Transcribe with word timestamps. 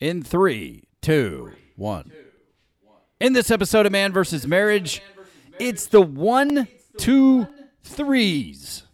In 0.00 0.22
three, 0.22 0.84
two, 1.02 1.52
one. 1.76 2.10
In 3.20 3.34
this 3.34 3.50
episode 3.50 3.84
of 3.84 3.92
Man 3.92 4.12
versus 4.12 4.46
Marriage, 4.46 5.02
it's 5.58 5.86
the 5.88 6.00
one, 6.00 6.68
two, 6.96 7.46
threes 7.84 8.84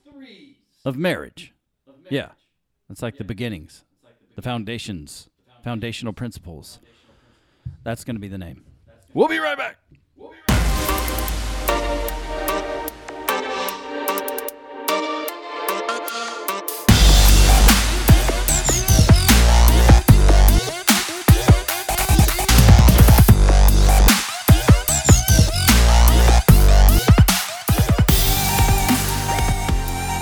of 0.85 0.97
marriage. 0.97 1.53
Yeah, 2.11 2.31
it's 2.91 3.03
like 3.03 3.19
the 3.19 3.25
beginnings, 3.25 3.85
the 4.35 4.43
foundations, 4.43 5.29
foundational 5.63 6.13
principles. 6.13 6.81
That's 7.85 8.03
going 8.03 8.17
to 8.17 8.21
be 8.21 8.29
the 8.29 8.39
name. 8.39 8.65
We'll 9.15 9.29
be 9.29 9.39
right 9.39 9.57
back. 9.57 9.77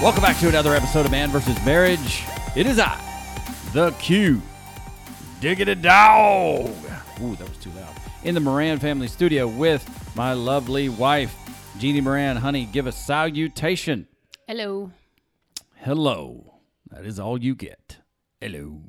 Welcome 0.04 0.22
back 0.22 0.38
to 0.40 0.48
another 0.50 0.74
episode 0.74 1.06
of 1.06 1.12
Man 1.12 1.30
versus 1.30 1.56
Marriage. 1.64 2.24
It 2.54 2.66
is 2.66 2.78
I, 2.78 3.00
the 3.72 3.90
Q, 3.92 4.42
Diggity 5.40 5.76
Dog. 5.76 6.66
Ooh, 7.22 7.34
that 7.36 7.48
was 7.48 7.56
too 7.58 7.70
loud. 7.70 7.94
In 8.22 8.34
the 8.34 8.40
Moran 8.40 8.78
family 8.80 9.08
studio 9.08 9.48
with 9.48 9.88
my 10.14 10.34
lovely 10.34 10.90
wife, 10.90 11.34
Jeannie 11.78 12.02
Moran. 12.02 12.36
Honey, 12.36 12.66
give 12.66 12.86
a 12.86 12.92
salutation. 12.92 14.06
Hello. 14.46 14.92
Hello. 15.76 16.58
That 16.90 17.06
is 17.06 17.18
all 17.18 17.42
you 17.42 17.54
get. 17.54 18.00
Hello. 18.42 18.82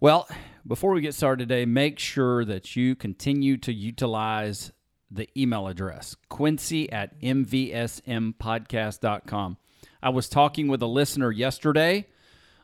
Well, 0.00 0.26
before 0.66 0.94
we 0.94 1.02
get 1.02 1.12
started 1.12 1.50
today, 1.50 1.66
make 1.66 1.98
sure 1.98 2.46
that 2.46 2.74
you 2.74 2.96
continue 2.96 3.58
to 3.58 3.74
utilize 3.74 4.72
the 5.10 5.28
email 5.36 5.68
address 5.68 6.16
quincy 6.30 6.90
at 6.90 7.20
mvsmpodcast.com. 7.20 9.58
I 10.02 10.10
was 10.10 10.28
talking 10.28 10.68
with 10.68 10.82
a 10.82 10.86
listener 10.86 11.30
yesterday, 11.30 12.06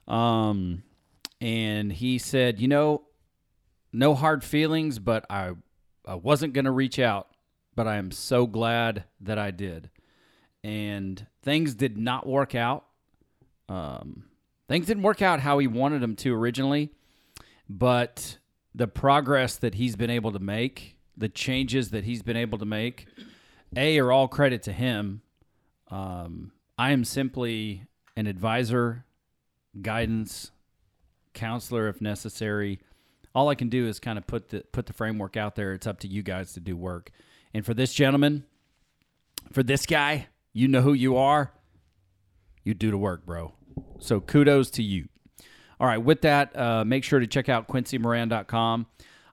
um, 0.06 0.82
and 1.40 1.92
he 1.92 2.18
said, 2.18 2.60
You 2.60 2.68
know, 2.68 3.02
no 3.92 4.14
hard 4.14 4.44
feelings, 4.44 4.98
but 4.98 5.24
I, 5.30 5.52
I 6.06 6.14
wasn't 6.14 6.52
going 6.52 6.64
to 6.64 6.70
reach 6.70 6.98
out, 6.98 7.28
but 7.74 7.86
I 7.86 7.96
am 7.96 8.10
so 8.10 8.46
glad 8.46 9.04
that 9.20 9.38
I 9.38 9.50
did. 9.50 9.90
And 10.62 11.26
things 11.42 11.74
did 11.74 11.98
not 11.98 12.26
work 12.26 12.54
out. 12.54 12.84
Um, 13.68 14.24
things 14.68 14.86
didn't 14.86 15.02
work 15.02 15.22
out 15.22 15.40
how 15.40 15.58
he 15.58 15.66
wanted 15.66 16.00
them 16.00 16.16
to 16.16 16.34
originally, 16.34 16.90
but 17.68 18.38
the 18.74 18.88
progress 18.88 19.56
that 19.56 19.74
he's 19.74 19.96
been 19.96 20.10
able 20.10 20.32
to 20.32 20.38
make, 20.38 20.96
the 21.16 21.28
changes 21.28 21.90
that 21.90 22.04
he's 22.04 22.22
been 22.22 22.36
able 22.36 22.58
to 22.58 22.64
make, 22.64 23.06
A, 23.76 23.98
are 23.98 24.10
all 24.10 24.28
credit 24.28 24.62
to 24.64 24.72
him. 24.72 25.22
Um, 25.90 26.52
I 26.76 26.90
am 26.90 27.04
simply 27.04 27.84
an 28.16 28.26
advisor, 28.26 29.04
guidance, 29.80 30.50
counselor 31.32 31.88
if 31.88 32.00
necessary. 32.00 32.80
All 33.34 33.48
I 33.48 33.54
can 33.54 33.68
do 33.68 33.86
is 33.86 34.00
kind 34.00 34.18
of 34.18 34.26
put 34.26 34.48
the 34.48 34.60
put 34.72 34.86
the 34.86 34.92
framework 34.92 35.36
out 35.36 35.56
there. 35.56 35.72
It's 35.72 35.86
up 35.86 36.00
to 36.00 36.08
you 36.08 36.22
guys 36.22 36.52
to 36.54 36.60
do 36.60 36.76
work. 36.76 37.10
And 37.52 37.64
for 37.64 37.74
this 37.74 37.92
gentleman, 37.92 38.44
for 39.52 39.62
this 39.62 39.86
guy, 39.86 40.28
you 40.52 40.68
know 40.68 40.82
who 40.82 40.92
you 40.92 41.16
are. 41.16 41.52
You 42.62 42.74
do 42.74 42.90
the 42.90 42.98
work, 42.98 43.26
bro. 43.26 43.54
So 43.98 44.20
kudos 44.20 44.70
to 44.72 44.82
you. 44.82 45.08
All 45.80 45.86
right, 45.86 45.98
with 45.98 46.22
that, 46.22 46.56
uh, 46.56 46.84
make 46.84 47.04
sure 47.04 47.18
to 47.18 47.26
check 47.26 47.48
out 47.48 47.68
quincymoran.com. 47.68 48.86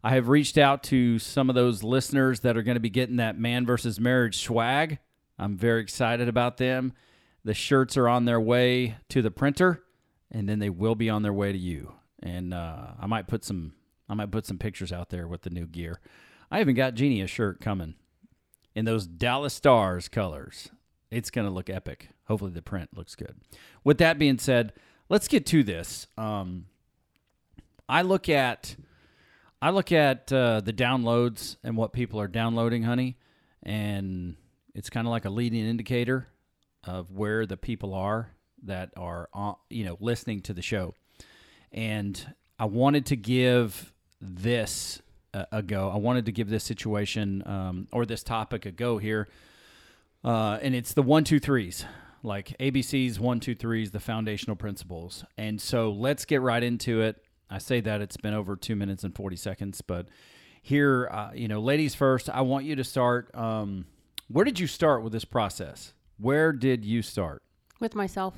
I 0.03 0.15
have 0.15 0.27
reached 0.27 0.57
out 0.57 0.81
to 0.85 1.19
some 1.19 1.49
of 1.49 1.55
those 1.55 1.83
listeners 1.83 2.39
that 2.39 2.57
are 2.57 2.63
going 2.63 2.75
to 2.75 2.81
be 2.81 2.89
getting 2.89 3.17
that 3.17 3.37
man 3.37 3.65
versus 3.65 3.99
marriage 3.99 4.43
swag. 4.43 4.97
I'm 5.37 5.55
very 5.55 5.81
excited 5.81 6.27
about 6.27 6.57
them. 6.57 6.93
The 7.43 7.53
shirts 7.53 7.97
are 7.97 8.07
on 8.07 8.25
their 8.25 8.39
way 8.39 8.97
to 9.09 9.21
the 9.21 9.31
printer, 9.31 9.83
and 10.29 10.47
then 10.47 10.59
they 10.59 10.69
will 10.69 10.95
be 10.95 11.09
on 11.09 11.23
their 11.23 11.33
way 11.33 11.51
to 11.51 11.57
you. 11.57 11.93
And 12.21 12.53
uh, 12.53 12.91
I 12.99 13.07
might 13.07 13.27
put 13.27 13.43
some 13.43 13.73
I 14.07 14.13
might 14.13 14.31
put 14.31 14.45
some 14.45 14.57
pictures 14.57 14.91
out 14.91 15.09
there 15.09 15.27
with 15.27 15.43
the 15.43 15.49
new 15.49 15.65
gear. 15.65 16.01
I 16.51 16.59
even 16.59 16.75
got 16.75 16.95
Jeannie 16.95 17.21
a 17.21 17.27
shirt 17.27 17.61
coming 17.61 17.95
in 18.75 18.83
those 18.85 19.07
Dallas 19.07 19.53
Stars 19.53 20.09
colors. 20.09 20.69
It's 21.09 21.31
going 21.31 21.47
to 21.47 21.53
look 21.53 21.69
epic. 21.69 22.09
Hopefully, 22.25 22.51
the 22.51 22.61
print 22.61 22.89
looks 22.95 23.15
good. 23.15 23.35
With 23.83 23.97
that 23.99 24.19
being 24.19 24.37
said, 24.37 24.73
let's 25.09 25.27
get 25.27 25.45
to 25.47 25.63
this. 25.63 26.07
Um, 26.17 26.65
I 27.87 28.01
look 28.01 28.29
at 28.29 28.75
I 29.61 29.69
look 29.69 29.91
at 29.91 30.31
uh, 30.31 30.61
the 30.61 30.73
downloads 30.73 31.55
and 31.63 31.77
what 31.77 31.93
people 31.93 32.19
are 32.19 32.27
downloading, 32.27 32.83
honey, 32.83 33.17
and 33.63 34.35
it's 34.75 34.89
kind 34.89 35.07
of 35.07 35.11
like 35.11 35.25
a 35.25 35.29
leading 35.29 35.65
indicator 35.65 36.27
of 36.83 37.11
where 37.11 37.45
the 37.45 37.57
people 37.57 37.93
are 37.93 38.31
that 38.63 38.91
are 38.95 39.29
on, 39.33 39.55
you 39.69 39.85
know 39.85 39.97
listening 39.99 40.41
to 40.41 40.53
the 40.53 40.61
show. 40.61 40.93
And 41.71 42.35
I 42.59 42.65
wanted 42.65 43.05
to 43.07 43.15
give 43.15 43.93
this 44.19 45.01
a, 45.33 45.47
a 45.51 45.61
go. 45.61 45.89
I 45.89 45.97
wanted 45.97 46.25
to 46.25 46.31
give 46.31 46.49
this 46.49 46.63
situation 46.63 47.43
um, 47.45 47.87
or 47.91 48.05
this 48.05 48.23
topic 48.23 48.65
a 48.65 48.71
go 48.71 48.97
here. 48.97 49.27
Uh, 50.23 50.59
and 50.61 50.75
it's 50.75 50.93
the 50.93 51.01
one, 51.01 51.23
two, 51.23 51.39
threes, 51.39 51.85
like 52.21 52.55
ABC's 52.59 53.19
one, 53.19 53.39
two, 53.39 53.55
threes, 53.55 53.91
the 53.91 53.99
foundational 53.99 54.55
principles. 54.55 55.25
And 55.37 55.59
so 55.59 55.91
let's 55.91 56.25
get 56.25 56.41
right 56.41 56.61
into 56.61 57.01
it. 57.01 57.23
I 57.49 57.57
say 57.57 57.81
that 57.81 58.01
it's 58.01 58.17
been 58.17 58.33
over 58.33 58.55
two 58.55 58.75
minutes 58.75 59.03
and 59.03 59.15
40 59.15 59.35
seconds, 59.35 59.81
but 59.81 60.07
here, 60.61 61.09
uh, 61.11 61.31
you 61.33 61.47
know, 61.47 61.59
ladies 61.59 61.95
first, 61.95 62.29
I 62.29 62.41
want 62.41 62.65
you 62.65 62.75
to 62.75 62.83
start. 62.83 63.33
Um, 63.35 63.85
where 64.27 64.45
did 64.45 64.59
you 64.59 64.67
start 64.67 65.03
with 65.03 65.11
this 65.11 65.25
process? 65.25 65.93
Where 66.21 66.53
did 66.53 66.85
you 66.85 67.01
start? 67.01 67.41
With 67.79 67.95
myself. 67.95 68.35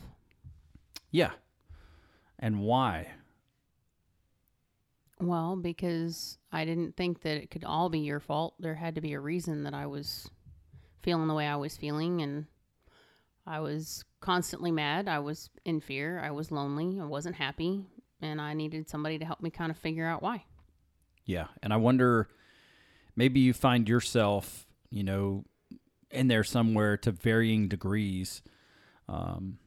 Yeah. 1.12 1.32
And 2.40 2.62
why? 2.62 3.10
Well, 5.20 5.58
because 5.58 6.38
I 6.50 6.64
didn't 6.64 6.96
think 6.96 7.24
that 7.24 7.36
it 7.36 7.52
could 7.52 7.66
all 7.66 7.90
be 7.90 8.00
your 8.00 8.22
fault. 8.22 8.56
There 8.58 8.76
had 8.76 8.96
to 8.96 9.02
be 9.02 9.12
a 9.12 9.20
reason 9.20 9.64
that 9.64 9.74
I 9.74 9.86
was 9.86 10.30
feeling 11.02 11.28
the 11.28 11.34
way 11.34 11.46
I 11.46 11.58
was 11.58 11.76
feeling 11.76 12.22
and 12.22 12.46
I 13.46 13.60
was 13.60 14.06
constantly 14.22 14.72
mad. 14.72 15.10
I 15.10 15.20
was 15.20 15.50
in 15.66 15.82
fear. 15.82 16.20
I 16.20 16.32
was 16.32 16.52
lonely. 16.52 17.02
I 17.02 17.06
wasn't 17.06 17.36
happy. 17.36 17.86
And 18.22 18.40
I 18.40 18.54
needed 18.54 18.90
somebody 18.90 19.20
to 19.20 19.26
help 19.26 19.42
me 19.42 19.50
kind 19.50 19.70
of 19.70 19.78
figure 19.78 20.08
out 20.08 20.22
why. 20.22 20.46
Yeah. 21.26 21.48
And 21.62 21.74
I 21.74 21.78
wonder 21.78 22.30
maybe 23.18 23.42
you 23.42 23.52
find 23.52 23.90
yourself, 23.90 24.66
you 24.90 25.04
know, 25.04 25.44
in 26.14 26.28
there 26.28 26.44
somewhere 26.44 26.98
to 26.98 27.12
varying 27.12 27.68
degrees. 27.68 28.42
Um, 29.10 29.58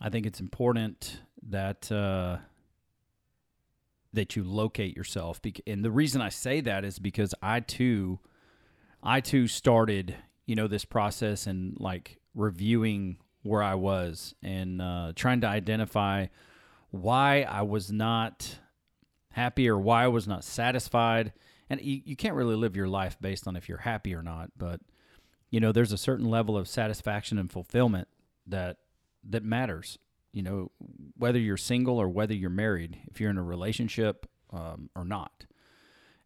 I 0.00 0.10
think 0.10 0.26
it's 0.26 0.40
important 0.40 1.20
that 1.48 1.90
uh, 1.90 2.38
that 4.12 4.36
you 4.36 4.44
locate 4.44 4.96
yourself. 4.96 5.40
And 5.66 5.84
the 5.84 5.90
reason 5.90 6.20
I 6.20 6.30
say 6.30 6.60
that 6.62 6.84
is 6.84 6.98
because 6.98 7.34
I 7.42 7.60
too, 7.60 8.18
I 9.02 9.20
too 9.20 9.46
started, 9.46 10.16
you 10.46 10.56
know, 10.56 10.66
this 10.66 10.84
process 10.84 11.46
and 11.46 11.76
like 11.78 12.18
reviewing 12.34 13.18
where 13.42 13.62
I 13.62 13.74
was 13.74 14.34
and 14.42 14.82
uh, 14.82 15.12
trying 15.14 15.40
to 15.42 15.46
identify 15.46 16.26
why 16.90 17.42
I 17.42 17.62
was 17.62 17.92
not 17.92 18.58
happy 19.30 19.68
or 19.68 19.78
why 19.78 20.04
I 20.04 20.08
was 20.08 20.26
not 20.26 20.44
satisfied. 20.44 21.32
And 21.68 21.80
you, 21.80 22.00
you 22.04 22.16
can't 22.16 22.34
really 22.34 22.56
live 22.56 22.76
your 22.76 22.88
life 22.88 23.16
based 23.20 23.46
on 23.46 23.56
if 23.56 23.68
you're 23.68 23.78
happy 23.78 24.14
or 24.14 24.22
not, 24.22 24.50
but 24.56 24.80
you 25.56 25.60
know, 25.60 25.72
there's 25.72 25.92
a 25.92 25.96
certain 25.96 26.26
level 26.26 26.54
of 26.58 26.68
satisfaction 26.68 27.38
and 27.38 27.50
fulfillment 27.50 28.08
that 28.46 28.76
that 29.24 29.42
matters. 29.42 29.98
You 30.34 30.42
know, 30.42 30.70
whether 31.16 31.38
you're 31.38 31.56
single 31.56 31.98
or 31.98 32.10
whether 32.10 32.34
you're 32.34 32.50
married, 32.50 32.98
if 33.06 33.22
you're 33.22 33.30
in 33.30 33.38
a 33.38 33.42
relationship 33.42 34.26
um, 34.52 34.90
or 34.94 35.02
not. 35.02 35.46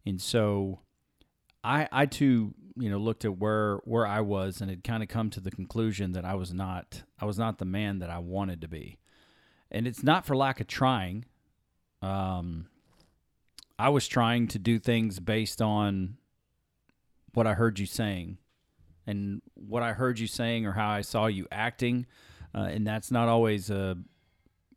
And 0.05 0.19
so, 0.19 0.81
I 1.63 1.87
I 1.93 2.07
too 2.07 2.53
you 2.75 2.89
know 2.89 2.97
looked 2.97 3.23
at 3.23 3.37
where 3.37 3.77
where 3.85 4.05
I 4.05 4.19
was 4.19 4.59
and 4.59 4.69
had 4.69 4.83
kind 4.83 5.01
of 5.01 5.07
come 5.07 5.29
to 5.29 5.39
the 5.39 5.49
conclusion 5.49 6.11
that 6.11 6.25
I 6.25 6.35
was 6.35 6.53
not 6.53 7.03
I 7.17 7.23
was 7.23 7.39
not 7.39 7.57
the 7.57 7.63
man 7.63 7.99
that 7.99 8.09
I 8.09 8.17
wanted 8.17 8.59
to 8.59 8.67
be, 8.67 8.99
and 9.71 9.87
it's 9.87 10.03
not 10.03 10.25
for 10.25 10.35
lack 10.35 10.59
of 10.59 10.67
trying. 10.67 11.23
Um, 12.01 12.67
I 13.79 13.87
was 13.87 14.09
trying 14.09 14.49
to 14.49 14.59
do 14.59 14.77
things 14.77 15.21
based 15.21 15.61
on 15.61 16.17
what 17.33 17.47
I 17.47 17.53
heard 17.53 17.79
you 17.79 17.85
saying 17.85 18.39
and 19.07 19.41
what 19.55 19.83
I 19.83 19.93
heard 19.93 20.19
you 20.19 20.27
saying 20.27 20.65
or 20.65 20.73
how 20.73 20.89
I 20.89 21.01
saw 21.01 21.27
you 21.27 21.47
acting, 21.51 22.05
uh, 22.53 22.69
and 22.71 22.85
that's 22.85 23.11
not 23.11 23.27
always 23.27 23.69
a 23.69 23.97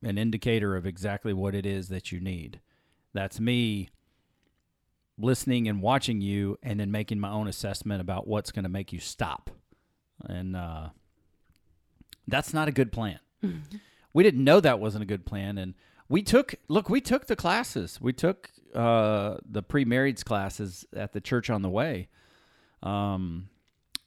an 0.03 0.19
indicator 0.19 0.77
of 0.77 0.87
exactly 0.87 1.33
what 1.33 1.55
it 1.55 1.65
is 1.65 1.89
that 1.89 2.13
you 2.13 2.21
need. 2.21 2.61
That's 3.13 3.41
me 3.41 3.89
listening 5.19 5.69
and 5.69 5.81
watching 5.81 6.21
you, 6.21 6.59
and 6.63 6.81
then 6.81 6.91
making 6.91 7.21
my 7.21 7.31
own 7.31 7.49
assessment 7.49 8.01
about 8.01 8.27
what's 8.27 8.51
going 8.51 8.65
to 8.65 8.69
make 8.69 8.93
you 8.93 9.01
stop, 9.01 9.51
and 10.25 10.57
uh, 10.57 10.89
that's 12.27 12.53
not 12.53 12.69
a 12.69 12.73
good 12.73 12.93
plan. 12.93 13.19
We 14.13 14.23
didn't 14.23 14.45
know 14.45 14.61
that 14.61 14.81
wasn't 14.81 15.03
a 15.03 15.07
good 15.07 15.27
plan, 15.27 15.59
and 15.59 15.75
we 16.09 16.23
took 16.23 16.55
look 16.69 16.89
we 16.89 17.01
took 17.01 17.27
the 17.27 17.37
classes 17.37 18.01
we 18.01 18.13
took 18.13 18.51
uh 18.75 19.37
the 19.49 19.63
pre-marrieds 19.63 20.25
classes 20.25 20.85
at 20.95 21.13
the 21.13 21.21
church 21.21 21.49
on 21.49 21.63
the 21.63 21.71
way 21.71 22.09
um 22.83 23.49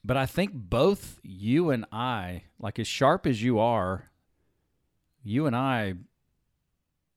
but 0.07 0.17
i 0.17 0.25
think 0.25 0.51
both 0.53 1.19
you 1.21 1.69
and 1.69 1.85
i 1.91 2.43
like 2.59 2.79
as 2.79 2.87
sharp 2.87 3.27
as 3.27 3.43
you 3.43 3.59
are 3.59 4.09
you 5.23 5.45
and 5.45 5.55
i 5.55 5.93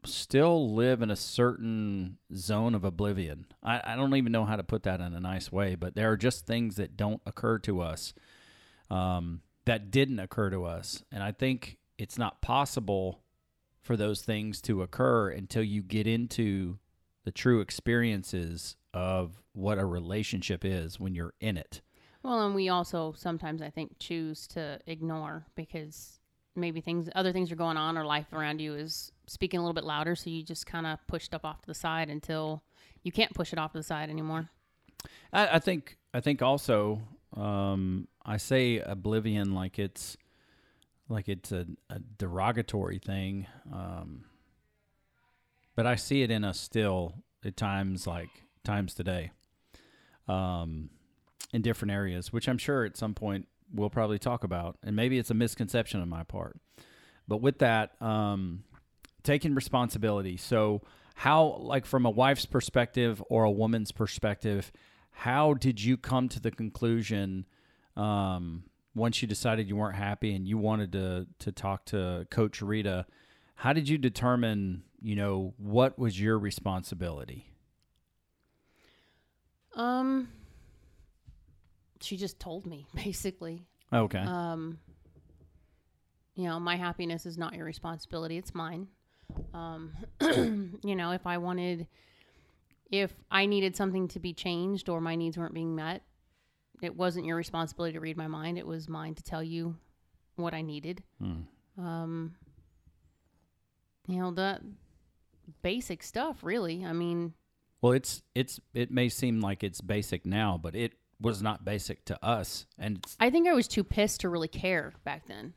still 0.05 0.75
live 0.75 1.03
in 1.03 1.11
a 1.11 1.17
certain 1.17 2.17
zone 2.35 2.75
of 2.75 2.85
oblivion 2.85 3.47
i, 3.63 3.81
I 3.85 3.97
don't 3.97 4.15
even 4.17 4.33
know 4.33 4.45
how 4.45 4.57
to 4.57 4.63
put 4.63 4.83
that 4.83 5.01
in 5.01 5.15
a 5.15 5.21
nice 5.21 5.53
way 5.53 5.75
but 5.75 5.95
there 5.95 6.11
are 6.11 6.17
just 6.17 6.47
things 6.47 6.77
that 6.77 6.97
don't 6.97 7.23
occur 7.25 7.59
to 7.61 7.81
us 7.81 8.13
um 8.91 9.43
that 9.67 9.91
didn't 9.91 10.19
occur 10.19 10.51
to 10.51 10.65
us 10.65 11.05
and 11.13 11.23
i 11.23 11.33
think 11.33 11.79
it's 11.97 12.19
not 12.19 12.43
possible 12.43 13.23
for 13.83 13.97
those 13.97 14.23
things 14.23 14.61
to 14.63 14.83
occur 14.83 15.31
until 15.31 15.63
you 15.63 15.83
get 15.83 16.07
into 16.07 16.79
the 17.25 17.33
true 17.33 17.61
experiences 17.61 18.77
of 18.93 19.43
what 19.53 19.79
a 19.79 19.85
relationship 19.85 20.65
is 20.65 20.99
when 20.99 21.15
you're 21.15 21.35
in 21.41 21.57
it. 21.57 21.81
Well, 22.23 22.47
and 22.47 22.55
we 22.55 22.69
also 22.69 23.15
sometimes 23.17 23.63
I 23.63 23.71
think 23.71 23.99
choose 23.99 24.47
to 24.49 24.79
ignore 24.87 25.47
because 25.55 26.19
maybe 26.55 26.81
things 26.81 27.09
other 27.15 27.33
things 27.33 27.51
are 27.51 27.57
going 27.57 27.77
on 27.77 27.97
or 27.97 28.05
life 28.05 28.33
around 28.33 28.61
you 28.61 28.75
is 28.75 29.13
speaking 29.27 29.59
a 29.59 29.63
little 29.63 29.75
bit 29.75 29.85
louder 29.85 30.17
so 30.17 30.29
you 30.29 30.43
just 30.43 30.67
kind 30.67 30.87
of 30.87 30.99
push 31.07 31.25
stuff 31.25 31.45
off 31.45 31.61
to 31.63 31.67
the 31.67 31.75
side 31.75 32.11
until 32.11 32.63
you 33.03 33.13
can't 33.13 33.33
push 33.33 33.53
it 33.53 33.59
off 33.59 33.73
to 33.73 33.79
the 33.79 33.85
side 33.85 34.11
anymore. 34.11 34.51
I, 35.33 35.57
I 35.57 35.59
think 35.59 35.97
I 36.13 36.21
think 36.21 36.43
also 36.43 37.01
um, 37.37 38.09
I 38.25 38.37
say 38.37 38.79
oblivion 38.79 39.55
like 39.55 39.79
it's 39.79 40.17
like 41.11 41.29
it's 41.29 41.53
a, 41.53 41.67
a 41.91 41.99
derogatory 41.99 42.99
thing. 42.99 43.47
Um, 43.73 44.25
but 45.75 45.87
I 45.87 45.97
see 45.97 46.23
it 46.23 46.31
in 46.31 46.45
us 46.45 46.59
still 46.59 47.15
at 47.45 47.57
times, 47.57 48.07
like 48.07 48.45
times 48.65 48.95
today, 48.95 49.33
um, 50.29 50.91
in 51.53 51.63
different 51.63 51.93
areas, 51.93 52.33
which 52.33 52.49
I'm 52.49 52.59
sure 52.59 52.85
at 52.85 52.97
some 52.97 53.15
point 53.15 53.47
we'll 53.73 53.91
probably 53.91 54.19
talk 54.19 54.45
about. 54.45 54.79
And 54.83 54.95
maybe 54.97 55.19
it's 55.19 55.31
a 55.31 55.35
misconception 55.35 56.01
on 56.01 56.09
my 56.09 56.25
part. 56.25 56.59
But 57.29 57.41
with 57.41 57.59
that, 57.59 58.01
um, 58.03 58.65
taking 59.23 59.55
responsibility. 59.55 60.37
So, 60.37 60.83
how, 61.15 61.59
like, 61.61 61.85
from 61.85 62.07
a 62.07 62.11
wife's 62.11 62.47
perspective 62.47 63.23
or 63.29 63.45
a 63.45 63.51
woman's 63.51 63.93
perspective, 63.93 64.73
how 65.11 65.55
did 65.55 65.83
you 65.83 65.97
come 65.97 66.29
to 66.31 66.41
the 66.41 66.51
conclusion? 66.51 67.47
Um, 67.97 68.65
once 68.95 69.23
you 69.23 69.29
decided 69.29 69.69
you 69.69 69.77
weren't 69.77 69.97
happy 69.97 70.35
and 70.35 70.49
you 70.49 70.59
wanted 70.59 70.93
to 70.93 71.27
to 71.39 71.53
talk 71.53 71.85
to 71.87 72.27
Coach 72.31 72.63
Rita, 72.63 73.07
how 73.55 73.73
did 73.73 73.89
you 73.89 73.99
determine, 73.99 74.83
you 75.01 75.15
know, 75.15 75.55
what 75.59 75.99
was 75.99 76.21
your 76.21 76.39
responsibility? 76.39 77.53
Um 79.77 80.29
she 82.01 82.17
just 82.17 82.39
told 82.41 82.67
me 82.67 82.87
basically. 82.95 83.67
Okay. 83.93 84.19
Um 84.19 84.79
you 86.35 86.45
know, 86.45 86.59
my 86.61 86.77
happiness 86.77 87.27
is 87.27 87.37
not 87.37 87.55
your 87.55 87.65
responsibility, 87.65 88.39
it's 88.39 88.55
mine. 88.55 88.89
Um 89.55 89.93
you 90.21 90.97
know, 90.97 91.13
if 91.13 91.27
I 91.27 91.39
wanted 91.39 91.87
if 92.91 93.15
I 93.31 93.47
needed 93.47 93.77
something 93.77 94.09
to 94.09 94.21
be 94.21 94.33
changed 94.33 94.89
or 94.89 95.01
my 95.01 95.15
needs 95.15 95.39
weren't 95.39 95.55
being 95.55 95.77
met, 95.77 96.03
it 96.83 96.97
wasn't 96.97 97.27
your 97.27 97.37
responsibility 97.37 97.93
to 97.93 98.01
read 98.01 98.17
my 98.17 98.27
mind. 98.27 98.59
It 98.59 98.67
was 98.67 98.89
mine 98.89 99.15
to 99.15 99.23
tell 99.23 99.43
you 99.43 99.77
what 100.37 100.55
I 100.55 100.63
needed. 100.63 101.03
Hmm. 101.21 101.43
Um, 101.79 102.35
you 104.09 104.19
know, 104.19 104.33
the 104.33 104.61
basic 105.63 106.03
stuff, 106.03 106.43
really. 106.43 106.85
I 106.85 106.93
mean, 106.93 107.35
Well, 107.81 107.93
it's 107.93 108.23
it's 108.35 108.61
it 108.75 108.91
may 108.91 109.09
seem 109.09 109.41
like 109.41 109.63
it's 109.63 109.81
basic 109.81 110.27
now, 110.27 110.59
but 110.61 110.75
it 110.75 110.95
was 111.21 111.43
not 111.43 111.65
basic 111.65 112.05
to 112.07 112.25
us. 112.25 112.67
And 112.79 112.99
it's 112.99 113.17
I 113.21 113.31
think 113.31 113.47
I 113.49 113.53
was 113.53 113.69
too 113.69 113.85
pissed 113.85 114.21
to 114.23 114.29
really 114.29 114.49
care 114.49 114.93
back 115.05 115.27
then. 115.27 115.55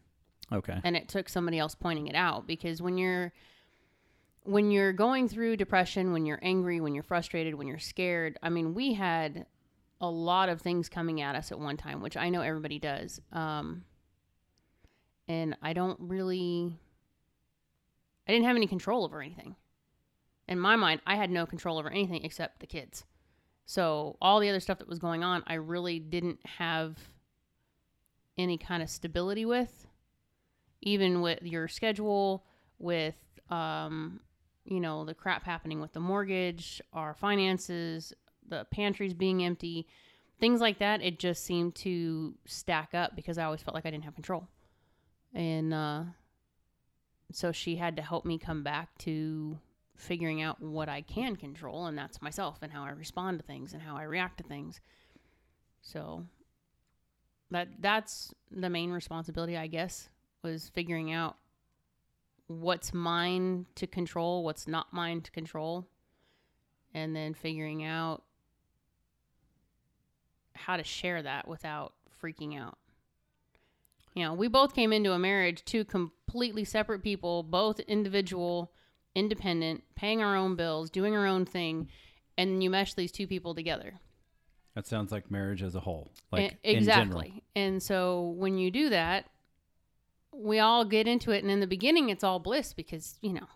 okay. 0.52 0.80
and 0.84 0.96
it 0.96 1.08
took 1.08 1.30
somebody 1.30 1.58
else 1.60 1.74
pointing 1.76 2.08
it 2.08 2.16
out 2.16 2.46
because 2.48 2.82
when 2.82 2.98
you're 2.98 3.32
when 4.46 4.72
you're 4.72 4.92
going 4.92 5.30
through 5.30 5.56
depression 5.56 6.12
when 6.12 6.26
you're 6.26 6.40
angry 6.42 6.82
when 6.82 6.94
you're 6.94 7.02
frustrated 7.04 7.56
when 7.56 7.66
you're 7.66 7.80
scared 7.80 8.38
i 8.44 8.50
mean 8.50 8.74
we 8.74 8.94
had 8.94 9.46
a 10.02 10.10
lot 10.10 10.50
of 10.50 10.60
things 10.62 10.90
coming 10.90 11.22
at 11.22 11.34
us 11.34 11.50
at 11.54 11.58
one 11.58 11.78
time 11.78 12.02
which 12.02 12.18
i 12.18 12.28
know 12.28 12.42
everybody 12.42 12.78
does 12.78 13.22
um, 13.32 13.86
and 15.30 15.56
i 15.62 15.72
don't 15.72 15.98
really 16.02 16.78
i 18.28 18.34
didn't 18.34 18.46
have 18.46 18.58
any 18.58 18.68
control 18.68 19.06
over 19.06 19.22
anything 19.22 19.56
in 20.50 20.60
my 20.60 20.76
mind 20.76 21.00
i 21.08 21.16
had 21.16 21.30
no 21.32 21.46
control 21.46 21.80
over 21.80 21.90
anything 21.90 22.22
except 22.26 22.60
the 22.60 22.68
kids 22.68 23.06
so 23.66 24.18
all 24.22 24.40
the 24.40 24.50
other 24.50 24.60
stuff 24.60 24.80
that 24.80 24.88
was 24.88 25.00
going 25.00 25.24
on 25.24 25.44
i 25.48 25.54
really 25.54 26.00
didn't 26.00 26.40
have 26.46 26.98
any 28.38 28.58
kind 28.58 28.82
of 28.84 28.90
stability 28.90 29.46
with 29.46 29.88
even 30.84 31.22
with 31.22 31.42
your 31.42 31.68
schedule, 31.68 32.46
with 32.78 33.16
um, 33.50 34.20
you 34.66 34.80
know, 34.80 35.06
the 35.06 35.14
crap 35.14 35.46
happening 35.46 35.82
with 35.82 35.94
the 35.94 36.00
mortgage, 36.00 36.82
our 36.92 37.14
finances, 37.14 38.14
the 38.48 38.66
pantries 38.72 39.14
being 39.14 39.44
empty, 39.44 39.88
things 40.40 40.60
like 40.62 40.80
that, 40.80 41.02
it 41.02 41.20
just 41.20 41.44
seemed 41.46 41.74
to 41.76 42.36
stack 42.46 42.94
up 42.94 43.16
because 43.16 43.38
I 43.38 43.46
always 43.46 43.62
felt 43.62 43.76
like 43.76 43.86
I 43.86 43.92
didn't 43.92 44.04
have 44.04 44.16
control. 44.16 44.48
And 45.34 45.74
uh, 45.74 46.04
so 47.32 47.52
she 47.52 47.78
had 47.78 47.96
to 47.96 48.02
help 48.02 48.26
me 48.26 48.38
come 48.38 48.64
back 48.64 48.90
to 49.00 49.58
figuring 49.96 50.42
out 50.42 50.62
what 50.62 50.90
I 50.90 51.02
can 51.02 51.36
control, 51.36 51.86
and 51.86 51.98
that's 51.98 52.22
myself 52.22 52.60
and 52.62 52.72
how 52.72 52.84
I 52.84 52.92
respond 52.92 53.40
to 53.40 53.46
things 53.46 53.74
and 53.74 53.82
how 53.82 53.96
I 53.96 54.04
react 54.04 54.38
to 54.38 54.44
things. 54.44 54.80
So 55.82 56.24
that 57.52 57.68
that's 57.80 58.34
the 58.52 58.70
main 58.70 58.92
responsibility, 58.92 59.58
I 59.58 59.68
guess, 59.68 60.10
was 60.42 60.70
figuring 60.70 61.12
out 61.12 61.38
what's 62.48 62.94
mine 62.94 63.66
to 63.76 63.88
control, 63.88 64.44
what's 64.44 64.68
not 64.68 64.92
mine 64.92 65.22
to 65.22 65.32
control, 65.32 65.88
and 66.94 67.16
then 67.16 67.34
figuring 67.34 67.84
out 67.84 68.24
how 70.56 70.78
to 70.78 70.84
share 70.84 71.22
that 71.22 71.48
without 71.48 71.94
freaking 72.22 72.60
out. 72.60 72.78
You 74.14 74.24
know, 74.24 74.34
we 74.34 74.48
both 74.48 74.76
came 74.76 74.94
into 74.94 75.12
a 75.12 75.20
marriage, 75.20 75.66
two 75.66 75.84
completely 75.84 76.64
separate 76.64 77.02
people, 77.02 77.42
both 77.42 77.80
individual, 77.82 78.72
independent, 79.16 79.84
paying 79.96 80.22
our 80.22 80.36
own 80.36 80.56
bills, 80.56 80.90
doing 80.90 81.16
our 81.16 81.26
own 81.26 81.46
thing, 81.46 81.88
and 82.38 82.64
you 82.64 82.70
mesh 82.70 82.94
these 82.94 83.12
two 83.12 83.28
people 83.28 83.54
together. 83.54 84.00
That 84.76 84.88
sounds 84.88 85.12
like 85.12 85.30
marriage 85.30 85.62
as 85.62 85.76
a 85.76 85.80
whole. 85.80 86.12
Like 86.32 86.62
general. 86.64 86.78
exactly. 86.78 87.44
And 87.56 87.82
so 87.82 88.34
when 88.38 88.58
you 88.58 88.72
do 88.72 88.90
that, 88.90 89.28
we 90.34 90.60
all 90.60 90.84
get 90.84 91.08
into 91.08 91.32
it, 91.32 91.44
and 91.44 91.52
in 91.52 91.60
the 91.60 91.68
beginning, 91.68 92.10
it's 92.10 92.24
all 92.24 92.40
bliss 92.40 92.74
because 92.74 93.20
you 93.22 93.34
know 93.34 93.48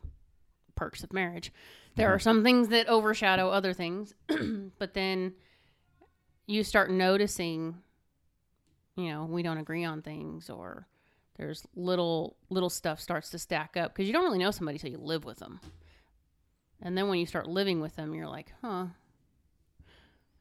perks 0.76 1.04
of 1.04 1.12
marriage. 1.12 1.52
There 1.96 2.10
are 2.12 2.16
uh-huh. 2.16 2.20
some 2.20 2.44
things 2.44 2.68
that 2.70 2.88
overshadow 2.88 3.50
other 3.50 3.74
things, 3.74 4.14
but 4.78 4.94
then 4.94 5.34
you 6.46 6.64
start 6.64 6.92
noticing, 6.92 7.78
you 8.96 9.10
know, 9.10 9.26
we 9.26 9.42
don't 9.42 9.58
agree 9.58 9.84
on 9.84 10.04
things, 10.04 10.50
or 10.52 10.88
there's 11.38 11.66
little 11.76 12.36
little 12.50 12.70
stuff 12.70 13.00
starts 13.00 13.30
to 13.30 13.40
stack 13.40 13.78
up 13.78 13.94
because 13.94 14.08
you 14.08 14.14
don't 14.14 14.24
really 14.24 14.40
know 14.40 14.52
somebody 14.52 14.78
till 14.78 14.92
you 14.92 14.98
live 14.98 15.26
with 15.26 15.38
them, 15.38 15.60
and 16.82 16.98
then 16.98 17.08
when 17.08 17.20
you 17.20 17.26
start 17.26 17.48
living 17.48 17.82
with 17.82 17.96
them, 17.96 18.14
you're 18.14 18.28
like, 18.28 18.54
huh. 18.62 18.88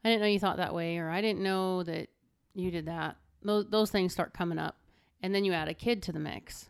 I 0.03 0.09
didn't 0.09 0.21
know 0.21 0.27
you 0.27 0.39
thought 0.39 0.57
that 0.57 0.73
way, 0.73 0.99
or 0.99 1.09
I 1.09 1.21
didn't 1.21 1.43
know 1.43 1.83
that 1.83 2.07
you 2.53 2.71
did 2.71 2.85
that. 2.85 3.17
Those, 3.43 3.65
those 3.69 3.91
things 3.91 4.13
start 4.13 4.33
coming 4.33 4.59
up. 4.59 4.77
And 5.21 5.33
then 5.33 5.43
you 5.43 5.53
add 5.53 5.67
a 5.67 5.73
kid 5.73 6.01
to 6.03 6.11
the 6.11 6.19
mix. 6.19 6.69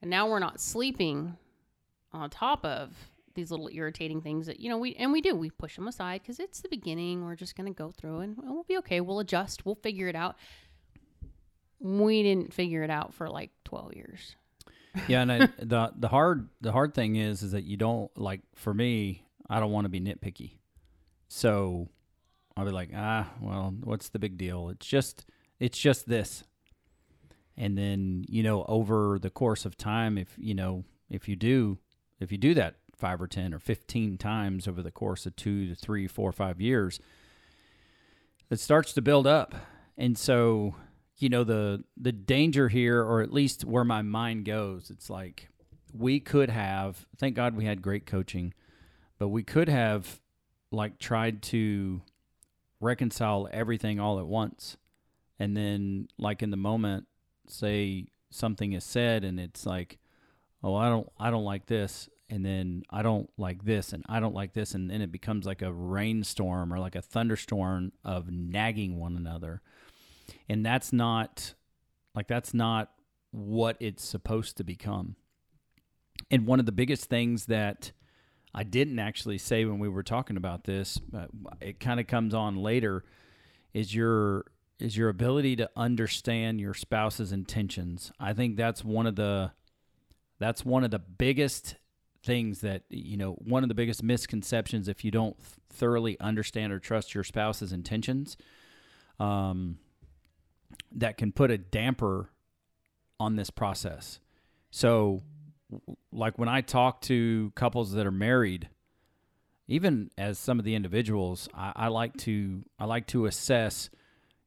And 0.00 0.10
now 0.10 0.28
we're 0.28 0.38
not 0.38 0.60
sleeping 0.60 1.36
on 2.12 2.30
top 2.30 2.64
of 2.64 2.94
these 3.34 3.50
little 3.50 3.68
irritating 3.72 4.20
things 4.20 4.46
that, 4.46 4.60
you 4.60 4.68
know, 4.68 4.78
we, 4.78 4.94
and 4.94 5.12
we 5.12 5.20
do, 5.20 5.34
we 5.34 5.50
push 5.50 5.74
them 5.74 5.88
aside 5.88 6.22
because 6.22 6.38
it's 6.38 6.60
the 6.60 6.68
beginning. 6.68 7.24
We're 7.24 7.34
just 7.34 7.56
going 7.56 7.72
to 7.72 7.76
go 7.76 7.90
through 7.90 8.20
and 8.20 8.36
we'll 8.40 8.62
be 8.62 8.78
okay. 8.78 9.00
We'll 9.00 9.18
adjust. 9.20 9.66
We'll 9.66 9.74
figure 9.74 10.06
it 10.06 10.14
out. 10.14 10.36
We 11.84 12.22
didn't 12.22 12.54
figure 12.54 12.82
it 12.82 12.90
out 12.90 13.12
for 13.12 13.28
like 13.28 13.50
12 13.66 13.94
years. 13.94 14.36
yeah, 15.06 15.20
and 15.20 15.30
I, 15.30 15.38
the 15.58 15.92
the 15.94 16.08
hard 16.08 16.48
the 16.60 16.72
hard 16.72 16.94
thing 16.94 17.16
is 17.16 17.42
is 17.42 17.52
that 17.52 17.64
you 17.64 17.76
don't 17.76 18.10
like 18.18 18.40
for 18.54 18.72
me, 18.72 19.22
I 19.50 19.60
don't 19.60 19.70
want 19.70 19.84
to 19.84 19.90
be 19.90 20.00
nitpicky. 20.00 20.52
So 21.28 21.88
I'll 22.56 22.64
be 22.64 22.70
like, 22.70 22.90
ah, 22.96 23.28
well, 23.40 23.74
what's 23.82 24.08
the 24.08 24.18
big 24.18 24.38
deal? 24.38 24.70
It's 24.70 24.86
just 24.86 25.26
it's 25.60 25.78
just 25.78 26.08
this. 26.08 26.44
And 27.56 27.76
then, 27.76 28.24
you 28.28 28.42
know, 28.42 28.64
over 28.66 29.18
the 29.20 29.30
course 29.30 29.64
of 29.64 29.76
time, 29.76 30.16
if 30.16 30.34
you 30.38 30.54
know, 30.54 30.84
if 31.10 31.28
you 31.28 31.36
do 31.36 31.78
if 32.18 32.32
you 32.32 32.38
do 32.38 32.54
that 32.54 32.76
five 32.96 33.20
or 33.20 33.26
ten 33.26 33.52
or 33.52 33.58
fifteen 33.58 34.16
times 34.16 34.66
over 34.66 34.82
the 34.82 34.90
course 34.90 35.26
of 35.26 35.36
two 35.36 35.68
to 35.68 35.74
three, 35.74 36.06
four, 36.06 36.32
five 36.32 36.60
years, 36.60 36.98
it 38.48 38.58
starts 38.58 38.92
to 38.94 39.02
build 39.02 39.26
up. 39.26 39.54
And 39.98 40.16
so 40.16 40.74
you 41.18 41.28
know 41.28 41.44
the 41.44 41.84
the 41.96 42.12
danger 42.12 42.68
here 42.68 43.00
or 43.00 43.22
at 43.22 43.32
least 43.32 43.64
where 43.64 43.84
my 43.84 44.02
mind 44.02 44.44
goes 44.44 44.90
it's 44.90 45.08
like 45.08 45.48
we 45.94 46.18
could 46.20 46.50
have. 46.50 47.06
Thank 47.18 47.36
God 47.36 47.56
we 47.56 47.64
had 47.64 47.80
great 47.80 48.04
coaching, 48.04 48.52
but 49.18 49.28
we 49.28 49.44
could 49.44 49.68
have 49.68 50.20
like 50.70 50.98
tried 50.98 51.40
to 51.40 52.02
reconcile 52.80 53.48
everything 53.52 54.00
all 54.00 54.18
at 54.18 54.26
once, 54.26 54.76
and 55.38 55.56
then 55.56 56.08
like 56.18 56.42
in 56.42 56.50
the 56.50 56.56
moment, 56.56 57.06
say 57.46 58.06
something 58.30 58.72
is 58.72 58.84
said, 58.84 59.22
and 59.24 59.38
it's 59.38 59.64
like, 59.64 59.98
oh, 60.62 60.74
I 60.74 60.88
don't, 60.88 61.10
I 61.18 61.30
don't 61.30 61.44
like 61.44 61.66
this, 61.66 62.08
and 62.28 62.44
then 62.44 62.82
I 62.90 63.02
don't 63.02 63.30
like 63.38 63.64
this, 63.64 63.92
and 63.92 64.04
I 64.08 64.18
don't 64.18 64.34
like 64.34 64.52
this, 64.52 64.74
and 64.74 64.90
then 64.90 65.00
it 65.00 65.12
becomes 65.12 65.46
like 65.46 65.62
a 65.62 65.72
rainstorm 65.72 66.72
or 66.72 66.80
like 66.80 66.96
a 66.96 67.02
thunderstorm 67.02 67.92
of 68.02 68.30
nagging 68.30 68.98
one 68.98 69.16
another, 69.16 69.62
and 70.48 70.64
that's 70.64 70.92
not 70.92 71.54
like 72.14 72.28
that's 72.28 72.54
not 72.54 72.90
what 73.30 73.76
it's 73.80 74.04
supposed 74.04 74.56
to 74.58 74.64
become. 74.64 75.16
And 76.30 76.46
one 76.46 76.60
of 76.60 76.66
the 76.66 76.72
biggest 76.72 77.06
things 77.06 77.46
that 77.46 77.92
I 78.54 78.62
didn't 78.62 78.98
actually 78.98 79.38
say 79.38 79.64
when 79.64 79.80
we 79.80 79.88
were 79.88 80.04
talking 80.04 80.36
about 80.36 80.64
this, 80.64 81.00
it 81.60 81.80
kind 81.80 81.98
of 81.98 82.06
comes 82.06 82.34
on 82.34 82.56
later, 82.56 83.04
is 83.72 83.94
your 83.94 84.46
is 84.78 84.96
your 84.96 85.08
ability 85.08 85.56
to 85.56 85.70
understand 85.76 86.60
your 86.60 86.74
spouse's 86.74 87.32
intentions. 87.32 88.12
I 88.18 88.32
think 88.32 88.56
that's 88.56 88.84
one 88.84 89.06
of 89.06 89.16
the 89.16 89.52
that's 90.38 90.64
one 90.64 90.84
of 90.84 90.90
the 90.90 90.98
biggest 90.98 91.76
things 92.22 92.60
that 92.60 92.82
you 92.88 93.16
know 93.16 93.32
one 93.32 93.62
of 93.62 93.68
the 93.68 93.74
biggest 93.74 94.02
misconceptions 94.02 94.88
if 94.88 95.04
you 95.04 95.10
don't 95.10 95.36
thoroughly 95.68 96.18
understand 96.20 96.72
or 96.72 96.78
trust 96.78 97.14
your 97.14 97.22
spouse's 97.22 97.70
intentions 97.70 98.36
um, 99.20 99.78
that 100.94 101.16
can 101.16 101.32
put 101.32 101.50
a 101.50 101.58
damper 101.58 102.30
on 103.20 103.36
this 103.36 103.50
process. 103.50 104.20
So, 104.70 105.22
like 106.12 106.38
when 106.38 106.48
I 106.48 106.60
talk 106.60 107.00
to 107.02 107.52
couples 107.54 107.92
that 107.92 108.06
are 108.06 108.12
married, 108.12 108.68
even 109.66 110.10
as 110.18 110.38
some 110.38 110.58
of 110.58 110.64
the 110.64 110.74
individuals, 110.74 111.48
I, 111.54 111.72
I 111.74 111.88
like 111.88 112.16
to 112.18 112.64
I 112.78 112.84
like 112.84 113.06
to 113.08 113.26
assess, 113.26 113.90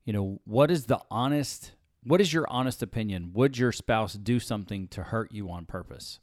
you 0.06 0.14
know, 0.14 0.40
what 0.46 0.72
is 0.72 0.86
the 0.86 1.00
honest 1.10 1.74
what 2.04 2.22
is 2.22 2.32
your 2.32 2.46
honest 2.50 2.82
opinion? 2.82 3.32
Would 3.34 3.58
your 3.58 3.72
spouse 3.72 4.14
do 4.14 4.40
something 4.40 4.88
to 4.90 5.04
hurt 5.04 5.32
you 5.34 5.50
on 5.50 5.66
purpose? 5.66 6.20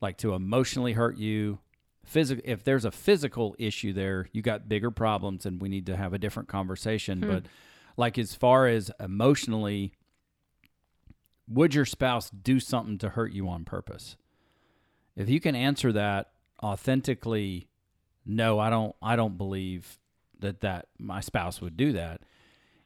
Like 0.00 0.18
to 0.18 0.34
emotionally 0.34 0.92
hurt 0.92 1.16
you? 1.16 1.58
Physical 2.04 2.42
if 2.46 2.64
there's 2.64 2.84
a 2.84 2.90
physical 2.90 3.54
issue 3.58 3.92
there, 3.92 4.28
you 4.32 4.42
got 4.42 4.68
bigger 4.68 4.90
problems 4.90 5.46
and 5.46 5.60
we 5.60 5.68
need 5.68 5.86
to 5.86 5.96
have 5.96 6.12
a 6.12 6.18
different 6.18 6.48
conversation. 6.48 7.22
Hmm. 7.22 7.28
But 7.28 7.42
like 8.00 8.18
as 8.18 8.34
far 8.34 8.66
as 8.66 8.90
emotionally, 8.98 9.92
would 11.46 11.74
your 11.74 11.84
spouse 11.84 12.30
do 12.30 12.58
something 12.58 12.96
to 12.98 13.10
hurt 13.10 13.32
you 13.32 13.46
on 13.48 13.64
purpose? 13.64 14.16
If 15.14 15.28
you 15.28 15.38
can 15.38 15.54
answer 15.54 15.92
that 15.92 16.30
authentically, 16.62 17.68
no, 18.24 18.58
I 18.58 18.70
don't 18.70 18.96
I 19.02 19.16
don't 19.16 19.36
believe 19.36 19.98
that 20.40 20.62
that 20.62 20.86
my 20.98 21.20
spouse 21.20 21.60
would 21.60 21.76
do 21.76 21.92
that, 21.92 22.22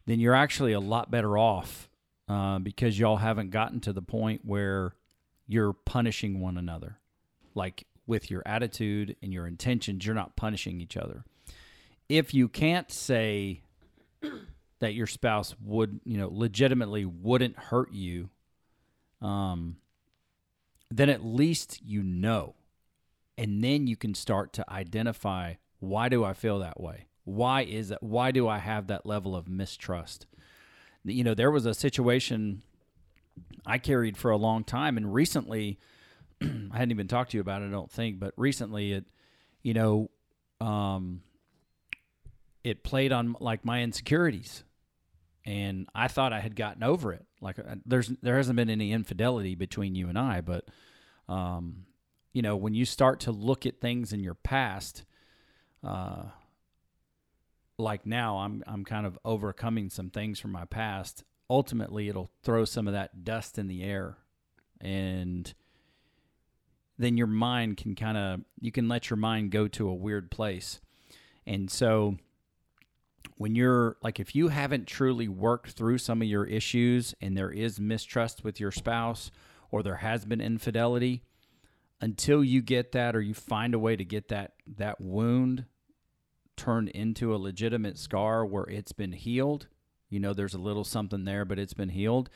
then 0.05 0.19
you're 0.19 0.35
actually 0.35 0.73
a 0.73 0.81
lot 0.81 1.13
better 1.13 1.39
off 1.39 1.89
uh, 2.29 2.59
because 2.59 2.99
y'all 2.99 3.19
haven't 3.19 3.51
gotten 3.51 3.79
to 3.81 3.93
the 3.93 4.03
point 4.03 4.41
where 4.45 4.95
you're 5.47 5.75
punishing 5.75 6.41
one 6.41 6.59
another. 6.59 6.99
Like 7.55 7.87
with 8.05 8.33
your 8.33 8.43
attitude 8.45 9.15
and 9.23 9.33
your 9.33 9.47
intentions, 9.47 10.05
you're 10.05 10.15
not 10.15 10.35
punishing 10.35 10.81
each 10.81 10.97
other. 10.97 11.25
If 12.09 12.35
you 12.35 12.49
can't 12.49 12.91
say 12.91 13.61
that 14.85 14.95
your 14.95 15.07
spouse 15.07 15.55
would, 15.63 16.01
you 16.05 16.17
know, 16.17 16.29
legitimately 16.31 17.05
wouldn't 17.05 17.57
hurt 17.57 17.93
you 17.93 18.31
um, 19.25 19.77
then 20.91 21.09
at 21.09 21.25
least 21.25 21.81
you 21.85 22.03
know. 22.03 22.55
And 23.37 23.65
then 23.65 23.89
you 23.89 23.97
can 23.97 24.15
start 24.15 24.53
to 24.53 24.71
identify 24.71 25.55
why 25.81 26.09
do 26.09 26.23
I 26.23 26.35
feel 26.35 26.61
that 26.61 26.81
way? 26.81 27.07
Why 27.25 27.63
is 27.63 27.91
it? 27.91 27.99
Why 28.01 28.31
do 28.31 28.47
I 28.47 28.59
have 28.59 28.87
that 28.87 29.07
level 29.07 29.35
of 29.35 29.49
mistrust? 29.49 30.27
You 31.05 31.25
know, 31.25 31.35
there 31.35 31.51
was 31.51 31.67
a 31.67 31.75
situation 31.75 32.63
I 33.67 33.79
carried 33.79 34.17
for 34.17 34.31
a 34.31 34.37
long 34.37 34.63
time, 34.63 34.97
and 34.97 35.13
recently, 35.13 35.79
I 36.43 36.47
hadn't 36.73 36.93
even 36.93 37.09
talked 37.09 37.33
to 37.33 37.37
you 37.37 37.41
about 37.41 37.63
it, 37.63 37.67
I 37.67 37.71
don't 37.71 37.91
think, 37.91 38.21
but 38.21 38.35
recently 38.37 38.93
it, 38.93 39.05
you 39.63 39.75
know, 39.75 40.11
um, 40.61 41.23
it 42.63 42.85
played 42.85 43.11
on 43.11 43.37
like 43.41 43.65
my 43.65 43.83
insecurities 43.83 44.65
and 45.45 45.89
I 45.95 46.09
thought 46.09 46.33
I 46.33 46.41
had 46.41 46.57
gotten 46.57 46.83
over 46.83 47.13
it. 47.13 47.25
Like 47.41 47.59
uh, 47.59 47.77
there's 47.85 48.09
there 48.23 48.37
hasn't 48.37 48.57
been 48.57 48.71
any 48.71 48.93
infidelity 48.93 49.55
between 49.55 49.95
you 49.95 50.09
and 50.09 50.19
I, 50.19 50.41
but 50.41 50.67
um, 51.29 51.87
you 52.33 52.43
know 52.43 52.57
when 52.57 52.75
you 52.75 52.85
start 52.85 53.21
to 53.21 53.33
look 53.33 53.67
at 53.67 53.81
things 53.81 54.13
in 54.13 54.21
your 54.21 54.35
past, 54.35 55.05
uh, 55.83 56.25
like 57.79 58.07
now 58.07 58.39
I'm 58.39 58.65
I'm 58.67 58.85
kind 58.85 59.07
of 59.07 59.19
overcoming 59.25 59.91
some 59.91 60.11
things 60.11 60.41
from 60.41 60.53
my 60.53 60.65
past. 60.65 61.25
Ultimately, 61.51 62.09
it'll 62.09 62.31
throw 62.43 62.65
some 62.65 62.87
of 62.87 62.95
that 62.95 63.25
dust 63.25 63.59
in 63.59 63.69
the 63.69 63.83
air, 63.83 64.17
and 64.81 65.53
then 66.99 67.19
your 67.19 67.27
mind 67.27 67.77
can 67.77 67.95
kind 67.95 68.17
of 68.17 68.41
you 68.61 68.73
can 68.73 68.89
let 68.89 69.11
your 69.11 69.19
mind 69.19 69.51
go 69.51 69.69
to 69.69 69.89
a 69.89 69.95
weird 69.95 70.31
place, 70.31 70.81
and 71.47 71.71
so 71.71 72.17
when 73.37 73.55
you're 73.55 73.97
like 74.03 74.21
if 74.21 74.35
you 74.35 74.49
haven't 74.49 74.87
truly 74.87 75.29
worked 75.29 75.73
through 75.73 75.99
some 75.99 76.23
of 76.23 76.29
your 76.29 76.45
issues 76.45 77.15
and 77.21 77.37
there 77.37 77.51
is 77.51 77.81
mistrust 77.81 78.45
with 78.45 78.61
your 78.61 78.71
spouse 78.71 79.31
or 79.71 79.83
there 79.83 79.97
has 79.97 80.25
been 80.25 80.41
infidelity 80.41 81.23
until 82.01 82.45
you 82.45 82.63
get 82.63 82.93
that 82.93 83.17
or 83.17 83.21
you 83.21 83.35
find 83.35 83.75
a 83.75 83.79
way 83.79 83.97
to 83.97 84.05
get 84.05 84.29
that 84.29 84.53
that 84.67 85.01
wound 85.01 85.65
turned 86.57 86.89
into 86.91 87.35
a 87.35 87.37
legitimate 87.37 87.99
scar 87.99 88.47
where 88.47 88.65
it's 88.65 88.93
been 88.93 89.13
healed 89.13 89.67
you 90.09 90.21
know 90.21 90.33
there's 90.33 90.55
a 90.55 90.59
little 90.59 90.85
something 90.85 91.25
there 91.25 91.45
but 91.45 91.59
it's 91.59 91.75
been 91.75 91.89
healed 91.89 92.31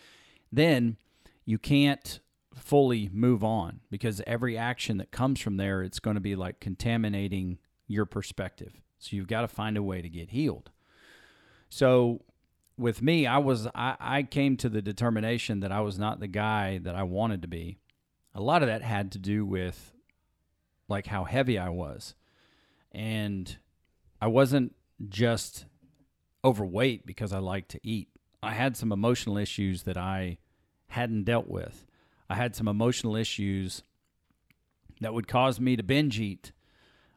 then 0.51 0.97
you 1.45 1.59
can't 1.59 2.21
fully 2.55 3.09
move 3.13 3.45
on 3.45 3.81
because 3.91 4.21
every 4.27 4.59
action 4.59 4.99
that 4.99 5.11
comes 5.11 5.41
from 5.41 5.57
there 5.57 5.83
it's 5.83 6.01
going 6.01 6.17
to 6.17 6.21
be 6.21 6.35
like 6.35 6.61
contaminating 6.61 7.59
your 7.89 8.05
perspective. 8.05 8.81
So 8.99 9.17
you've 9.17 9.27
got 9.27 9.41
to 9.41 9.49
find 9.49 9.77
a 9.77 9.83
way 9.83 10.03
to 10.03 10.09
get 10.09 10.31
healed 10.31 10.71
so 11.69 12.23
with 12.79 13.03
me, 13.03 13.27
I 13.27 13.39
was 13.39 13.67
I, 13.75 13.97
I 13.99 14.23
came 14.23 14.57
to 14.59 14.69
the 14.69 14.81
determination 14.81 15.61
that 15.61 15.73
I 15.73 15.81
was 15.81 15.99
not 15.99 16.21
the 16.21 16.29
guy 16.29 16.79
that 16.79 16.95
I 16.95 17.03
wanted 17.03 17.43
to 17.43 17.49
be. 17.49 17.79
A 18.35 18.41
lot 18.41 18.63
of 18.63 18.69
that 18.69 18.83
had 18.83 19.13
to 19.13 19.19
do 19.19 19.45
with 19.45 19.93
like 20.89 21.07
how 21.07 21.25
heavy 21.25 21.59
I 21.59 21.69
was. 21.69 22.15
And 22.93 23.57
I 24.21 24.29
wasn't 24.29 24.75
just 25.09 25.67
overweight 26.45 27.05
because 27.05 27.33
I 27.33 27.39
like 27.39 27.69
to 27.69 27.81
eat. 27.83 28.09
I 28.43 28.53
had 28.53 28.77
some 28.77 28.93
emotional 28.93 29.37
issues 29.37 29.83
that 29.83 29.97
I 29.97 30.39
hadn't 30.89 31.25
dealt 31.25 31.49
with. 31.49 31.85
I 32.31 32.37
had 32.37 32.55
some 32.55 32.69
emotional 32.69 33.17
issues 33.17 33.83
that 35.01 35.13
would 35.13 35.29
cause 35.29 35.61
me 35.61 35.77
to 35.77 35.83
binge 35.83 36.19
eat, 36.21 36.53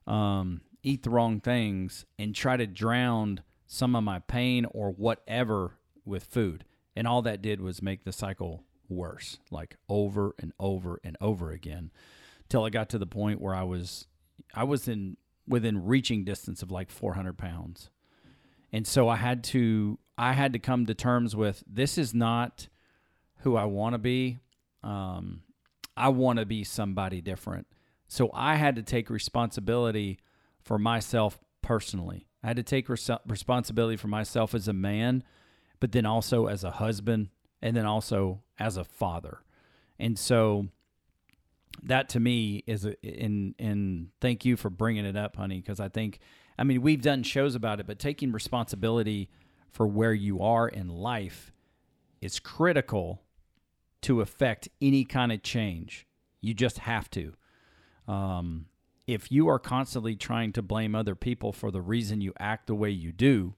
um, 0.07 0.61
eat 0.83 1.03
the 1.03 1.09
wrong 1.09 1.39
things, 1.39 2.05
and 2.17 2.33
try 2.33 2.57
to 2.57 2.67
drown 2.67 3.41
some 3.73 3.95
of 3.95 4.03
my 4.03 4.19
pain 4.19 4.65
or 4.71 4.91
whatever 4.91 5.77
with 6.03 6.25
food. 6.25 6.65
And 6.93 7.07
all 7.07 7.21
that 7.21 7.41
did 7.41 7.61
was 7.61 7.81
make 7.81 8.03
the 8.03 8.11
cycle 8.11 8.65
worse, 8.89 9.39
like 9.49 9.77
over 9.87 10.35
and 10.37 10.51
over 10.59 10.99
and 11.05 11.15
over 11.21 11.51
again, 11.51 11.89
till 12.49 12.65
I 12.65 12.69
got 12.69 12.89
to 12.89 12.97
the 12.97 13.07
point 13.07 13.39
where 13.39 13.55
I 13.55 13.63
was, 13.63 14.07
I 14.53 14.65
was 14.65 14.89
in 14.89 15.15
within 15.47 15.85
reaching 15.85 16.25
distance 16.25 16.61
of 16.61 16.69
like 16.69 16.91
400 16.91 17.37
pounds, 17.37 17.89
and 18.73 18.85
so 18.85 19.07
I 19.07 19.15
had 19.15 19.41
to, 19.45 19.97
I 20.17 20.33
had 20.33 20.51
to 20.51 20.59
come 20.59 20.85
to 20.87 20.93
terms 20.93 21.33
with 21.33 21.63
this 21.65 21.97
is 21.97 22.13
not 22.13 22.67
who 23.37 23.55
I 23.55 23.63
want 23.63 23.93
to 23.93 23.99
be. 23.99 24.39
Um, 24.83 25.43
I 25.95 26.09
want 26.09 26.39
to 26.39 26.45
be 26.45 26.65
somebody 26.65 27.21
different. 27.21 27.67
So 28.09 28.29
I 28.33 28.55
had 28.55 28.75
to 28.75 28.83
take 28.83 29.09
responsibility 29.09 30.19
for 30.61 30.77
myself 30.77 31.39
personally. 31.61 32.27
I 32.43 32.47
had 32.47 32.57
to 32.57 32.63
take 32.63 32.89
res- 32.89 33.09
responsibility 33.27 33.97
for 33.97 34.07
myself 34.07 34.53
as 34.55 34.67
a 34.67 34.73
man, 34.73 35.23
but 35.79 35.91
then 35.91 36.05
also 36.05 36.47
as 36.47 36.63
a 36.63 36.71
husband, 36.71 37.29
and 37.61 37.75
then 37.75 37.85
also 37.85 38.41
as 38.59 38.77
a 38.77 38.83
father. 38.83 39.39
And 39.99 40.17
so 40.17 40.67
that 41.83 42.09
to 42.09 42.19
me 42.19 42.63
is 42.67 42.85
a, 42.85 42.95
and 43.05 43.55
and 43.59 44.09
thank 44.19 44.45
you 44.45 44.57
for 44.57 44.69
bringing 44.69 45.05
it 45.05 45.15
up, 45.15 45.35
honey, 45.35 45.61
because 45.61 45.79
I 45.79 45.89
think 45.89 46.19
I 46.57 46.63
mean 46.63 46.81
we've 46.81 47.01
done 47.01 47.23
shows 47.23 47.55
about 47.55 47.79
it, 47.79 47.87
but 47.87 47.99
taking 47.99 48.31
responsibility 48.31 49.29
for 49.71 49.87
where 49.87 50.13
you 50.13 50.41
are 50.41 50.67
in 50.67 50.89
life 50.89 51.51
is 52.21 52.39
critical 52.39 53.21
to 54.01 54.21
affect 54.21 54.67
any 54.81 55.05
kind 55.05 55.31
of 55.31 55.43
change. 55.43 56.07
You 56.41 56.53
just 56.53 56.79
have 56.79 57.09
to. 57.11 57.33
Um, 58.07 58.65
if 59.13 59.31
you 59.31 59.47
are 59.49 59.59
constantly 59.59 60.15
trying 60.15 60.53
to 60.53 60.61
blame 60.61 60.95
other 60.95 61.15
people 61.15 61.51
for 61.51 61.69
the 61.69 61.81
reason 61.81 62.21
you 62.21 62.33
act 62.39 62.67
the 62.67 62.75
way 62.75 62.89
you 62.89 63.11
do, 63.11 63.55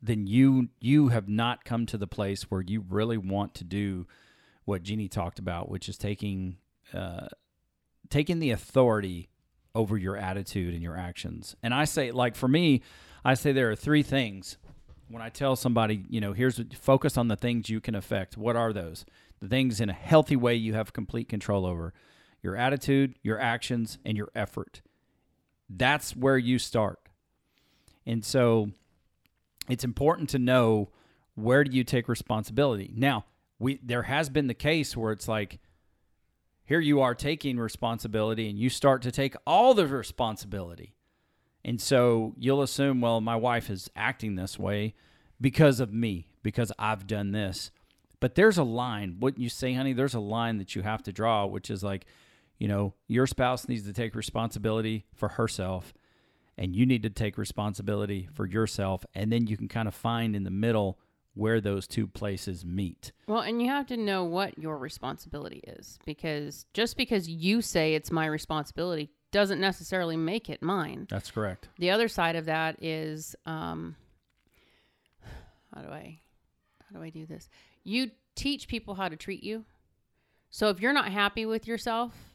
then 0.00 0.26
you 0.26 0.68
you 0.80 1.08
have 1.08 1.28
not 1.28 1.64
come 1.64 1.84
to 1.86 1.98
the 1.98 2.06
place 2.06 2.44
where 2.44 2.62
you 2.62 2.84
really 2.88 3.18
want 3.18 3.54
to 3.54 3.64
do 3.64 4.06
what 4.64 4.82
Jeannie 4.82 5.08
talked 5.08 5.38
about, 5.38 5.68
which 5.68 5.88
is 5.88 5.96
taking 5.96 6.56
uh, 6.94 7.28
taking 8.08 8.38
the 8.38 8.50
authority 8.50 9.28
over 9.74 9.96
your 9.96 10.16
attitude 10.16 10.72
and 10.72 10.82
your 10.82 10.96
actions. 10.96 11.54
And 11.62 11.74
I 11.74 11.84
say, 11.84 12.10
like 12.10 12.34
for 12.34 12.48
me, 12.48 12.82
I 13.24 13.34
say 13.34 13.52
there 13.52 13.70
are 13.70 13.76
three 13.76 14.02
things 14.02 14.56
when 15.08 15.22
I 15.22 15.28
tell 15.28 15.56
somebody, 15.56 16.04
you 16.08 16.20
know, 16.20 16.32
here's 16.32 16.60
focus 16.80 17.16
on 17.16 17.28
the 17.28 17.36
things 17.36 17.68
you 17.68 17.80
can 17.80 17.94
affect. 17.94 18.36
What 18.36 18.56
are 18.56 18.72
those? 18.72 19.04
The 19.40 19.48
things 19.48 19.80
in 19.80 19.90
a 19.90 19.94
healthy 19.94 20.36
way 20.36 20.54
you 20.54 20.74
have 20.74 20.92
complete 20.92 21.28
control 21.28 21.66
over 21.66 21.92
your 22.42 22.56
attitude, 22.56 23.18
your 23.22 23.40
actions, 23.40 23.98
and 24.04 24.16
your 24.16 24.30
effort. 24.34 24.80
That's 25.68 26.16
where 26.16 26.38
you 26.38 26.58
start. 26.58 26.98
And 28.06 28.24
so 28.24 28.70
it's 29.68 29.84
important 29.84 30.30
to 30.30 30.38
know 30.38 30.90
where 31.34 31.64
do 31.64 31.76
you 31.76 31.84
take 31.84 32.08
responsibility. 32.08 32.92
Now, 32.94 33.24
we 33.58 33.80
there 33.82 34.04
has 34.04 34.28
been 34.28 34.46
the 34.46 34.54
case 34.54 34.96
where 34.96 35.12
it's 35.12 35.28
like 35.28 35.58
here 36.64 36.80
you 36.80 37.00
are 37.00 37.14
taking 37.14 37.58
responsibility 37.58 38.48
and 38.48 38.58
you 38.58 38.68
start 38.68 39.02
to 39.02 39.10
take 39.10 39.34
all 39.46 39.74
the 39.74 39.86
responsibility. 39.86 40.94
And 41.64 41.80
so 41.80 42.34
you'll 42.38 42.62
assume, 42.62 43.00
well, 43.00 43.20
my 43.20 43.36
wife 43.36 43.70
is 43.70 43.90
acting 43.96 44.36
this 44.36 44.58
way 44.58 44.94
because 45.40 45.80
of 45.80 45.92
me, 45.92 46.28
because 46.42 46.72
I've 46.78 47.06
done 47.06 47.32
this. 47.32 47.70
But 48.20 48.34
there's 48.34 48.58
a 48.58 48.64
line. 48.64 49.16
What 49.18 49.38
you 49.38 49.48
say, 49.48 49.74
honey, 49.74 49.92
there's 49.92 50.14
a 50.14 50.20
line 50.20 50.58
that 50.58 50.74
you 50.74 50.82
have 50.82 51.02
to 51.04 51.12
draw, 51.12 51.46
which 51.46 51.70
is 51.70 51.82
like, 51.82 52.06
you 52.58 52.68
know, 52.68 52.94
your 53.06 53.26
spouse 53.26 53.68
needs 53.68 53.84
to 53.84 53.92
take 53.92 54.14
responsibility 54.14 55.06
for 55.14 55.28
herself 55.28 55.94
and 56.56 56.74
you 56.74 56.84
need 56.84 57.04
to 57.04 57.10
take 57.10 57.38
responsibility 57.38 58.28
for 58.32 58.44
yourself. 58.44 59.06
And 59.14 59.32
then 59.32 59.46
you 59.46 59.56
can 59.56 59.68
kind 59.68 59.86
of 59.86 59.94
find 59.94 60.34
in 60.34 60.42
the 60.42 60.50
middle 60.50 60.98
where 61.34 61.60
those 61.60 61.86
two 61.86 62.08
places 62.08 62.64
meet. 62.64 63.12
Well, 63.28 63.42
and 63.42 63.62
you 63.62 63.68
have 63.68 63.86
to 63.86 63.96
know 63.96 64.24
what 64.24 64.58
your 64.58 64.76
responsibility 64.76 65.62
is 65.64 66.00
because 66.04 66.66
just 66.74 66.96
because 66.96 67.28
you 67.28 67.62
say 67.62 67.94
it's 67.94 68.10
my 68.10 68.26
responsibility 68.26 69.10
doesn't 69.30 69.60
necessarily 69.60 70.16
make 70.16 70.50
it 70.50 70.62
mine. 70.62 71.06
That's 71.08 71.30
correct. 71.30 71.68
The 71.78 71.92
other 71.92 72.08
side 72.08 72.34
of 72.34 72.46
that 72.46 72.82
is 72.82 73.36
um, 73.46 73.94
how 75.72 75.82
do 75.82 75.90
I 75.90 76.18
how 76.82 76.98
do 76.98 77.04
I 77.04 77.10
do 77.10 77.24
this? 77.24 77.48
You 77.84 78.10
teach 78.34 78.66
people 78.66 78.94
how 78.94 79.08
to 79.08 79.16
treat 79.16 79.44
you. 79.44 79.64
So 80.50 80.70
if 80.70 80.80
you're 80.80 80.94
not 80.94 81.12
happy 81.12 81.46
with 81.46 81.68
yourself 81.68 82.27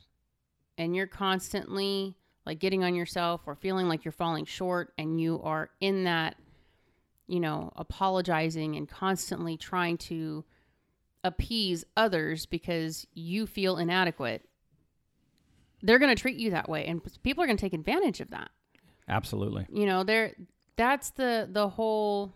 and 0.78 0.96
you're 0.96 1.08
constantly 1.08 2.16
like 2.46 2.60
getting 2.60 2.84
on 2.84 2.96
yourself 2.96 3.42
or 3.46 3.56
feeling 3.56 3.88
like 3.88 4.04
you're 4.04 4.12
falling 4.12 4.46
short 4.46 4.94
and 4.98 5.20
you 5.20 5.42
are 5.44 5.70
in 5.80 6.04
that 6.04 6.36
you 7.28 7.40
know, 7.40 7.72
apologizing 7.76 8.76
and 8.76 8.88
constantly 8.88 9.58
trying 9.58 9.98
to 9.98 10.44
appease 11.24 11.86
others 11.96 12.46
because 12.46 13.08
you 13.14 13.48
feel 13.48 13.78
inadequate, 13.78 14.44
they're 15.82 16.00
going 16.00 16.14
to 16.14 16.22
treat 16.22 16.38
you 16.38 16.52
that 16.52 16.70
way 16.70 16.86
and 16.86 17.02
people 17.24 17.44
are 17.44 17.48
going 17.48 17.58
to 17.58 17.62
take 17.62 17.74
advantage 17.74 18.20
of 18.20 18.30
that. 18.32 18.50
Absolutely. 19.08 19.66
You 19.72 19.86
know, 19.86 20.04
there 20.04 20.34
that's 20.76 21.12
the 21.12 21.48
the 21.52 21.70
whole 21.70 22.34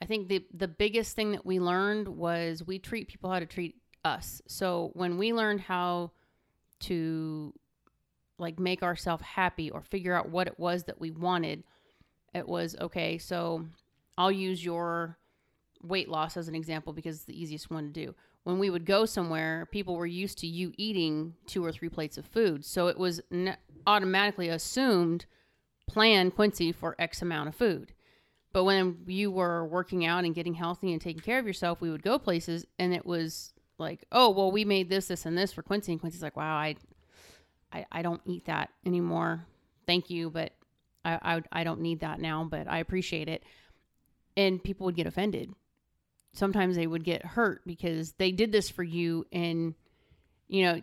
I 0.00 0.04
think 0.06 0.28
the 0.28 0.44
the 0.52 0.68
biggest 0.68 1.16
thing 1.16 1.32
that 1.32 1.44
we 1.44 1.58
learned 1.58 2.08
was 2.08 2.64
we 2.66 2.78
treat 2.78 3.08
people 3.08 3.30
how 3.30 3.40
to 3.40 3.46
treat 3.46 3.76
us. 4.04 4.42
So 4.46 4.90
when 4.94 5.18
we 5.18 5.32
learned 5.32 5.60
how 5.60 6.12
to 6.80 7.52
like 8.38 8.58
make 8.58 8.82
ourselves 8.82 9.22
happy 9.22 9.70
or 9.70 9.82
figure 9.82 10.14
out 10.14 10.30
what 10.30 10.46
it 10.46 10.58
was 10.58 10.84
that 10.84 11.00
we 11.00 11.10
wanted, 11.10 11.64
it 12.34 12.48
was 12.48 12.76
okay, 12.80 13.18
so 13.18 13.66
I'll 14.16 14.32
use 14.32 14.64
your 14.64 15.18
weight 15.82 16.08
loss 16.08 16.36
as 16.36 16.48
an 16.48 16.54
example 16.54 16.92
because 16.92 17.16
it's 17.16 17.24
the 17.24 17.40
easiest 17.40 17.70
one 17.70 17.86
to 17.86 17.92
do. 17.92 18.14
When 18.44 18.58
we 18.58 18.70
would 18.70 18.86
go 18.86 19.04
somewhere, 19.04 19.68
people 19.70 19.96
were 19.96 20.06
used 20.06 20.38
to 20.38 20.46
you 20.46 20.72
eating 20.76 21.34
two 21.46 21.64
or 21.64 21.72
three 21.72 21.88
plates 21.88 22.16
of 22.16 22.26
food. 22.26 22.64
So 22.64 22.86
it 22.86 22.98
was 22.98 23.20
ne- 23.30 23.56
automatically 23.86 24.48
assumed 24.48 25.26
plan 25.88 26.30
Quincy 26.30 26.72
for 26.72 26.96
X 26.98 27.22
amount 27.22 27.48
of 27.48 27.54
food. 27.54 27.92
But 28.52 28.64
when 28.64 28.98
you 29.06 29.30
were 29.30 29.66
working 29.66 30.06
out 30.06 30.24
and 30.24 30.34
getting 30.34 30.54
healthy 30.54 30.92
and 30.92 31.00
taking 31.00 31.22
care 31.22 31.38
of 31.38 31.46
yourself, 31.46 31.80
we 31.80 31.90
would 31.90 32.02
go 32.02 32.18
places 32.18 32.64
and 32.78 32.94
it 32.94 33.04
was 33.04 33.52
like, 33.78 34.04
oh, 34.12 34.30
well, 34.30 34.50
we 34.50 34.64
made 34.64 34.88
this, 34.88 35.08
this, 35.08 35.26
and 35.26 35.36
this 35.36 35.52
for 35.52 35.62
Quincy. 35.62 35.92
And 35.92 36.00
Quincy's 36.00 36.22
like, 36.22 36.36
wow, 36.36 36.56
I, 36.56 36.76
I, 37.72 37.86
I 37.90 38.02
don't 38.02 38.20
eat 38.24 38.46
that 38.46 38.70
anymore. 38.84 39.46
Thank 39.86 40.10
you, 40.10 40.30
but 40.30 40.52
I, 41.04 41.36
I, 41.36 41.60
I 41.60 41.64
don't 41.64 41.80
need 41.80 42.00
that 42.00 42.20
now, 42.20 42.44
but 42.44 42.68
I 42.68 42.78
appreciate 42.78 43.28
it. 43.28 43.42
And 44.36 44.62
people 44.62 44.86
would 44.86 44.96
get 44.96 45.06
offended. 45.06 45.50
Sometimes 46.32 46.76
they 46.76 46.86
would 46.86 47.04
get 47.04 47.24
hurt 47.24 47.62
because 47.66 48.12
they 48.12 48.32
did 48.32 48.52
this 48.52 48.68
for 48.70 48.82
you. 48.82 49.26
And, 49.32 49.74
you 50.46 50.64
know, 50.64 50.82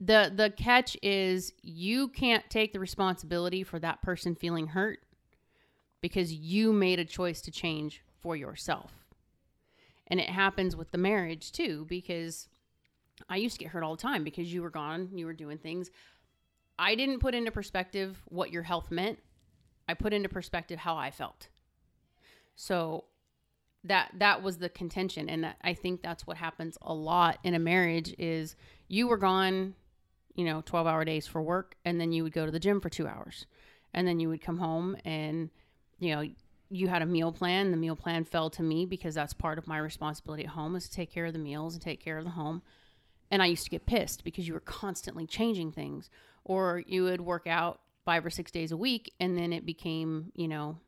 the, 0.00 0.32
the 0.34 0.50
catch 0.50 0.96
is 1.02 1.52
you 1.62 2.08
can't 2.08 2.48
take 2.50 2.72
the 2.72 2.80
responsibility 2.80 3.62
for 3.62 3.78
that 3.78 4.02
person 4.02 4.34
feeling 4.34 4.68
hurt 4.68 5.00
because 6.00 6.32
you 6.32 6.72
made 6.72 6.98
a 6.98 7.04
choice 7.04 7.40
to 7.42 7.50
change 7.50 8.02
for 8.20 8.36
yourself. 8.36 9.05
And 10.08 10.20
it 10.20 10.28
happens 10.28 10.76
with 10.76 10.90
the 10.92 10.98
marriage 10.98 11.52
too, 11.52 11.84
because 11.88 12.48
I 13.28 13.36
used 13.36 13.56
to 13.56 13.64
get 13.64 13.72
hurt 13.72 13.82
all 13.82 13.96
the 13.96 14.02
time 14.02 14.24
because 14.24 14.52
you 14.52 14.62
were 14.62 14.70
gone, 14.70 15.10
you 15.14 15.26
were 15.26 15.32
doing 15.32 15.58
things. 15.58 15.90
I 16.78 16.94
didn't 16.94 17.20
put 17.20 17.34
into 17.34 17.50
perspective 17.50 18.22
what 18.26 18.52
your 18.52 18.62
health 18.62 18.90
meant. 18.90 19.18
I 19.88 19.94
put 19.94 20.12
into 20.12 20.28
perspective 20.28 20.78
how 20.78 20.96
I 20.96 21.10
felt. 21.10 21.48
So 22.54 23.04
that 23.84 24.10
that 24.18 24.42
was 24.42 24.58
the 24.58 24.68
contention 24.68 25.28
and 25.28 25.44
that, 25.44 25.56
I 25.62 25.74
think 25.74 26.02
that's 26.02 26.26
what 26.26 26.36
happens 26.36 26.76
a 26.82 26.92
lot 26.92 27.38
in 27.44 27.54
a 27.54 27.58
marriage 27.58 28.14
is 28.18 28.56
you 28.88 29.08
were 29.08 29.16
gone, 29.16 29.74
you 30.34 30.44
know, 30.44 30.62
12-hour 30.62 31.04
days 31.04 31.26
for 31.26 31.40
work 31.40 31.76
and 31.84 32.00
then 32.00 32.12
you 32.12 32.22
would 32.22 32.32
go 32.32 32.46
to 32.46 32.52
the 32.52 32.60
gym 32.60 32.80
for 32.80 32.90
2 32.90 33.06
hours. 33.06 33.46
And 33.94 34.06
then 34.06 34.20
you 34.20 34.28
would 34.28 34.42
come 34.42 34.58
home 34.58 34.96
and 35.04 35.50
you 35.98 36.14
know, 36.14 36.28
you 36.70 36.88
had 36.88 37.02
a 37.02 37.06
meal 37.06 37.32
plan. 37.32 37.70
The 37.70 37.76
meal 37.76 37.96
plan 37.96 38.24
fell 38.24 38.50
to 38.50 38.62
me 38.62 38.86
because 38.86 39.14
that's 39.14 39.32
part 39.32 39.58
of 39.58 39.66
my 39.66 39.78
responsibility 39.78 40.44
at 40.44 40.50
home 40.50 40.76
is 40.76 40.88
to 40.88 40.94
take 40.94 41.12
care 41.12 41.26
of 41.26 41.32
the 41.32 41.38
meals 41.38 41.74
and 41.74 41.82
take 41.82 42.02
care 42.02 42.18
of 42.18 42.24
the 42.24 42.30
home. 42.30 42.62
And 43.30 43.42
I 43.42 43.46
used 43.46 43.64
to 43.64 43.70
get 43.70 43.86
pissed 43.86 44.24
because 44.24 44.46
you 44.46 44.54
were 44.54 44.60
constantly 44.60 45.26
changing 45.26 45.72
things 45.72 46.10
or 46.44 46.82
you 46.86 47.04
would 47.04 47.20
work 47.20 47.46
out 47.46 47.80
five 48.04 48.24
or 48.24 48.30
six 48.30 48.50
days 48.52 48.70
a 48.70 48.76
week 48.76 49.12
and 49.18 49.36
then 49.36 49.52
it 49.52 49.66
became 49.66 50.30
you 50.36 50.46
know 50.46 50.78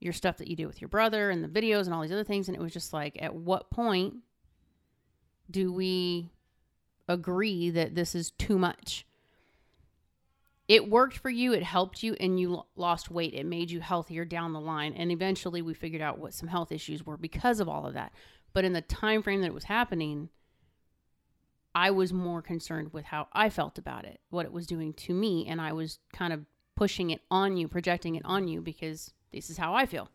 your 0.00 0.12
stuff 0.12 0.36
that 0.36 0.48
you 0.48 0.54
do 0.54 0.66
with 0.66 0.80
your 0.80 0.88
brother 0.88 1.30
and 1.30 1.42
the 1.42 1.48
videos 1.48 1.86
and 1.86 1.94
all 1.94 2.02
these 2.02 2.12
other 2.12 2.22
things 2.22 2.46
and 2.46 2.56
it 2.56 2.60
was 2.60 2.72
just 2.72 2.92
like 2.92 3.16
at 3.20 3.34
what 3.34 3.70
point 3.70 4.16
do 5.50 5.72
we 5.72 6.30
agree 7.08 7.70
that 7.70 7.94
this 7.94 8.14
is 8.14 8.30
too 8.32 8.58
much 8.58 9.06
it 10.68 10.88
worked 10.88 11.18
for 11.18 11.30
you 11.30 11.52
it 11.52 11.62
helped 11.62 12.02
you 12.02 12.14
and 12.20 12.38
you 12.38 12.62
lost 12.76 13.10
weight 13.10 13.34
it 13.34 13.46
made 13.46 13.70
you 13.70 13.80
healthier 13.80 14.24
down 14.24 14.52
the 14.52 14.60
line 14.60 14.92
and 14.94 15.10
eventually 15.10 15.62
we 15.62 15.74
figured 15.74 16.02
out 16.02 16.18
what 16.18 16.34
some 16.34 16.48
health 16.48 16.70
issues 16.70 17.04
were 17.04 17.16
because 17.16 17.58
of 17.58 17.68
all 17.68 17.86
of 17.86 17.94
that 17.94 18.12
but 18.52 18.64
in 18.64 18.72
the 18.72 18.82
time 18.82 19.22
frame 19.22 19.40
that 19.40 19.48
it 19.48 19.54
was 19.54 19.64
happening 19.64 20.28
I 21.74 21.92
was 21.92 22.12
more 22.12 22.42
concerned 22.42 22.92
with 22.92 23.04
how 23.04 23.28
I 23.32 23.50
felt 23.50 23.78
about 23.78 24.04
it, 24.04 24.20
what 24.30 24.46
it 24.46 24.52
was 24.52 24.66
doing 24.66 24.92
to 24.94 25.14
me, 25.14 25.46
and 25.46 25.60
I 25.60 25.72
was 25.72 26.00
kind 26.12 26.32
of 26.32 26.44
pushing 26.74 27.10
it 27.10 27.20
on 27.30 27.56
you, 27.56 27.68
projecting 27.68 28.16
it 28.16 28.24
on 28.24 28.48
you 28.48 28.60
because 28.60 29.12
this 29.32 29.48
is 29.48 29.58
how 29.58 29.74
I 29.74 29.86
feel. 29.86 30.08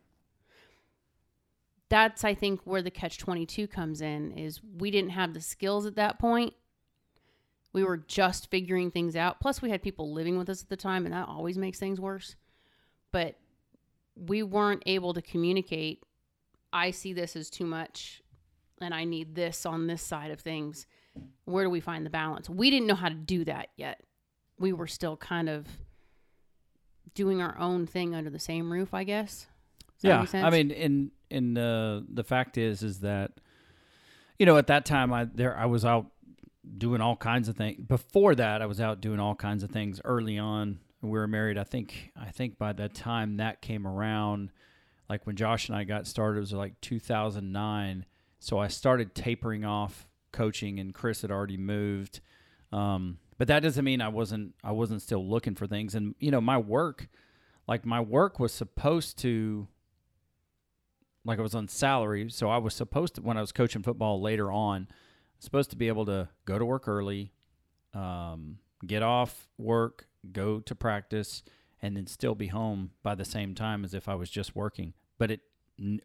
That's 1.88 2.22
I 2.22 2.34
think 2.34 2.60
where 2.64 2.82
the 2.82 2.90
catch 2.90 3.16
22 3.16 3.66
comes 3.68 4.02
in 4.02 4.32
is 4.32 4.60
we 4.78 4.90
didn't 4.90 5.10
have 5.12 5.32
the 5.32 5.40
skills 5.40 5.86
at 5.86 5.96
that 5.96 6.18
point. 6.18 6.52
We 7.74 7.84
were 7.84 7.98
just 7.98 8.50
figuring 8.50 8.90
things 8.90 9.16
out. 9.16 9.40
Plus 9.40 9.60
we 9.60 9.68
had 9.68 9.82
people 9.82 10.12
living 10.12 10.38
with 10.38 10.48
us 10.48 10.62
at 10.62 10.70
the 10.70 10.76
time 10.76 11.04
and 11.04 11.14
that 11.14 11.28
always 11.28 11.58
makes 11.58 11.78
things 11.78 12.00
worse. 12.00 12.36
But 13.12 13.36
we 14.16 14.42
weren't 14.42 14.82
able 14.86 15.12
to 15.12 15.20
communicate 15.20 16.02
I 16.72 16.90
see 16.90 17.12
this 17.12 17.36
as 17.36 17.50
too 17.50 17.66
much 17.66 18.20
and 18.80 18.92
I 18.92 19.04
need 19.04 19.36
this 19.36 19.64
on 19.64 19.86
this 19.86 20.02
side 20.02 20.32
of 20.32 20.40
things 20.40 20.86
where 21.44 21.64
do 21.64 21.70
we 21.70 21.80
find 21.80 22.04
the 22.04 22.10
balance? 22.10 22.50
We 22.50 22.70
didn't 22.70 22.88
know 22.88 22.94
how 22.94 23.08
to 23.08 23.14
do 23.14 23.44
that 23.44 23.68
yet. 23.76 24.00
We 24.58 24.72
were 24.72 24.88
still 24.88 25.16
kind 25.16 25.48
of 25.48 25.66
doing 27.14 27.40
our 27.40 27.56
own 27.58 27.86
thing 27.86 28.14
under 28.14 28.30
the 28.30 28.38
same 28.40 28.72
roof, 28.72 28.92
I 28.92 29.04
guess. 29.04 29.46
yeah, 30.00 30.26
I 30.34 30.50
mean, 30.50 30.72
and 30.72 31.10
and 31.30 31.56
uh, 31.56 32.00
the 32.12 32.24
fact 32.24 32.58
is, 32.58 32.82
is 32.82 33.00
that 33.00 33.32
you 34.38 34.46
know 34.46 34.56
at 34.56 34.66
that 34.66 34.84
time 34.84 35.12
I 35.12 35.24
there 35.24 35.56
I 35.56 35.66
was 35.66 35.84
out 35.84 36.06
doing 36.78 37.00
all 37.00 37.16
kinds 37.16 37.48
of 37.48 37.56
things. 37.56 37.80
Before 37.86 38.34
that, 38.34 38.62
I 38.62 38.66
was 38.66 38.80
out 38.80 39.00
doing 39.00 39.20
all 39.20 39.34
kinds 39.34 39.62
of 39.62 39.70
things. 39.70 40.00
Early 40.04 40.38
on, 40.38 40.80
we 41.02 41.10
were 41.10 41.26
married. 41.26 41.58
I 41.58 41.64
think 41.64 42.12
I 42.20 42.30
think 42.30 42.58
by 42.58 42.72
the 42.72 42.88
time 42.88 43.36
that 43.36 43.60
came 43.60 43.86
around, 43.86 44.50
like 45.08 45.26
when 45.26 45.36
Josh 45.36 45.68
and 45.68 45.76
I 45.76 45.84
got 45.84 46.06
started, 46.06 46.38
it 46.38 46.40
was 46.40 46.52
like 46.52 46.80
2009. 46.80 48.06
So 48.38 48.58
I 48.58 48.68
started 48.68 49.14
tapering 49.14 49.64
off 49.64 50.08
coaching, 50.32 50.78
and 50.78 50.94
Chris 50.94 51.22
had 51.22 51.30
already 51.30 51.56
moved. 51.56 52.20
Um, 52.72 53.18
but 53.38 53.48
that 53.48 53.60
doesn't 53.62 53.84
mean 53.84 54.00
I 54.00 54.08
wasn't 54.08 54.54
I 54.62 54.72
wasn't 54.72 55.02
still 55.02 55.26
looking 55.26 55.54
for 55.54 55.66
things. 55.66 55.94
And 55.94 56.14
you 56.18 56.30
know, 56.30 56.40
my 56.40 56.58
work, 56.58 57.08
like 57.66 57.84
my 57.84 58.00
work 58.00 58.38
was 58.38 58.52
supposed 58.52 59.18
to, 59.20 59.68
like 61.24 61.38
I 61.38 61.42
was 61.42 61.54
on 61.54 61.68
salary, 61.68 62.28
so 62.30 62.48
I 62.48 62.58
was 62.58 62.74
supposed 62.74 63.16
to 63.16 63.22
when 63.22 63.36
I 63.36 63.40
was 63.40 63.52
coaching 63.52 63.82
football 63.82 64.20
later 64.20 64.50
on, 64.52 64.88
supposed 65.38 65.70
to 65.70 65.76
be 65.76 65.88
able 65.88 66.06
to 66.06 66.28
go 66.44 66.58
to 66.58 66.64
work 66.64 66.88
early, 66.88 67.32
um, 67.92 68.58
get 68.86 69.02
off 69.02 69.48
work, 69.58 70.06
go 70.32 70.60
to 70.60 70.74
practice, 70.74 71.42
and 71.82 71.96
then 71.96 72.06
still 72.06 72.34
be 72.34 72.46
home 72.48 72.90
by 73.02 73.14
the 73.14 73.24
same 73.24 73.54
time 73.54 73.84
as 73.84 73.94
if 73.94 74.08
I 74.08 74.14
was 74.14 74.30
just 74.30 74.56
working. 74.56 74.94
But 75.18 75.30
it 75.30 75.40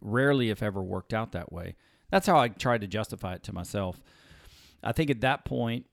rarely, 0.01 0.49
if 0.49 0.61
ever, 0.61 0.81
worked 0.81 1.13
out 1.13 1.31
that 1.31 1.51
way. 1.51 1.75
That's 2.11 2.27
how 2.27 2.37
I 2.37 2.49
tried 2.49 2.81
to 2.81 2.87
justify 2.87 3.35
it 3.35 3.43
to 3.43 3.53
myself. 3.53 4.01
I 4.83 4.91
think 4.91 5.09
at 5.09 5.21
that 5.21 5.45
point, 5.45 5.85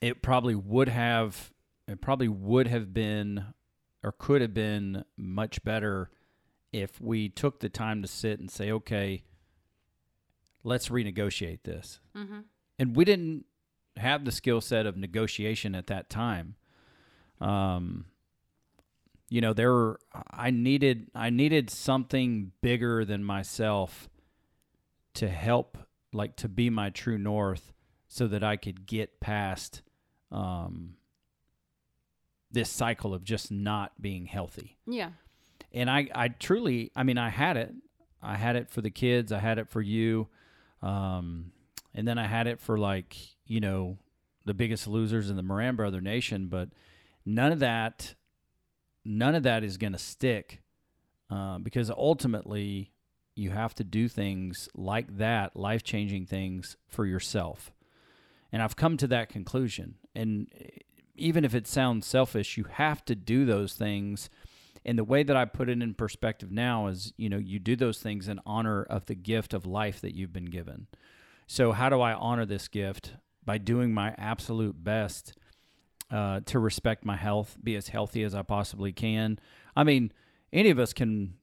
it 0.00 0.22
probably 0.22 0.54
would 0.54 0.88
have, 0.88 1.52
it 1.88 2.00
probably 2.00 2.28
would 2.28 2.66
have 2.68 2.94
been, 2.94 3.44
or 4.02 4.12
could 4.12 4.40
have 4.40 4.54
been 4.54 5.04
much 5.16 5.62
better 5.64 6.10
if 6.72 7.00
we 7.00 7.28
took 7.28 7.60
the 7.60 7.68
time 7.68 8.02
to 8.02 8.08
sit 8.08 8.40
and 8.40 8.50
say, 8.50 8.70
okay, 8.70 9.24
let's 10.64 10.88
renegotiate 10.88 11.62
this. 11.64 12.00
Mm-hmm. 12.16 12.40
And 12.78 12.96
we 12.96 13.04
didn't 13.04 13.44
have 13.96 14.24
the 14.24 14.32
skill 14.32 14.60
set 14.60 14.86
of 14.86 14.96
negotiation 14.96 15.74
at 15.74 15.86
that 15.88 16.08
time. 16.10 16.54
Um, 17.40 18.06
you 19.28 19.40
know, 19.40 19.52
there 19.52 19.72
were, 19.72 20.00
I 20.30 20.50
needed 20.50 21.10
I 21.14 21.30
needed 21.30 21.70
something 21.70 22.52
bigger 22.62 23.04
than 23.04 23.22
myself 23.24 24.08
to 25.14 25.28
help, 25.28 25.78
like 26.12 26.36
to 26.36 26.48
be 26.48 26.68
my 26.70 26.90
true 26.90 27.18
north, 27.18 27.72
so 28.08 28.26
that 28.26 28.42
I 28.42 28.56
could 28.56 28.86
get 28.86 29.20
past 29.20 29.82
um, 30.32 30.94
this 32.50 32.68
cycle 32.70 33.14
of 33.14 33.22
just 33.24 33.50
not 33.52 34.00
being 34.02 34.26
healthy 34.26 34.76
Yeah. 34.86 35.10
and 35.72 35.88
I, 35.90 36.08
I 36.14 36.28
truly, 36.28 36.90
I 36.96 37.02
mean, 37.04 37.18
I 37.18 37.28
had 37.30 37.56
it. 37.56 37.72
I 38.22 38.36
had 38.36 38.56
it 38.56 38.68
for 38.70 38.80
the 38.80 38.90
kids. 38.90 39.30
I 39.32 39.38
had 39.38 39.58
it 39.58 39.68
for 39.68 39.80
you, 39.80 40.28
um, 40.82 41.52
and 41.94 42.06
then 42.06 42.18
I 42.18 42.26
had 42.26 42.46
it 42.46 42.60
for 42.60 42.78
like 42.78 43.16
you 43.46 43.60
know 43.60 43.98
the 44.44 44.54
biggest 44.54 44.86
losers 44.86 45.30
in 45.30 45.36
the 45.36 45.42
Moran 45.42 45.76
Brother 45.76 46.00
Nation. 46.00 46.48
But 46.48 46.70
none 47.24 47.52
of 47.52 47.58
that, 47.60 48.14
none 49.04 49.34
of 49.34 49.42
that 49.42 49.64
is 49.64 49.76
going 49.76 49.92
to 49.92 49.98
stick 49.98 50.62
uh, 51.30 51.58
because 51.58 51.90
ultimately 51.90 52.92
you 53.34 53.50
have 53.50 53.74
to 53.76 53.84
do 53.84 54.08
things 54.08 54.68
like 54.74 55.18
that, 55.18 55.56
life 55.56 55.82
changing 55.82 56.26
things 56.26 56.76
for 56.88 57.06
yourself. 57.06 57.72
And 58.52 58.62
I've 58.62 58.76
come 58.76 58.96
to 58.98 59.06
that 59.08 59.28
conclusion. 59.28 59.94
And 60.14 60.48
even 61.14 61.44
if 61.44 61.54
it 61.54 61.66
sounds 61.66 62.06
selfish, 62.06 62.56
you 62.56 62.64
have 62.64 63.04
to 63.04 63.14
do 63.14 63.44
those 63.44 63.74
things 63.74 64.28
and 64.84 64.98
the 64.98 65.04
way 65.04 65.22
that 65.22 65.36
I 65.36 65.44
put 65.44 65.68
it 65.68 65.82
in 65.82 65.94
perspective 65.94 66.50
now 66.50 66.86
is, 66.86 67.12
you 67.16 67.28
know, 67.28 67.38
you 67.38 67.58
do 67.58 67.76
those 67.76 67.98
things 67.98 68.28
in 68.28 68.40
honor 68.46 68.82
of 68.82 69.06
the 69.06 69.14
gift 69.14 69.52
of 69.52 69.66
life 69.66 70.00
that 70.00 70.14
you've 70.14 70.32
been 70.32 70.46
given. 70.46 70.86
So, 71.46 71.72
how 71.72 71.88
do 71.88 72.00
I 72.00 72.14
honor 72.14 72.46
this 72.46 72.68
gift? 72.68 73.14
By 73.44 73.58
doing 73.58 73.92
my 73.92 74.14
absolute 74.16 74.82
best 74.82 75.34
uh, 76.10 76.40
to 76.46 76.58
respect 76.58 77.04
my 77.04 77.16
health, 77.16 77.56
be 77.62 77.76
as 77.76 77.88
healthy 77.88 78.22
as 78.22 78.34
I 78.34 78.42
possibly 78.42 78.92
can. 78.92 79.38
I 79.76 79.84
mean, 79.84 80.12
any 80.52 80.70
of 80.70 80.78
us 80.78 80.92
can 80.92 81.34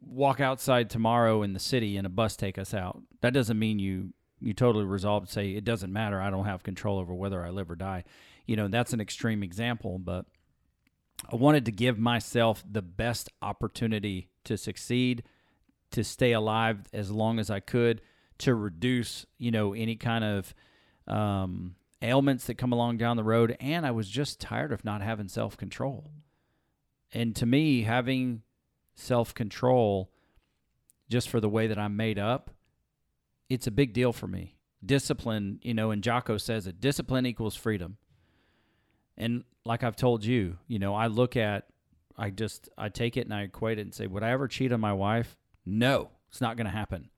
walk 0.00 0.40
outside 0.40 0.90
tomorrow 0.90 1.42
in 1.42 1.52
the 1.52 1.58
city 1.58 1.96
and 1.96 2.06
a 2.06 2.10
bus 2.10 2.36
take 2.36 2.58
us 2.58 2.74
out. 2.74 3.02
That 3.20 3.32
doesn't 3.32 3.58
mean 3.58 3.78
you 3.78 4.12
you 4.40 4.54
totally 4.54 4.84
resolve 4.84 5.26
to 5.26 5.32
say 5.32 5.50
it 5.50 5.64
doesn't 5.64 5.92
matter. 5.92 6.20
I 6.20 6.30
don't 6.30 6.44
have 6.44 6.62
control 6.62 6.98
over 6.98 7.12
whether 7.12 7.44
I 7.44 7.50
live 7.50 7.70
or 7.70 7.76
die. 7.76 8.04
You 8.46 8.56
know, 8.56 8.68
that's 8.68 8.92
an 8.92 9.00
extreme 9.00 9.42
example, 9.42 9.98
but 9.98 10.26
I 11.30 11.36
wanted 11.36 11.64
to 11.66 11.72
give 11.72 11.98
myself 11.98 12.62
the 12.70 12.82
best 12.82 13.28
opportunity 13.42 14.28
to 14.44 14.56
succeed, 14.56 15.24
to 15.90 16.04
stay 16.04 16.32
alive 16.32 16.86
as 16.92 17.10
long 17.10 17.38
as 17.38 17.50
I 17.50 17.60
could, 17.60 18.00
to 18.38 18.54
reduce, 18.54 19.26
you 19.38 19.50
know, 19.50 19.74
any 19.74 19.96
kind 19.96 20.24
of 20.24 20.54
um, 21.06 21.74
ailments 22.02 22.46
that 22.46 22.54
come 22.54 22.72
along 22.72 22.98
down 22.98 23.16
the 23.16 23.24
road. 23.24 23.56
And 23.60 23.84
I 23.84 23.90
was 23.90 24.08
just 24.08 24.40
tired 24.40 24.72
of 24.72 24.84
not 24.84 25.02
having 25.02 25.28
self 25.28 25.56
control. 25.56 26.10
And 27.12 27.34
to 27.36 27.46
me, 27.46 27.82
having 27.82 28.42
self 28.94 29.34
control 29.34 30.10
just 31.10 31.28
for 31.28 31.40
the 31.40 31.48
way 31.48 31.66
that 31.66 31.78
I'm 31.78 31.96
made 31.96 32.18
up, 32.18 32.50
it's 33.48 33.66
a 33.66 33.72
big 33.72 33.92
deal 33.92 34.12
for 34.12 34.26
me. 34.26 34.56
Discipline, 34.84 35.58
you 35.62 35.74
know, 35.74 35.90
and 35.90 36.02
Jocko 36.02 36.36
says 36.36 36.66
it 36.66 36.80
discipline 36.80 37.26
equals 37.26 37.56
freedom. 37.56 37.96
And 39.18 39.44
like 39.64 39.82
I've 39.82 39.96
told 39.96 40.24
you, 40.24 40.56
you 40.68 40.78
know, 40.78 40.94
I 40.94 41.08
look 41.08 41.36
at, 41.36 41.66
I 42.16 42.30
just, 42.30 42.68
I 42.78 42.88
take 42.88 43.16
it 43.16 43.26
and 43.26 43.34
I 43.34 43.42
equate 43.42 43.78
it 43.78 43.82
and 43.82 43.94
say, 43.94 44.06
would 44.06 44.22
I 44.22 44.30
ever 44.30 44.48
cheat 44.48 44.72
on 44.72 44.80
my 44.80 44.92
wife? 44.92 45.36
No, 45.66 46.10
it's 46.30 46.40
not 46.40 46.56
going 46.56 46.66
to 46.66 46.72
happen. 46.72 47.10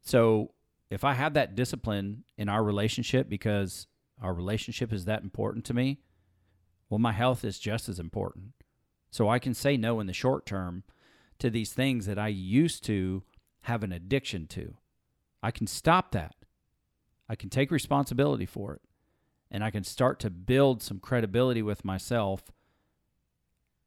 So 0.00 0.52
if 0.88 1.04
I 1.04 1.14
have 1.14 1.34
that 1.34 1.56
discipline 1.56 2.24
in 2.38 2.48
our 2.48 2.62
relationship 2.62 3.28
because 3.28 3.88
our 4.22 4.32
relationship 4.32 4.92
is 4.92 5.04
that 5.04 5.22
important 5.22 5.64
to 5.66 5.74
me, 5.74 5.98
well, 6.88 6.98
my 7.00 7.12
health 7.12 7.44
is 7.44 7.58
just 7.58 7.88
as 7.88 7.98
important. 7.98 8.54
So 9.10 9.28
I 9.28 9.38
can 9.38 9.52
say 9.52 9.76
no 9.76 10.00
in 10.00 10.06
the 10.06 10.12
short 10.12 10.46
term 10.46 10.84
to 11.40 11.50
these 11.50 11.72
things 11.72 12.06
that 12.06 12.18
I 12.18 12.28
used 12.28 12.84
to 12.84 13.24
have 13.62 13.82
an 13.82 13.92
addiction 13.92 14.46
to. 14.48 14.76
I 15.42 15.50
can 15.50 15.66
stop 15.66 16.12
that. 16.12 16.36
I 17.28 17.34
can 17.34 17.50
take 17.50 17.70
responsibility 17.70 18.46
for 18.46 18.74
it 18.74 18.80
and 19.50 19.64
I 19.64 19.70
can 19.70 19.84
start 19.84 20.18
to 20.20 20.30
build 20.30 20.82
some 20.82 20.98
credibility 20.98 21.62
with 21.62 21.84
myself 21.84 22.42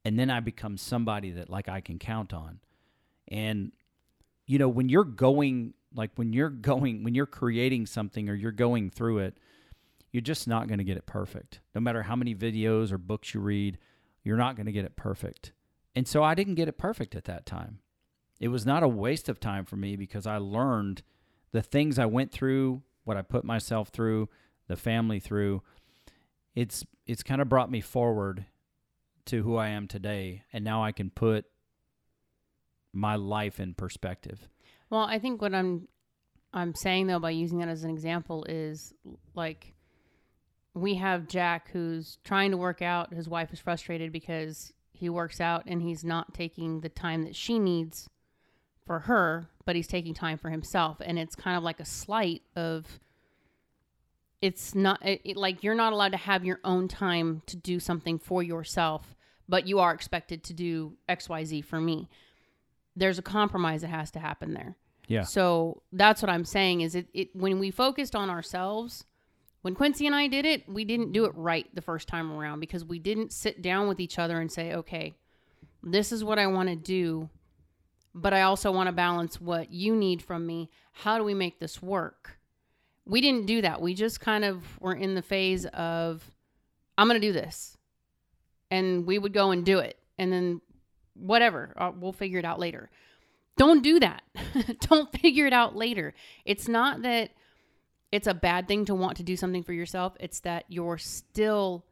and 0.04 0.18
then 0.18 0.30
I 0.30 0.40
become 0.40 0.78
somebody 0.78 1.32
that 1.32 1.50
like 1.50 1.70
I 1.70 1.82
can 1.82 2.00
count 2.00 2.34
on. 2.34 2.60
And 3.28 3.72
you 4.48 4.58
know, 4.58 4.70
when 4.70 4.90
you're 4.90 5.04
going 5.04 5.74
like 5.94 6.12
when 6.16 6.34
you're 6.34 6.50
going 6.50 7.04
when 7.04 7.16
you're 7.16 7.26
creating 7.26 7.86
something 7.86 8.30
or 8.30 8.34
you're 8.34 8.52
going 8.52 8.90
through 8.90 9.20
it, 9.20 9.38
you're 10.12 10.22
just 10.22 10.48
not 10.48 10.68
going 10.68 10.80
to 10.80 10.84
get 10.84 10.98
it 10.98 11.06
perfect. 11.06 11.60
No 11.76 11.82
matter 11.82 12.04
how 12.04 12.16
many 12.16 12.36
videos 12.36 12.92
or 12.92 12.98
books 12.98 13.34
you 13.34 13.40
read, 13.40 13.78
you're 14.24 14.38
not 14.38 14.56
going 14.56 14.66
to 14.66 14.72
get 14.72 14.86
it 14.86 14.96
perfect. 14.96 15.54
And 15.96 16.08
so 16.08 16.24
I 16.24 16.36
didn't 16.36 16.56
get 16.56 16.68
it 16.68 16.78
perfect 16.78 17.16
at 17.16 17.26
that 17.26 17.46
time. 17.46 17.80
It 18.40 18.48
was 18.48 18.66
not 18.66 18.84
a 18.84 18.88
waste 18.88 19.30
of 19.30 19.40
time 19.40 19.66
for 19.66 19.76
me 19.76 19.96
because 19.96 20.26
I 20.26 20.38
learned 20.38 21.04
the 21.52 21.62
things 21.62 22.00
I 22.00 22.06
went 22.06 22.32
through, 22.32 22.82
what 23.04 23.18
I 23.18 23.22
put 23.22 23.44
myself 23.44 23.90
through, 23.90 24.30
the 24.68 24.76
family 24.76 25.20
through. 25.20 25.62
It's 26.56 26.86
it's 27.06 27.24
kind 27.24 27.42
of 27.42 27.50
brought 27.50 27.72
me 27.72 27.82
forward 27.82 28.46
to 29.26 29.44
who 29.44 29.56
I 29.56 29.70
am 29.70 29.88
today, 29.88 30.44
and 30.52 30.64
now 30.64 30.84
I 30.84 30.92
can 30.92 31.10
put 31.10 31.46
my 32.94 33.16
life 33.16 33.60
in 33.60 33.74
perspective. 33.74 34.50
Well, 34.90 35.02
I 35.02 35.20
think 35.20 35.42
what 35.42 35.56
I'm 35.56 35.88
I'm 36.54 36.76
saying 36.76 37.08
though 37.08 37.20
by 37.20 37.32
using 37.32 37.60
that 37.60 37.70
as 37.70 37.84
an 37.84 37.90
example 37.90 38.46
is 38.48 38.94
like 39.36 39.74
we 40.74 40.96
have 40.96 41.28
Jack 41.28 41.70
who's 41.72 42.18
trying 42.24 42.52
to 42.52 42.58
work 42.58 42.82
out. 42.82 43.14
His 43.14 43.28
wife 43.28 43.52
is 43.54 43.60
frustrated 43.60 44.12
because 44.12 44.74
he 44.92 45.10
works 45.10 45.42
out 45.42 45.64
and 45.66 45.82
he's 45.82 46.04
not 46.04 46.34
taking 46.34 46.82
the 46.82 46.90
time 46.90 47.24
that 47.24 47.36
she 47.36 47.60
needs 47.60 48.10
for 48.86 49.00
her, 49.00 49.50
but 49.66 49.76
he's 49.76 49.88
taking 49.88 50.14
time 50.14 50.38
for 50.38 50.50
himself. 50.50 51.02
And 51.04 51.18
it's 51.20 51.36
kind 51.36 51.58
of 51.58 51.64
like 51.64 51.80
a 51.80 51.86
slight 51.86 52.42
of 52.56 53.00
it's 54.42 54.74
not 54.76 55.06
it, 55.06 55.22
it- 55.24 55.38
like 55.38 55.64
you're 55.64 55.76
not 55.76 55.94
allowed 55.94 56.12
to 56.14 56.18
have 56.18 56.44
your 56.46 56.60
own 56.64 56.88
time 56.88 57.42
to 57.48 57.56
do 57.58 57.80
something 57.80 58.18
for 58.20 58.42
yourself, 58.44 59.16
but 59.48 59.68
you 59.68 59.80
are 59.80 59.94
expected 59.94 60.44
to 60.46 60.54
do 60.54 60.94
XYZ 61.10 61.64
for 61.66 61.80
me. 61.80 62.10
There's 62.96 63.20
a 63.20 63.22
compromise 63.24 63.82
that 63.82 63.88
has 63.90 64.12
to 64.12 64.20
happen 64.20 64.54
there. 64.54 64.76
Yeah. 65.08 65.24
So 65.24 65.82
that's 65.92 66.22
what 66.22 66.30
I'm 66.30 66.46
saying 66.46 66.82
is 66.82 66.96
it, 66.96 67.08
it 67.14 67.36
when 67.36 67.60
we 67.60 67.72
focused 67.72 68.16
on 68.16 68.30
ourselves, 68.30 69.06
when 69.62 69.76
Quincy 69.76 70.08
and 70.08 70.16
I 70.16 70.28
did 70.28 70.46
it, 70.46 70.68
we 70.68 70.86
didn't 70.86 71.12
do 71.12 71.26
it 71.26 71.34
right 71.36 71.68
the 71.76 71.82
first 71.82 72.08
time 72.08 72.32
around 72.32 72.60
because 72.62 72.84
we 72.84 72.98
didn't 73.00 73.32
sit 73.32 73.62
down 73.62 73.88
with 73.88 74.00
each 74.00 74.18
other 74.18 74.40
and 74.40 74.52
say, 74.52 74.74
okay, 74.74 75.14
this 75.84 76.12
is 76.12 76.24
what 76.24 76.40
I 76.40 76.48
want 76.48 76.70
to 76.70 76.76
do, 76.76 77.30
but 78.16 78.34
I 78.34 78.42
also 78.42 78.72
want 78.72 78.88
to 78.88 78.92
balance 78.94 79.40
what 79.40 79.72
you 79.72 79.96
need 79.96 80.22
from 80.22 80.46
me. 80.46 80.70
How 80.94 81.18
do 81.18 81.24
we 81.24 81.34
make 81.34 81.60
this 81.60 81.82
work? 81.82 82.38
We 83.06 83.22
didn't 83.22 83.46
do 83.46 83.62
that. 83.62 83.82
We 83.82 83.94
just 83.94 84.20
kind 84.20 84.46
of 84.46 84.64
were 84.80 84.94
in 84.94 85.16
the 85.16 85.22
phase 85.22 85.66
of, 85.66 86.24
I'm 86.98 87.08
going 87.08 87.20
to 87.20 87.28
do 87.28 87.34
this. 87.34 87.78
And 88.70 89.06
we 89.06 89.18
would 89.18 89.34
go 89.34 89.52
and 89.52 89.66
do 89.66 89.80
it. 89.80 89.98
And 90.18 90.32
then 90.32 90.62
whatever, 91.14 91.74
uh, 91.76 91.92
we'll 91.96 92.14
figure 92.14 92.40
it 92.40 92.46
out 92.46 92.60
later. 92.60 92.90
Don't 93.58 93.84
do 93.84 94.00
that. 94.00 94.24
Don't 94.82 95.12
figure 95.12 95.46
it 95.46 95.54
out 95.54 95.76
later. 95.76 96.14
It's 96.46 96.68
not 96.68 97.02
that 97.02 97.32
it's 98.12 98.28
a 98.28 98.34
bad 98.34 98.68
thing 98.68 98.86
to 98.86 98.96
want 98.96 99.18
to 99.18 99.24
do 99.24 99.38
something 99.38 99.64
for 99.64 99.74
yourself, 99.74 100.14
it's 100.20 100.42
that 100.42 100.66
you're 100.68 100.98
still 100.98 101.86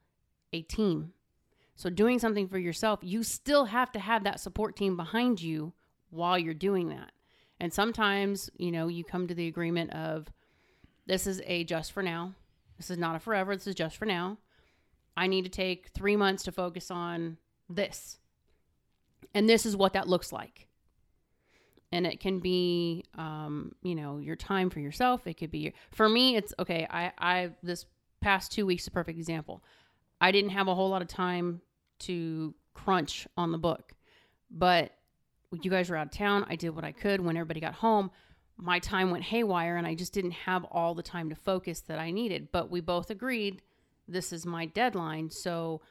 a 0.51 0.61
team. 0.63 1.13
So, 1.75 1.89
doing 1.89 2.19
something 2.19 2.49
for 2.49 2.59
yourself, 2.59 2.99
you 3.01 3.23
still 3.23 3.65
have 3.65 3.91
to 3.93 3.99
have 3.99 4.25
that 4.25 4.41
support 4.41 4.75
team 4.75 4.97
behind 4.97 5.41
you 5.41 5.71
while 6.09 6.37
you're 6.37 6.53
doing 6.53 6.89
that. 6.89 7.11
And 7.59 7.73
sometimes, 7.73 8.49
you 8.57 8.71
know, 8.71 8.87
you 8.87 9.03
come 9.03 9.27
to 9.27 9.33
the 9.33 9.47
agreement 9.47 9.91
of 9.93 10.27
this 11.09 11.27
is 11.27 11.41
a 11.45 11.65
just 11.65 11.91
for 11.91 12.01
now. 12.01 12.33
This 12.77 12.89
is 12.89 12.97
not 12.97 13.17
a 13.17 13.19
forever. 13.19 13.53
This 13.55 13.67
is 13.67 13.75
just 13.75 13.97
for 13.97 14.05
now. 14.05 14.37
I 15.17 15.27
need 15.27 15.43
to 15.43 15.49
take 15.49 15.89
three 15.89 16.15
months 16.15 16.43
to 16.43 16.53
focus 16.53 16.89
on 16.89 17.37
this. 17.67 18.19
And 19.33 19.49
this 19.49 19.65
is 19.65 19.75
what 19.75 19.93
that 19.93 20.07
looks 20.07 20.31
like 20.31 20.67
and 21.91 22.05
it 22.05 22.19
can 22.19 22.39
be 22.39 23.03
um, 23.15 23.71
you 23.81 23.95
know 23.95 24.19
your 24.19 24.35
time 24.35 24.69
for 24.69 24.79
yourself 24.79 25.25
it 25.25 25.33
could 25.33 25.49
be 25.49 25.73
for 25.91 26.07
me 26.07 26.35
it's 26.35 26.53
okay 26.59 26.85
i 26.91 27.11
i 27.17 27.49
this 27.63 27.87
past 28.21 28.51
two 28.51 28.65
weeks, 28.65 28.87
a 28.87 28.91
perfect 28.91 29.17
example. 29.17 29.63
I 30.21 30.31
didn't 30.31 30.51
have 30.51 30.67
a 30.67 30.75
whole 30.75 30.89
lot 30.89 31.01
of 31.01 31.07
time 31.07 31.61
to 31.99 32.53
crunch 32.73 33.27
on 33.37 33.51
the 33.51 33.57
book, 33.57 33.93
but 34.51 34.91
you 35.51 35.71
guys 35.71 35.89
were 35.89 35.95
out 35.95 36.07
of 36.07 36.11
town. 36.11 36.45
I 36.49 36.55
did 36.55 36.69
what 36.69 36.83
I 36.83 36.91
could 36.91 37.21
when 37.21 37.37
everybody 37.37 37.59
got 37.59 37.75
home. 37.75 38.11
My 38.61 38.79
time 38.79 39.09
went 39.09 39.23
haywire 39.23 39.77
and 39.77 39.87
I 39.87 39.95
just 39.95 40.11
didn't 40.11 40.31
have 40.31 40.65
all 40.65 40.93
the 40.93 41.01
time 41.01 41.29
to 41.29 41.35
focus 41.35 41.79
that 41.81 41.97
I 41.97 42.11
needed. 42.11 42.49
But 42.51 42.69
we 42.69 42.81
both 42.81 43.09
agreed 43.09 43.61
this 44.05 44.33
is 44.33 44.45
my 44.45 44.65
deadline. 44.65 45.29
So 45.29 45.81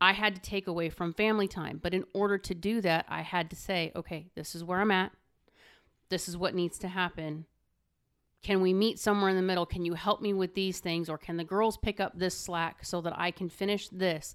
I 0.00 0.14
had 0.14 0.34
to 0.34 0.40
take 0.40 0.66
away 0.66 0.88
from 0.88 1.12
family 1.12 1.46
time. 1.46 1.78
But 1.82 1.92
in 1.92 2.04
order 2.14 2.38
to 2.38 2.54
do 2.54 2.80
that, 2.80 3.04
I 3.08 3.20
had 3.20 3.50
to 3.50 3.56
say, 3.56 3.92
okay, 3.94 4.26
this 4.34 4.54
is 4.54 4.64
where 4.64 4.80
I'm 4.80 4.90
at. 4.90 5.12
This 6.08 6.28
is 6.28 6.36
what 6.36 6.54
needs 6.54 6.78
to 6.78 6.88
happen. 6.88 7.44
Can 8.42 8.62
we 8.62 8.72
meet 8.72 8.98
somewhere 8.98 9.30
in 9.30 9.36
the 9.36 9.42
middle? 9.42 9.66
Can 9.66 9.84
you 9.84 9.94
help 9.94 10.22
me 10.22 10.32
with 10.32 10.54
these 10.54 10.80
things? 10.80 11.10
Or 11.10 11.18
can 11.18 11.36
the 11.36 11.44
girls 11.44 11.76
pick 11.76 12.00
up 12.00 12.18
this 12.18 12.36
slack 12.36 12.84
so 12.84 13.02
that 13.02 13.18
I 13.18 13.30
can 13.30 13.48
finish 13.48 13.88
this? 13.90 14.34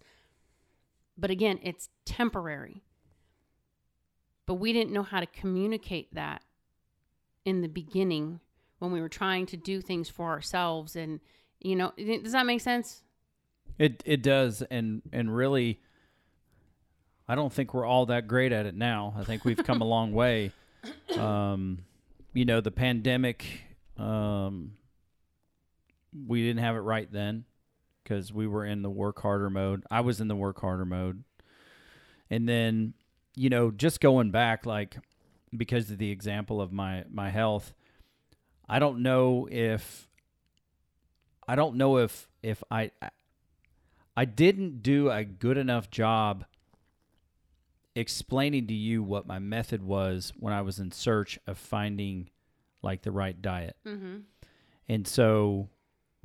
But 1.17 1.32
again, 1.32 1.60
it's 1.63 1.89
temporary. 2.06 2.84
But 4.46 4.56
we 4.56 4.74
didn't 4.74 4.93
know 4.93 5.04
how 5.04 5.20
to 5.20 5.26
communicate 5.26 6.13
that 6.13 6.43
in 7.48 7.62
the 7.62 7.70
beginning 7.70 8.42
when 8.80 8.92
we 8.92 9.00
were 9.00 9.08
trying 9.08 9.46
to 9.46 9.56
do 9.56 9.80
things 9.80 10.10
for 10.10 10.28
ourselves. 10.28 10.98
And, 10.98 11.22
you 11.62 11.78
know, 11.78 11.94
does 11.98 12.34
that 12.34 12.46
make 12.46 12.60
sense? 12.60 13.04
It 13.80 14.04
it 14.06 14.22
does, 14.22 14.64
and 14.64 15.02
and 15.14 15.34
really, 15.34 15.80
I 17.28 17.36
don't 17.36 17.54
think 17.54 17.74
we're 17.74 17.86
all 17.86 18.08
that 18.08 18.28
great 18.28 18.52
at 18.52 18.66
it 18.66 18.76
now. 18.76 19.14
I 19.18 19.24
think 19.24 19.46
we've 19.46 19.64
come 19.64 19.82
a 19.82 19.86
long 19.96 20.14
way. 20.14 20.52
Um, 21.16 21.86
you 22.34 22.44
know, 22.44 22.60
the 22.60 22.72
pandemic, 22.72 23.46
um, 23.98 24.74
we 26.28 26.42
didn't 26.42 26.64
have 26.64 26.76
it 26.76 26.80
right 26.80 27.12
then 27.12 27.46
because 28.04 28.34
we 28.34 28.48
were 28.48 28.66
in 28.66 28.82
the 28.82 28.90
work 28.90 29.22
harder 29.22 29.52
mode. 29.52 29.84
I 29.92 30.02
was 30.02 30.20
in 30.20 30.28
the 30.28 30.36
work 30.36 30.60
harder 30.60 30.86
mode, 30.86 31.24
and 32.32 32.50
then 32.50 32.96
you 33.36 33.52
know, 33.52 33.70
just 33.70 34.02
going 34.02 34.32
back, 34.32 34.66
like 34.66 34.98
because 35.56 35.90
of 35.92 35.98
the 35.98 36.12
example 36.12 36.62
of 36.62 36.72
my 36.72 37.06
my 37.10 37.30
health, 37.30 37.74
I 38.68 38.80
don't 38.80 39.02
know 39.02 39.48
if 39.52 40.08
I 41.48 41.56
don't 41.56 41.76
know 41.76 41.98
if 41.98 42.28
if 42.44 42.64
I 42.70 42.92
I 44.16 44.26
didn't 44.26 44.82
do 44.82 45.10
a 45.10 45.24
good 45.24 45.58
enough 45.58 45.90
job 45.90 46.46
explaining 47.96 48.68
to 48.68 48.74
you 48.74 49.02
what 49.02 49.26
my 49.26 49.40
method 49.40 49.82
was 49.82 50.34
when 50.40 50.54
I 50.54 50.62
was 50.62 50.80
in 50.80 50.92
search 50.92 51.40
of 51.48 51.58
finding 51.58 52.30
like 52.84 53.02
the 53.02 53.12
right 53.12 53.42
diet. 53.42 53.76
Mm-hmm. 53.86 54.18
And 54.88 55.08
so 55.08 55.70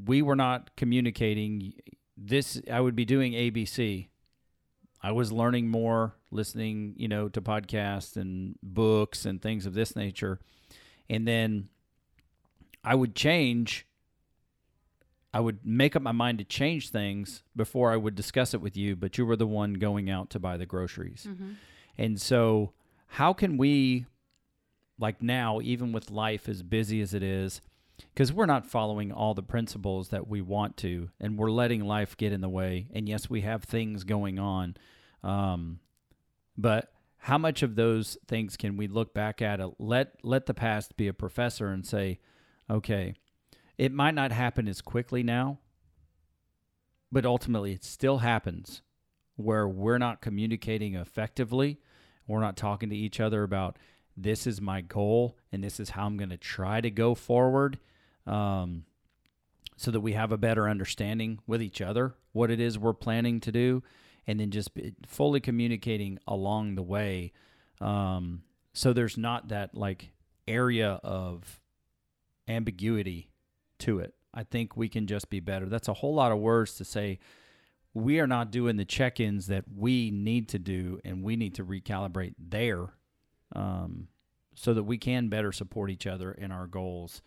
we 0.04 0.22
were 0.22 0.36
not 0.36 0.76
communicating 0.76 1.74
this 2.16 2.60
I 2.70 2.80
would 2.80 2.96
be 2.96 3.04
doing 3.04 3.32
ABC. 3.32 4.08
I 5.02 5.12
was 5.12 5.32
learning 5.32 5.68
more, 5.68 6.14
listening, 6.30 6.94
you 6.96 7.08
know, 7.08 7.28
to 7.30 7.40
podcasts 7.40 8.16
and 8.16 8.56
books 8.62 9.24
and 9.24 9.42
things 9.42 9.66
of 9.66 9.74
this 9.74 9.96
nature. 9.96 10.38
And 11.10 11.26
then 11.26 11.68
I 12.84 12.94
would 12.94 13.14
change 13.14 13.86
I 15.34 15.40
would 15.40 15.64
make 15.64 15.96
up 15.96 16.02
my 16.02 16.12
mind 16.12 16.38
to 16.38 16.44
change 16.44 16.90
things 16.90 17.42
before 17.56 17.90
I 17.90 17.96
would 17.96 18.14
discuss 18.14 18.52
it 18.52 18.60
with 18.60 18.76
you, 18.76 18.94
but 18.96 19.16
you 19.16 19.24
were 19.24 19.36
the 19.36 19.46
one 19.46 19.74
going 19.74 20.10
out 20.10 20.28
to 20.30 20.38
buy 20.38 20.56
the 20.58 20.66
groceries. 20.66 21.26
Mm-hmm. 21.28 21.52
And 21.96 22.20
so, 22.20 22.72
how 23.06 23.32
can 23.32 23.56
we, 23.56 24.06
like 24.98 25.22
now, 25.22 25.60
even 25.62 25.92
with 25.92 26.10
life 26.10 26.48
as 26.48 26.62
busy 26.62 27.00
as 27.00 27.14
it 27.14 27.22
is, 27.22 27.62
because 28.12 28.32
we're 28.32 28.46
not 28.46 28.66
following 28.66 29.12
all 29.12 29.34
the 29.34 29.42
principles 29.42 30.08
that 30.08 30.28
we 30.28 30.40
want 30.40 30.76
to, 30.78 31.10
and 31.20 31.38
we're 31.38 31.50
letting 31.50 31.84
life 31.84 32.16
get 32.16 32.32
in 32.32 32.40
the 32.40 32.48
way. 32.48 32.88
And 32.92 33.08
yes, 33.08 33.30
we 33.30 33.42
have 33.42 33.64
things 33.64 34.04
going 34.04 34.38
on. 34.38 34.76
Um, 35.22 35.80
but 36.56 36.92
how 37.18 37.38
much 37.38 37.62
of 37.62 37.76
those 37.76 38.18
things 38.26 38.56
can 38.56 38.76
we 38.76 38.88
look 38.88 39.14
back 39.14 39.40
at? 39.40 39.60
A, 39.60 39.70
let 39.78 40.16
let 40.22 40.46
the 40.46 40.54
past 40.54 40.96
be 40.96 41.08
a 41.08 41.14
professor 41.14 41.68
and 41.68 41.86
say, 41.86 42.18
okay, 42.68 43.14
it 43.78 43.92
might 43.92 44.14
not 44.14 44.32
happen 44.32 44.68
as 44.68 44.80
quickly 44.80 45.22
now, 45.22 45.58
but 47.10 47.24
ultimately 47.24 47.72
it 47.72 47.84
still 47.84 48.18
happens 48.18 48.82
where 49.36 49.66
we're 49.66 49.98
not 49.98 50.20
communicating 50.20 50.94
effectively. 50.94 51.78
We're 52.26 52.40
not 52.40 52.56
talking 52.56 52.90
to 52.90 52.96
each 52.96 53.20
other 53.20 53.42
about 53.42 53.78
this 54.16 54.46
is 54.46 54.60
my 54.60 54.80
goal 54.80 55.36
and 55.50 55.64
this 55.64 55.80
is 55.80 55.90
how 55.90 56.06
I'm 56.06 56.16
going 56.16 56.30
to 56.30 56.36
try 56.36 56.80
to 56.80 56.90
go 56.90 57.14
forward 57.14 57.78
um, 58.26 58.84
so 59.76 59.90
that 59.90 60.00
we 60.00 60.12
have 60.12 60.32
a 60.32 60.38
better 60.38 60.68
understanding 60.68 61.38
with 61.46 61.62
each 61.62 61.80
other 61.80 62.14
what 62.32 62.50
it 62.50 62.60
is 62.60 62.78
we're 62.78 62.92
planning 62.92 63.40
to 63.40 63.52
do 63.52 63.82
and 64.26 64.38
then 64.38 64.50
just 64.50 64.70
fully 65.06 65.40
communicating 65.40 66.18
along 66.26 66.74
the 66.74 66.82
way 66.82 67.32
um, 67.80 68.42
so 68.72 68.92
there's 68.92 69.18
not 69.18 69.48
that 69.48 69.74
like 69.74 70.12
area 70.46 71.00
of 71.02 71.60
ambiguity 72.48 73.30
to 73.80 73.98
it. 73.98 74.14
I 74.34 74.44
think 74.44 74.76
we 74.76 74.88
can 74.88 75.06
just 75.06 75.28
be 75.28 75.40
better. 75.40 75.66
That's 75.66 75.88
a 75.88 75.94
whole 75.94 76.14
lot 76.14 76.32
of 76.32 76.38
words 76.38 76.74
to 76.76 76.84
say 76.84 77.18
we 77.92 78.18
are 78.20 78.26
not 78.26 78.50
doing 78.50 78.76
the 78.76 78.84
check 78.84 79.20
ins 79.20 79.48
that 79.48 79.64
we 79.74 80.10
need 80.10 80.48
to 80.50 80.58
do, 80.58 80.98
and 81.04 81.22
we 81.22 81.36
need 81.36 81.54
to 81.56 81.64
recalibrate 81.64 82.34
there 82.38 82.94
um, 83.54 84.08
so 84.54 84.72
that 84.72 84.84
we 84.84 84.96
can 84.96 85.28
better 85.28 85.52
support 85.52 85.90
each 85.90 86.06
other 86.06 86.32
in 86.32 86.50
our 86.50 86.66
goals. 86.66 87.20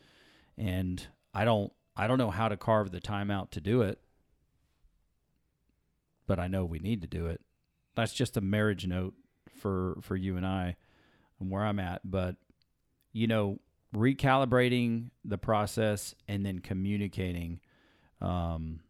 And 0.58 1.06
I 1.34 1.46
don't, 1.46 1.72
I 1.96 2.08
don't 2.08 2.18
know 2.18 2.32
how 2.32 2.48
to 2.48 2.58
carve 2.58 2.92
the 2.92 3.00
time 3.00 3.30
out 3.32 3.52
to 3.52 3.62
do 3.62 3.82
it, 3.82 4.00
but 6.28 6.40
I 6.40 6.48
know 6.48 6.66
we 6.66 6.80
need 6.80 7.02
to 7.02 7.08
do 7.08 7.28
it. 7.28 7.42
That's 7.96 8.14
just 8.14 8.38
a 8.38 8.42
marriage 8.42 8.86
note 8.86 9.14
for 9.60 9.98
for 10.02 10.16
you 10.16 10.36
and 10.38 10.46
I, 10.46 10.76
and 11.40 11.50
where 11.50 11.64
I'm 11.64 11.80
at. 11.80 12.02
But 12.04 12.36
you 13.14 13.28
know, 13.28 13.60
recalibrating 13.96 15.10
the 15.24 15.38
process 15.38 16.14
and 16.28 16.46
then 16.46 16.60
communicating 16.60 17.62
um, 18.22 18.82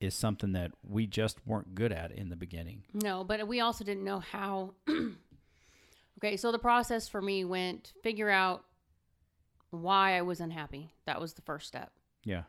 is 0.00 0.14
something 0.14 0.52
that 0.52 0.72
we 0.82 1.06
just 1.06 1.38
weren't 1.46 1.74
good 1.74 1.92
at 1.92 2.12
in 2.12 2.28
the 2.28 2.36
beginning. 2.36 2.82
No, 2.92 3.24
but 3.24 3.46
we 3.48 3.60
also 3.60 3.84
didn't 3.84 4.04
know 4.04 4.20
how. 4.20 4.74
okay, 6.18 6.36
so 6.36 6.52
the 6.52 6.58
process 6.58 7.08
for 7.08 7.22
me 7.22 7.44
went 7.44 7.92
figure 8.02 8.28
out 8.28 8.64
why 9.70 10.16
I 10.16 10.22
was 10.22 10.40
unhappy. 10.40 10.92
That 11.06 11.20
was 11.20 11.34
the 11.34 11.42
first 11.42 11.66
step. 11.66 11.92
Yeah. 12.24 12.42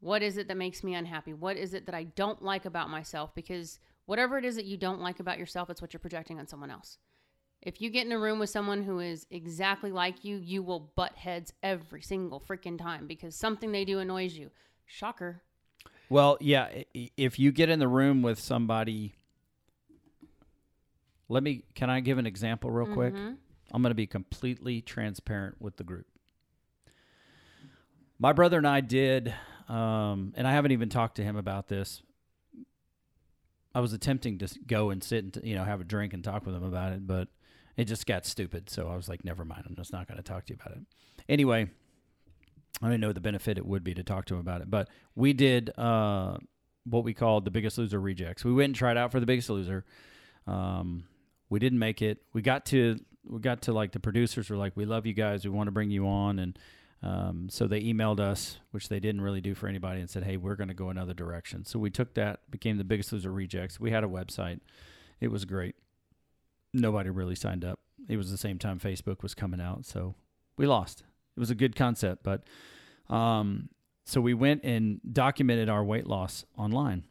What 0.00 0.22
is 0.22 0.38
it 0.38 0.48
that 0.48 0.56
makes 0.56 0.82
me 0.82 0.94
unhappy? 0.94 1.34
What 1.34 1.56
is 1.56 1.74
it 1.74 1.86
that 1.86 1.94
I 1.94 2.04
don't 2.04 2.42
like 2.42 2.64
about 2.64 2.88
myself? 2.88 3.34
Because 3.34 3.78
whatever 4.06 4.38
it 4.38 4.44
is 4.44 4.56
that 4.56 4.64
you 4.64 4.76
don't 4.76 5.00
like 5.00 5.20
about 5.20 5.38
yourself, 5.38 5.68
it's 5.68 5.82
what 5.82 5.92
you're 5.92 6.00
projecting 6.00 6.38
on 6.38 6.46
someone 6.46 6.70
else. 6.70 6.98
If 7.62 7.82
you 7.82 7.90
get 7.90 8.06
in 8.06 8.12
a 8.12 8.18
room 8.18 8.38
with 8.38 8.48
someone 8.48 8.82
who 8.82 9.00
is 9.00 9.26
exactly 9.30 9.92
like 9.92 10.24
you, 10.24 10.38
you 10.38 10.62
will 10.62 10.92
butt 10.96 11.16
heads 11.16 11.52
every 11.62 12.00
single 12.00 12.40
freaking 12.40 12.78
time 12.78 13.06
because 13.06 13.36
something 13.36 13.72
they 13.72 13.84
do 13.84 13.98
annoys 13.98 14.36
you. 14.36 14.50
Shocker. 14.86 15.42
Well, 16.08 16.38
yeah, 16.40 16.68
if 16.94 17.38
you 17.38 17.52
get 17.52 17.68
in 17.68 17.78
the 17.78 17.86
room 17.86 18.22
with 18.22 18.40
somebody 18.40 19.14
let 21.30 21.44
me 21.44 21.62
can 21.74 21.88
I 21.88 22.00
give 22.00 22.18
an 22.18 22.26
example 22.26 22.70
real 22.70 22.92
quick? 22.92 23.14
Mm-hmm. 23.14 23.34
I'm 23.72 23.82
going 23.82 23.92
to 23.92 23.94
be 23.94 24.08
completely 24.08 24.82
transparent 24.82 25.56
with 25.60 25.76
the 25.76 25.84
group. 25.84 26.06
My 28.20 28.32
brother 28.34 28.58
and 28.58 28.68
I 28.68 28.82
did 28.82 29.34
um, 29.70 30.34
and 30.36 30.48
I 30.48 30.52
haven't 30.52 30.72
even 30.72 30.88
talked 30.88 31.16
to 31.16 31.22
him 31.22 31.36
about 31.36 31.68
this. 31.68 32.02
I 33.72 33.78
was 33.78 33.92
attempting 33.92 34.38
to 34.38 34.48
go 34.66 34.90
and 34.90 35.02
sit 35.02 35.24
and 35.24 35.40
you 35.44 35.54
know 35.54 35.64
have 35.64 35.80
a 35.80 35.84
drink 35.84 36.12
and 36.12 36.24
talk 36.24 36.44
with 36.44 36.56
him 36.56 36.64
about 36.64 36.92
it, 36.92 37.06
but 37.06 37.28
it 37.76 37.84
just 37.84 38.04
got 38.04 38.26
stupid. 38.26 38.68
So 38.68 38.88
I 38.88 38.96
was 38.96 39.08
like, 39.08 39.24
never 39.24 39.44
mind. 39.44 39.64
I'm 39.68 39.76
just 39.76 39.92
not 39.92 40.08
going 40.08 40.16
to 40.16 40.24
talk 40.24 40.46
to 40.46 40.52
you 40.52 40.58
about 40.60 40.76
it. 40.76 40.82
Anyway, 41.28 41.70
I 42.82 42.86
didn't 42.86 43.00
know 43.00 43.12
the 43.12 43.20
benefit 43.20 43.58
it 43.58 43.64
would 43.64 43.84
be 43.84 43.94
to 43.94 44.02
talk 44.02 44.26
to 44.26 44.34
him 44.34 44.40
about 44.40 44.60
it. 44.60 44.68
But 44.68 44.88
we 45.14 45.32
did 45.32 45.70
uh, 45.78 46.38
what 46.84 47.04
we 47.04 47.14
called 47.14 47.44
the 47.44 47.52
Biggest 47.52 47.78
Loser 47.78 48.00
rejects. 48.00 48.44
We 48.44 48.52
went 48.52 48.66
and 48.66 48.74
tried 48.74 48.96
out 48.96 49.12
for 49.12 49.20
the 49.20 49.26
Biggest 49.26 49.48
Loser. 49.50 49.84
Um, 50.48 51.04
we 51.48 51.60
didn't 51.60 51.78
make 51.78 52.02
it. 52.02 52.18
We 52.32 52.42
got 52.42 52.66
to 52.66 52.98
we 53.24 53.38
got 53.38 53.62
to 53.62 53.72
like 53.72 53.92
the 53.92 54.00
producers 54.00 54.50
were 54.50 54.56
like, 54.56 54.76
we 54.76 54.84
love 54.84 55.06
you 55.06 55.12
guys. 55.12 55.44
We 55.44 55.50
want 55.50 55.68
to 55.68 55.72
bring 55.72 55.92
you 55.92 56.08
on, 56.08 56.40
and 56.40 56.58
um, 57.02 57.48
so 57.50 57.66
they 57.66 57.80
emailed 57.82 58.20
us, 58.20 58.58
which 58.70 58.88
they 58.88 59.00
didn't 59.00 59.22
really 59.22 59.40
do 59.40 59.54
for 59.54 59.68
anybody, 59.68 60.00
and 60.00 60.10
said, 60.10 60.24
hey, 60.24 60.36
we're 60.36 60.56
going 60.56 60.68
to 60.68 60.74
go 60.74 60.90
another 60.90 61.14
direction. 61.14 61.64
So 61.64 61.78
we 61.78 61.90
took 61.90 62.14
that, 62.14 62.40
became 62.50 62.76
the 62.76 62.84
Biggest 62.84 63.12
Loser 63.12 63.32
rejects. 63.32 63.80
We 63.80 63.90
had 63.90 64.04
a 64.04 64.08
website. 64.08 64.60
It 65.20 65.28
was 65.28 65.44
great 65.44 65.76
nobody 66.72 67.10
really 67.10 67.34
signed 67.34 67.64
up. 67.64 67.80
It 68.08 68.16
was 68.16 68.30
the 68.30 68.38
same 68.38 68.58
time 68.58 68.78
Facebook 68.78 69.22
was 69.22 69.34
coming 69.34 69.60
out, 69.60 69.84
so 69.84 70.14
we 70.56 70.66
lost. 70.66 71.04
It 71.36 71.40
was 71.40 71.50
a 71.50 71.54
good 71.54 71.76
concept, 71.76 72.22
but 72.22 72.44
um, 73.08 73.68
so 74.04 74.20
we 74.20 74.34
went 74.34 74.64
and 74.64 75.00
documented 75.10 75.68
our 75.68 75.84
weight 75.84 76.06
loss 76.06 76.44
online. 76.56 77.04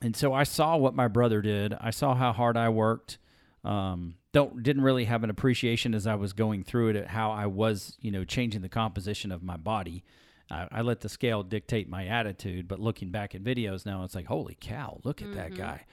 And 0.00 0.16
so 0.16 0.32
I 0.32 0.42
saw 0.42 0.76
what 0.76 0.94
my 0.94 1.08
brother 1.08 1.40
did. 1.40 1.74
I 1.80 1.90
saw 1.90 2.14
how 2.14 2.32
hard 2.32 2.56
I 2.56 2.68
worked. 2.68 3.18
Um, 3.64 4.16
don't 4.32 4.62
didn't 4.62 4.82
really 4.82 5.04
have 5.06 5.24
an 5.24 5.30
appreciation 5.30 5.94
as 5.94 6.06
I 6.06 6.16
was 6.16 6.32
going 6.32 6.64
through 6.64 6.88
it 6.88 6.96
at 6.96 7.08
how 7.08 7.30
I 7.30 7.46
was, 7.46 7.96
you 8.00 8.10
know, 8.10 8.24
changing 8.24 8.62
the 8.62 8.68
composition 8.68 9.32
of 9.32 9.42
my 9.42 9.56
body 9.56 10.04
I, 10.50 10.68
I 10.70 10.80
let 10.82 11.00
the 11.00 11.08
scale 11.08 11.42
dictate 11.42 11.88
my 11.88 12.06
attitude, 12.06 12.68
but 12.68 12.80
looking 12.80 13.10
back 13.10 13.34
at 13.34 13.42
videos 13.42 13.86
now, 13.86 14.04
it's 14.04 14.14
like, 14.14 14.26
holy 14.26 14.56
cow, 14.60 15.00
look 15.04 15.22
at 15.22 15.34
that 15.34 15.54
guy. 15.54 15.84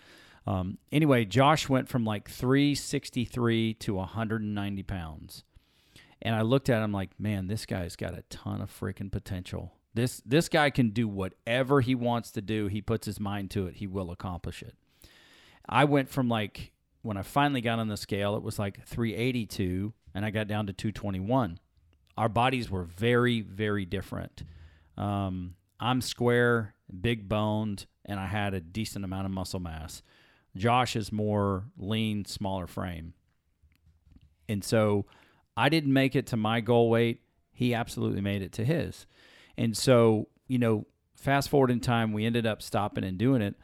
Um, 0.47 0.77
anyway, 0.91 1.25
Josh 1.25 1.69
went 1.69 1.87
from 1.87 2.03
like 2.03 2.29
363 2.29 3.75
to 3.75 3.93
190 3.95 4.83
pounds. 4.83 5.43
And 6.21 6.35
I 6.35 6.41
looked 6.41 6.69
at 6.69 6.83
him 6.83 6.91
like, 6.91 7.19
man, 7.19 7.47
this 7.47 7.65
guy's 7.65 7.95
got 7.95 8.17
a 8.17 8.23
ton 8.29 8.61
of 8.61 8.71
freaking 8.71 9.11
potential. 9.11 9.73
This 9.93 10.21
this 10.25 10.47
guy 10.47 10.69
can 10.69 10.91
do 10.91 11.07
whatever 11.07 11.81
he 11.81 11.95
wants 11.95 12.31
to 12.31 12.41
do. 12.41 12.67
He 12.67 12.81
puts 12.81 13.05
his 13.05 13.19
mind 13.19 13.51
to 13.51 13.67
it, 13.67 13.77
he 13.77 13.87
will 13.87 14.09
accomplish 14.11 14.61
it. 14.61 14.75
I 15.67 15.83
went 15.83 16.09
from 16.09 16.29
like 16.29 16.71
when 17.01 17.17
I 17.17 17.23
finally 17.23 17.61
got 17.61 17.79
on 17.79 17.87
the 17.87 17.97
scale, 17.97 18.35
it 18.35 18.43
was 18.43 18.59
like 18.59 18.85
382 18.85 19.93
and 20.13 20.25
I 20.25 20.29
got 20.29 20.47
down 20.47 20.67
to 20.67 20.73
221. 20.73 21.59
Our 22.17 22.29
bodies 22.29 22.69
were 22.69 22.83
very 22.83 23.41
very 23.41 23.85
different. 23.85 24.43
Um, 24.97 25.55
I'm 25.79 26.01
square, 26.01 26.75
big 27.01 27.27
boned, 27.27 27.85
and 28.05 28.19
I 28.19 28.27
had 28.27 28.53
a 28.53 28.59
decent 28.59 29.05
amount 29.05 29.25
of 29.25 29.31
muscle 29.31 29.59
mass. 29.59 30.03
Josh 30.55 30.95
is 30.95 31.11
more 31.11 31.65
lean, 31.77 32.25
smaller 32.25 32.67
frame. 32.67 33.13
And 34.49 34.63
so 34.63 35.05
I 35.55 35.69
didn't 35.69 35.93
make 35.93 36.15
it 36.15 36.27
to 36.27 36.37
my 36.37 36.61
goal 36.61 36.89
weight. 36.89 37.21
He 37.53 37.73
absolutely 37.73 38.21
made 38.21 38.41
it 38.41 38.51
to 38.53 38.65
his. 38.65 39.05
And 39.57 39.75
so, 39.77 40.27
you 40.47 40.59
know, 40.59 40.85
fast 41.15 41.49
forward 41.49 41.71
in 41.71 41.79
time, 41.79 42.13
we 42.13 42.25
ended 42.25 42.45
up 42.45 42.61
stopping 42.61 43.03
and 43.03 43.17
doing 43.17 43.41
it. 43.41 43.55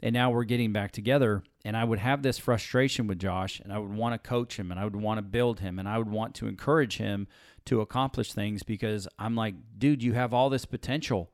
And 0.00 0.12
now 0.12 0.30
we're 0.30 0.44
getting 0.44 0.72
back 0.72 0.92
together. 0.92 1.42
And 1.68 1.76
I 1.76 1.84
would 1.84 1.98
have 1.98 2.22
this 2.22 2.38
frustration 2.38 3.06
with 3.08 3.18
Josh, 3.18 3.60
and 3.60 3.74
I 3.74 3.78
would 3.78 3.92
want 3.92 4.14
to 4.14 4.26
coach 4.26 4.58
him, 4.58 4.70
and 4.70 4.80
I 4.80 4.84
would 4.84 4.96
want 4.96 5.18
to 5.18 5.22
build 5.22 5.60
him, 5.60 5.78
and 5.78 5.86
I 5.86 5.98
would 5.98 6.08
want 6.08 6.34
to 6.36 6.46
encourage 6.46 6.96
him 6.96 7.28
to 7.66 7.82
accomplish 7.82 8.32
things 8.32 8.62
because 8.62 9.06
I'm 9.18 9.36
like, 9.36 9.54
dude, 9.76 10.02
you 10.02 10.14
have 10.14 10.32
all 10.32 10.48
this 10.48 10.64
potential, 10.64 11.30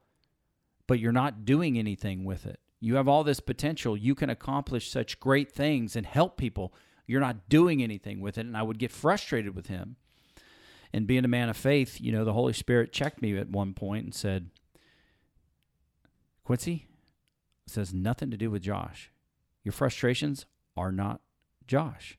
but 0.89 0.99
you're 0.99 1.13
not 1.13 1.45
doing 1.45 1.79
anything 1.79 2.25
with 2.25 2.47
it. 2.47 2.59
You 2.81 2.97
have 2.97 3.07
all 3.07 3.23
this 3.23 3.39
potential. 3.39 3.97
You 3.97 4.17
can 4.17 4.29
accomplish 4.29 4.91
such 4.91 5.21
great 5.21 5.53
things 5.53 5.95
and 5.95 6.05
help 6.05 6.37
people. 6.37 6.75
You're 7.07 7.21
not 7.21 7.49
doing 7.49 7.81
anything 7.81 8.19
with 8.19 8.37
it. 8.37 8.45
And 8.45 8.57
I 8.57 8.63
would 8.65 8.81
get 8.81 8.91
frustrated 8.91 9.55
with 9.55 9.69
him. 9.69 9.95
And 10.93 11.07
being 11.07 11.25
a 11.25 11.29
man 11.29 11.49
of 11.49 11.57
faith, 11.57 12.01
you 12.01 12.11
know, 12.11 12.25
the 12.25 12.33
Holy 12.33 12.55
Spirit 12.55 12.93
checked 12.93 13.23
me 13.23 13.39
at 13.39 13.51
one 13.51 13.73
point 13.73 14.05
and 14.05 14.13
said, 14.13 14.51
Quincy, 16.43 16.89
has 17.73 17.95
nothing 17.95 18.33
to 18.33 18.37
do 18.37 18.51
with 18.51 18.63
Josh. 18.63 19.13
Your 19.65 19.73
frustrations 19.73 20.47
are 20.77 20.93
not 20.93 21.21
Josh. 21.67 22.19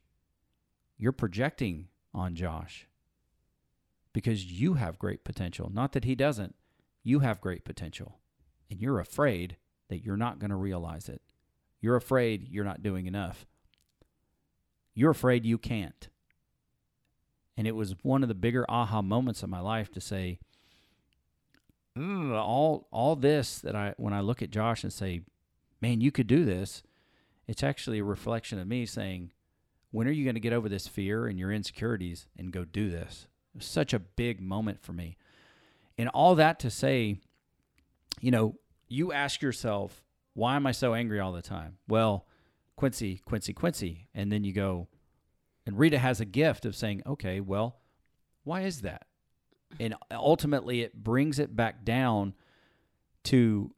You're 0.98 1.12
projecting 1.12 1.88
on 2.12 2.34
Josh 2.34 2.88
because 4.12 4.44
you 4.44 4.74
have 4.74 4.98
great 4.98 5.24
potential. 5.24 5.70
Not 5.72 5.92
that 5.92 6.04
he 6.04 6.14
doesn't. 6.14 6.54
You 7.02 7.20
have 7.20 7.40
great 7.40 7.64
potential. 7.64 8.18
And 8.70 8.80
you're 8.80 8.98
afraid 8.98 9.56
that 9.88 10.02
you're 10.02 10.16
not 10.16 10.38
going 10.38 10.50
to 10.50 10.56
realize 10.56 11.08
it. 11.08 11.22
You're 11.80 11.96
afraid 11.96 12.48
you're 12.48 12.64
not 12.64 12.82
doing 12.82 13.06
enough. 13.06 13.46
You're 14.94 15.10
afraid 15.10 15.44
you 15.44 15.58
can't. 15.58 16.08
And 17.56 17.66
it 17.66 17.76
was 17.76 17.94
one 18.02 18.22
of 18.22 18.28
the 18.28 18.34
bigger 18.34 18.64
aha 18.68 19.02
moments 19.02 19.42
of 19.42 19.48
my 19.48 19.60
life 19.60 19.92
to 19.92 20.00
say, 20.00 20.40
mm, 21.96 22.32
all 22.34 22.88
all 22.90 23.16
this 23.16 23.58
that 23.60 23.76
I 23.76 23.94
when 23.98 24.12
I 24.12 24.20
look 24.20 24.42
at 24.42 24.50
Josh 24.50 24.82
and 24.82 24.92
say, 24.92 25.22
man, 25.80 26.00
you 26.00 26.10
could 26.10 26.26
do 26.26 26.44
this. 26.44 26.82
It's 27.46 27.62
actually 27.62 27.98
a 27.98 28.04
reflection 28.04 28.58
of 28.58 28.66
me 28.66 28.86
saying, 28.86 29.32
when 29.90 30.06
are 30.08 30.12
you 30.12 30.24
going 30.24 30.34
to 30.34 30.40
get 30.40 30.52
over 30.52 30.68
this 30.68 30.88
fear 30.88 31.26
and 31.26 31.38
your 31.38 31.52
insecurities 31.52 32.26
and 32.36 32.52
go 32.52 32.64
do 32.64 32.90
this? 32.90 33.26
It 33.54 33.58
was 33.58 33.66
such 33.66 33.94
a 33.94 33.98
big 33.98 34.40
moment 34.40 34.82
for 34.82 34.92
me. 34.92 35.16
And 35.96 36.08
all 36.10 36.34
that 36.34 36.58
to 36.60 36.70
say, 36.70 37.20
you 38.20 38.30
know, 38.30 38.56
you 38.88 39.12
ask 39.12 39.40
yourself, 39.40 40.02
why 40.34 40.56
am 40.56 40.66
I 40.66 40.72
so 40.72 40.92
angry 40.92 41.20
all 41.20 41.32
the 41.32 41.40
time? 41.40 41.78
Well, 41.88 42.26
Quincy, 42.76 43.22
Quincy, 43.24 43.52
Quincy. 43.52 44.08
And 44.14 44.30
then 44.30 44.44
you 44.44 44.52
go, 44.52 44.88
and 45.64 45.78
Rita 45.78 45.98
has 45.98 46.20
a 46.20 46.26
gift 46.26 46.66
of 46.66 46.76
saying, 46.76 47.02
okay, 47.06 47.40
well, 47.40 47.76
why 48.44 48.62
is 48.62 48.82
that? 48.82 49.06
And 49.80 49.94
ultimately, 50.10 50.82
it 50.82 51.02
brings 51.02 51.38
it 51.38 51.56
back 51.56 51.84
down 51.84 52.34
to 53.24 53.72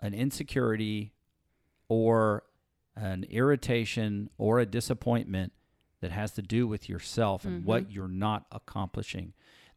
an 0.00 0.14
insecurity 0.14 1.12
or 1.88 2.42
an 2.98 3.24
irritation 3.24 4.30
or 4.38 4.58
a 4.58 4.66
disappointment 4.66 5.52
that 6.00 6.10
has 6.12 6.32
to 6.32 6.42
do 6.42 6.66
with 6.66 6.88
yourself 6.88 7.44
and 7.44 7.58
Mm-hmm. 7.60 7.66
what 7.66 7.90
you're 7.92 8.08
not 8.08 8.46
accomplishing. 8.52 9.32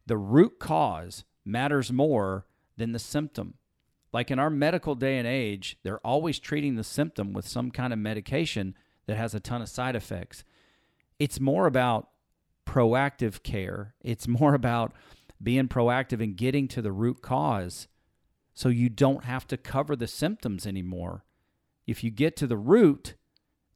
The 0.06 0.16
root 0.16 0.58
cause 0.58 1.24
matters 1.44 1.92
more 1.92 2.46
than 2.76 2.92
the 2.92 2.98
symptom. 2.98 3.54
Like 4.12 4.30
in 4.30 4.38
our 4.38 4.50
medical 4.50 4.94
day 4.94 5.18
and 5.18 5.26
age, 5.26 5.78
they're 5.82 6.04
always 6.06 6.38
treating 6.38 6.76
the 6.76 6.84
symptom 6.84 7.32
with 7.32 7.48
some 7.48 7.70
kind 7.70 7.92
of 7.92 7.98
medication 7.98 8.74
that 9.06 9.16
has 9.16 9.34
a 9.34 9.40
ton 9.40 9.62
of 9.62 9.68
side 9.68 9.96
effects. 9.96 10.44
It's 11.18 11.40
more 11.40 11.66
about 11.66 12.08
proactive 12.66 13.42
care, 13.42 13.94
it's 14.02 14.28
more 14.28 14.54
about 14.54 14.92
being 15.42 15.66
proactive 15.68 16.22
and 16.22 16.36
getting 16.36 16.68
to 16.68 16.80
the 16.82 16.92
root 16.92 17.20
cause 17.22 17.88
so 18.54 18.68
you 18.68 18.88
don't 18.88 19.24
have 19.24 19.46
to 19.48 19.56
cover 19.56 19.96
the 19.96 20.06
symptoms 20.06 20.66
anymore. 20.66 21.24
If 21.86 22.04
you 22.04 22.10
get 22.10 22.36
to 22.36 22.46
the 22.46 22.56
root, 22.56 23.14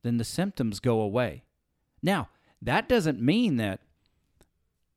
then 0.03 0.16
the 0.19 0.25
symptoms 0.25 0.81
go 0.81 1.01
away. 1.01 1.45
Now, 2.03 2.29
that 2.62 2.88
doesn't 2.88 3.21
mean 3.21 3.57
that 3.57 3.81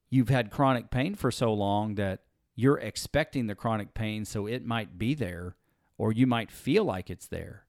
you've 0.10 0.30
had 0.30 0.52
chronic 0.52 0.90
pain 0.90 1.16
for 1.16 1.32
so 1.32 1.54
long 1.54 1.96
that 1.96 2.22
you're 2.56 2.80
expecting 2.80 3.48
the 3.48 3.56
chronic 3.56 3.94
pain 3.94 4.26
so 4.26 4.46
it 4.46 4.66
might 4.66 4.98
be 4.98 5.14
there 5.14 5.56
or 5.98 6.12
you 6.12 6.28
might 6.28 6.52
feel 6.52 6.84
like 6.84 7.10
it's 7.10 7.28
there. 7.28 7.66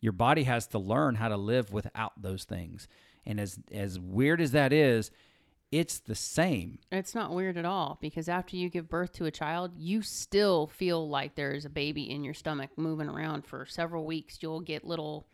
Your 0.00 0.12
body 0.12 0.44
has 0.44 0.66
to 0.68 0.78
learn 0.78 1.16
how 1.16 1.28
to 1.28 1.36
live 1.36 1.72
without 1.72 2.20
those 2.20 2.44
things. 2.44 2.88
And 3.24 3.38
as 3.38 3.58
as 3.72 4.00
weird 4.00 4.40
as 4.40 4.50
that 4.50 4.72
is, 4.72 5.10
it's 5.72 5.98
the 5.98 6.14
same. 6.14 6.78
It's 6.92 7.14
not 7.14 7.32
weird 7.32 7.56
at 7.56 7.64
all 7.64 7.98
because 8.02 8.28
after 8.28 8.56
you 8.56 8.68
give 8.68 8.90
birth 8.90 9.12
to 9.14 9.24
a 9.24 9.30
child, 9.30 9.72
you 9.74 10.02
still 10.02 10.66
feel 10.66 11.08
like 11.08 11.34
there's 11.34 11.64
a 11.64 11.70
baby 11.70 12.10
in 12.10 12.22
your 12.22 12.34
stomach 12.34 12.70
moving 12.76 13.08
around 13.08 13.46
for 13.46 13.64
several 13.64 14.04
weeks. 14.04 14.38
You'll 14.42 14.60
get 14.60 14.84
little 14.84 15.26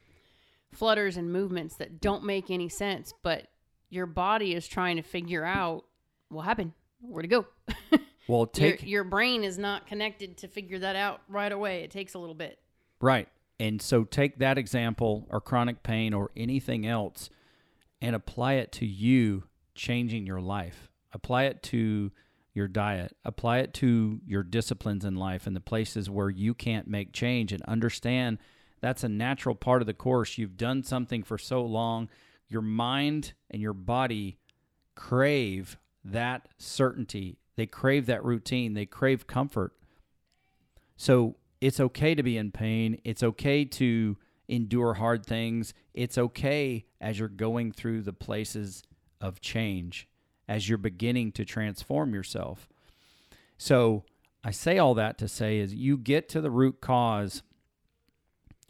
flutters 0.72 1.16
and 1.16 1.33
movements 1.33 1.74
that 1.77 2.01
don't 2.01 2.24
make 2.24 2.51
any 2.51 2.68
sense, 2.68 3.12
but 3.24 3.48
your 3.90 4.07
body 4.07 4.55
is 4.55 4.68
trying 4.68 4.96
to 4.96 5.03
figure 5.03 5.44
out 5.44 5.85
what 6.29 6.42
happened, 6.42 6.72
where 7.01 7.22
to 7.22 7.29
go. 7.29 7.46
Well, 8.29 8.40
your, 8.40 8.72
take 8.72 8.87
your 8.87 9.05
brain 9.05 9.42
is 9.42 9.57
not 9.57 9.87
connected 9.87 10.37
to 10.37 10.48
figure 10.48 10.79
that 10.81 10.96
out 10.96 11.22
right 11.29 11.51
away. 11.51 11.83
It 11.83 11.90
takes 11.90 12.12
a 12.12 12.18
little 12.18 12.35
bit. 12.35 12.59
Right. 13.01 13.27
And 13.59 13.81
so 13.81 14.05
take 14.05 14.38
that 14.40 14.59
example 14.59 15.27
or 15.31 15.40
chronic 15.40 15.83
pain 15.83 16.12
or 16.12 16.31
anything 16.37 16.87
else 16.87 17.31
and 18.03 18.14
apply 18.14 18.55
it 18.55 18.70
to 18.72 18.87
you 18.87 19.44
changing 19.79 20.27
your 20.27 20.41
life. 20.41 20.91
Apply 21.12 21.45
it 21.45 21.62
to 21.64 22.12
your 22.53 22.69
diet. 22.69 23.17
Apply 23.25 23.59
it 23.59 23.73
to 23.75 24.21
your 24.27 24.43
disciplines 24.43 25.05
in 25.05 25.14
life 25.14 25.47
and 25.47 25.57
the 25.57 25.61
places 25.61 26.11
where 26.11 26.29
you 26.29 26.53
can't 26.53 26.88
make 26.88 27.12
change 27.12 27.53
and 27.53 27.62
understand 27.62 28.38
that's 28.81 29.05
a 29.05 29.09
natural 29.09 29.55
part 29.55 29.81
of 29.81 29.87
the 29.87 29.95
course. 29.95 30.37
You've 30.38 30.57
done 30.57 30.83
something 30.83 31.23
for 31.23 31.38
so 31.38 31.62
long, 31.62 32.09
your 32.49 32.62
mind 32.62 33.33
and 33.51 33.62
your 33.62 33.73
body 33.73 34.38
crave 34.95 35.79
that 36.05 36.49
certainty. 36.59 37.38
They 37.57 37.67
crave 37.67 38.07
that 38.07 38.25
routine. 38.25 38.75
They 38.75 38.87
crave 38.87 39.27
comfort. 39.27 39.73
So 40.97 41.37
it's 41.61 41.81
okay 41.81 42.14
to 42.14 42.23
be 42.23 42.37
in 42.37 42.51
pain. 42.51 43.01
It's 43.05 43.23
okay 43.23 43.64
to 43.64 44.17
endure 44.49 44.95
hard 44.95 45.25
things. 45.27 45.75
It's 45.95 46.19
okay 46.19 46.85
as 47.01 47.19
you're 47.19 47.29
going 47.29 47.73
through 47.73 48.03
the 48.03 48.12
places 48.12 48.83
of 49.20 49.40
change, 49.40 50.09
as 50.48 50.68
you're 50.68 50.78
beginning 50.78 51.33
to 51.33 51.44
transform 51.44 52.14
yourself. 52.14 52.68
So 53.57 54.04
I 54.44 54.50
say 54.50 54.78
all 54.78 54.94
that 54.94 55.18
to 55.18 55.28
say 55.28 55.59
is 55.59 55.74
you 55.74 55.99
get 55.99 56.28
to 56.30 56.40
the 56.40 56.51
root 56.51 56.80
cause 56.80 57.43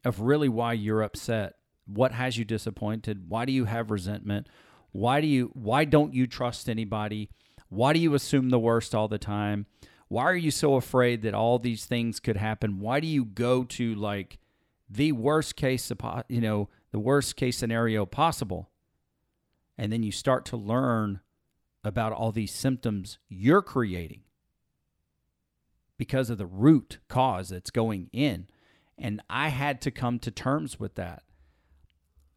of 0.04 0.20
really 0.20 0.48
why 0.48 0.72
you're 0.72 1.02
upset. 1.02 1.54
What 1.86 2.12
has 2.12 2.36
you 2.36 2.44
disappointed? 2.44 3.28
Why 3.28 3.44
do 3.44 3.52
you 3.52 3.66
have 3.66 3.90
resentment? 3.90 4.48
Why 4.92 5.20
do 5.20 5.26
you 5.26 5.50
why 5.54 5.84
don't 5.84 6.14
you 6.14 6.26
trust 6.26 6.68
anybody? 6.68 7.30
Why 7.68 7.92
do 7.92 8.00
you 8.00 8.14
assume 8.14 8.48
the 8.48 8.58
worst 8.58 8.94
all 8.94 9.08
the 9.08 9.18
time? 9.18 9.66
Why 10.08 10.24
are 10.24 10.36
you 10.36 10.50
so 10.50 10.74
afraid 10.74 11.22
that 11.22 11.34
all 11.34 11.58
these 11.58 11.84
things 11.84 12.18
could 12.18 12.38
happen? 12.38 12.80
Why 12.80 12.98
do 13.00 13.06
you 13.06 13.26
go 13.26 13.64
to 13.64 13.94
like 13.94 14.38
the 14.88 15.12
worst 15.12 15.54
case, 15.54 15.92
you 16.28 16.40
know, 16.40 16.70
the 16.92 16.98
worst 16.98 17.36
case 17.36 17.58
scenario 17.58 18.06
possible? 18.06 18.70
And 19.78 19.92
then 19.92 20.02
you 20.02 20.10
start 20.10 20.44
to 20.46 20.56
learn 20.56 21.20
about 21.84 22.12
all 22.12 22.32
these 22.32 22.52
symptoms 22.52 23.18
you're 23.28 23.62
creating 23.62 24.22
because 25.96 26.30
of 26.30 26.38
the 26.38 26.46
root 26.46 26.98
cause 27.08 27.50
that's 27.50 27.70
going 27.70 28.10
in. 28.12 28.48
And 28.98 29.22
I 29.30 29.48
had 29.48 29.80
to 29.82 29.92
come 29.92 30.18
to 30.20 30.30
terms 30.30 30.80
with 30.80 30.96
that. 30.96 31.22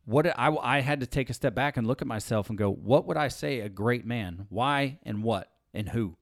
What 0.05 0.27
I, 0.27 0.55
I 0.61 0.81
had 0.81 0.99
to 0.99 1.07
take 1.07 1.29
a 1.29 1.33
step 1.33 1.55
back 1.55 1.77
and 1.77 1.87
look 1.87 2.01
at 2.01 2.07
myself 2.07 2.49
and 2.49 2.57
go, 2.57 2.71
what 2.71 3.07
would 3.07 3.17
I 3.17 3.27
say 3.27 3.59
a 3.59 3.69
great 3.69 4.05
man? 4.05 4.45
Why 4.49 4.99
and 5.03 5.23
what 5.23 5.51
and 5.73 5.89
who? 5.89 6.17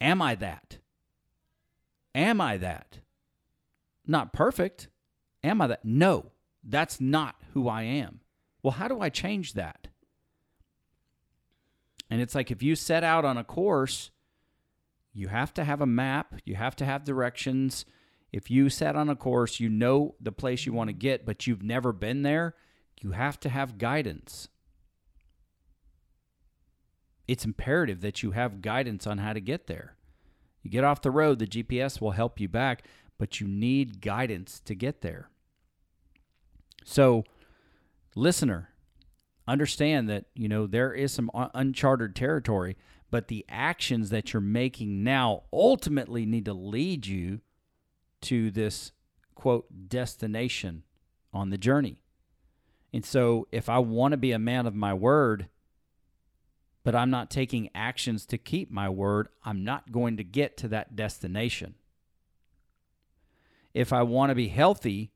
Am 0.00 0.20
I 0.20 0.34
that? 0.36 0.78
Am 2.14 2.40
I 2.40 2.56
that? 2.56 2.98
Not 4.06 4.32
perfect. 4.32 4.88
Am 5.44 5.60
I 5.60 5.68
that? 5.68 5.84
No, 5.84 6.32
that's 6.64 7.00
not 7.00 7.36
who 7.52 7.68
I 7.68 7.82
am. 7.82 8.20
Well, 8.62 8.72
how 8.72 8.88
do 8.88 9.00
I 9.00 9.08
change 9.08 9.54
that? 9.54 9.88
And 12.12 12.20
it's 12.20 12.34
like 12.34 12.50
if 12.50 12.62
you 12.62 12.76
set 12.76 13.02
out 13.04 13.24
on 13.24 13.38
a 13.38 13.42
course, 13.42 14.10
you 15.14 15.28
have 15.28 15.54
to 15.54 15.64
have 15.64 15.80
a 15.80 15.86
map, 15.86 16.34
you 16.44 16.56
have 16.56 16.76
to 16.76 16.84
have 16.84 17.04
directions. 17.04 17.86
If 18.30 18.50
you 18.50 18.68
set 18.68 18.96
on 18.96 19.08
a 19.08 19.16
course, 19.16 19.60
you 19.60 19.70
know 19.70 20.16
the 20.20 20.30
place 20.30 20.66
you 20.66 20.74
want 20.74 20.88
to 20.88 20.92
get, 20.92 21.24
but 21.24 21.46
you've 21.46 21.62
never 21.62 21.90
been 21.90 22.20
there, 22.20 22.54
you 23.00 23.12
have 23.12 23.40
to 23.40 23.48
have 23.48 23.78
guidance. 23.78 24.48
It's 27.26 27.46
imperative 27.46 28.02
that 28.02 28.22
you 28.22 28.32
have 28.32 28.60
guidance 28.60 29.06
on 29.06 29.16
how 29.16 29.32
to 29.32 29.40
get 29.40 29.66
there. 29.66 29.96
You 30.62 30.70
get 30.70 30.84
off 30.84 31.00
the 31.00 31.10
road, 31.10 31.38
the 31.38 31.46
GPS 31.46 31.98
will 31.98 32.10
help 32.10 32.38
you 32.38 32.46
back, 32.46 32.84
but 33.16 33.40
you 33.40 33.48
need 33.48 34.02
guidance 34.02 34.60
to 34.66 34.74
get 34.74 35.00
there. 35.00 35.30
So, 36.84 37.24
listener, 38.14 38.68
understand 39.46 40.08
that, 40.08 40.26
you 40.34 40.48
know, 40.48 40.66
there 40.66 40.92
is 40.92 41.12
some 41.12 41.30
uncharted 41.34 42.14
territory, 42.14 42.76
but 43.10 43.28
the 43.28 43.44
actions 43.48 44.10
that 44.10 44.32
you're 44.32 44.40
making 44.40 45.02
now 45.04 45.42
ultimately 45.52 46.24
need 46.24 46.44
to 46.46 46.54
lead 46.54 47.06
you 47.06 47.40
to 48.22 48.50
this 48.50 48.92
quote 49.34 49.88
destination 49.88 50.84
on 51.32 51.50
the 51.50 51.58
journey. 51.58 51.98
And 52.92 53.04
so, 53.04 53.48
if 53.50 53.68
I 53.68 53.78
want 53.78 54.12
to 54.12 54.18
be 54.18 54.32
a 54.32 54.38
man 54.38 54.66
of 54.66 54.74
my 54.74 54.92
word, 54.92 55.48
but 56.84 56.94
I'm 56.94 57.10
not 57.10 57.30
taking 57.30 57.70
actions 57.74 58.26
to 58.26 58.38
keep 58.38 58.70
my 58.70 58.88
word, 58.88 59.28
I'm 59.44 59.64
not 59.64 59.92
going 59.92 60.16
to 60.18 60.24
get 60.24 60.56
to 60.58 60.68
that 60.68 60.94
destination. 60.94 61.74
If 63.72 63.92
I 63.92 64.02
want 64.02 64.30
to 64.30 64.34
be 64.34 64.48
healthy, 64.48 65.12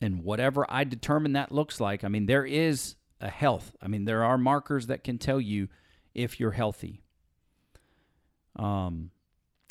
and 0.00 0.24
whatever 0.24 0.66
I 0.68 0.84
determine 0.84 1.32
that 1.34 1.52
looks 1.52 1.80
like, 1.80 2.04
I 2.04 2.08
mean, 2.08 2.26
there 2.26 2.46
is 2.46 2.96
a 3.20 3.28
health. 3.28 3.76
I 3.82 3.88
mean, 3.88 4.04
there 4.04 4.24
are 4.24 4.38
markers 4.38 4.86
that 4.86 5.04
can 5.04 5.18
tell 5.18 5.40
you 5.40 5.68
if 6.14 6.40
you're 6.40 6.52
healthy. 6.52 7.02
Um, 8.56 9.10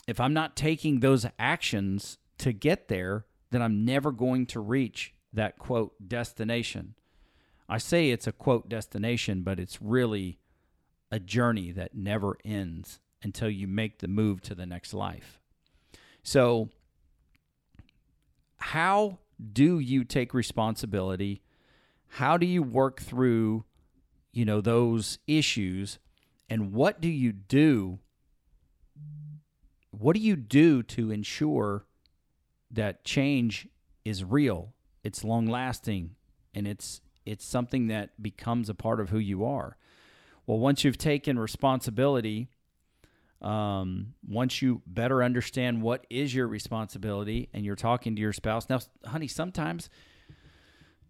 if 0.08 0.20
I'm 0.20 0.34
not 0.34 0.56
taking 0.56 1.00
those 1.00 1.26
actions 1.38 2.18
to 2.40 2.54
get 2.54 2.88
there, 2.88 3.26
then 3.52 3.62
I'm 3.62 3.86
never 3.86 4.12
going 4.12 4.46
to 4.48 4.60
reach 4.60 5.14
that 5.34 5.58
quote 5.58 5.94
destination. 6.08 6.96
I 7.68 7.78
say 7.78 8.10
it's 8.10 8.28
a 8.28 8.32
quote 8.32 8.70
destination, 8.70 9.42
but 9.42 9.60
it's 9.60 9.82
really 9.82 10.40
a 11.12 11.20
journey 11.20 11.72
that 11.72 11.96
never 11.96 12.38
ends 12.46 13.00
until 13.22 13.50
you 13.50 13.68
make 13.68 14.00
the 14.00 14.08
move 14.08 14.42
to 14.42 14.56
the 14.56 14.66
next 14.66 14.94
life. 14.94 15.40
So, 16.24 16.70
how 18.58 19.20
do 19.54 19.80
you 19.80 20.04
take 20.04 20.34
responsibility? 20.34 21.42
How 22.08 22.38
do 22.38 22.46
you 22.46 22.64
work 22.64 23.02
through, 23.02 23.66
you 24.32 24.46
know, 24.46 24.62
those 24.62 25.20
issues? 25.28 26.00
And 26.50 26.74
what 26.74 27.00
do 27.00 27.08
you 27.08 27.32
do? 27.32 28.00
What 29.92 30.16
do 30.16 30.22
you 30.22 30.36
do 30.36 30.84
to 30.84 31.12
ensure 31.12 31.86
that 32.72 33.04
change 33.04 33.68
is 34.06 34.24
real, 34.24 34.74
it's 35.04 35.24
long 35.24 35.48
lasting, 35.48 36.16
and 36.54 36.68
it's 36.68 37.02
it's 37.26 37.46
something 37.46 37.88
that 37.88 38.22
becomes 38.22 38.70
a 38.70 38.74
part 38.74 39.00
of 39.00 39.10
who 39.10 39.20
you 39.20 39.46
are. 39.46 39.78
Well, 40.48 40.58
once 40.58 40.84
you've 40.84 40.98
taken 40.98 41.38
responsibility, 41.38 42.50
um, 43.42 44.14
once 44.28 44.62
you 44.62 44.82
better 44.86 45.24
understand 45.24 45.82
what 45.82 46.06
is 46.10 46.34
your 46.34 46.48
responsibility 46.48 47.50
and 47.54 47.66
you're 47.66 47.76
talking 47.76 48.16
to 48.16 48.22
your 48.22 48.34
spouse. 48.34 48.70
Now, 48.70 48.80
honey, 49.06 49.28
sometimes 49.28 49.90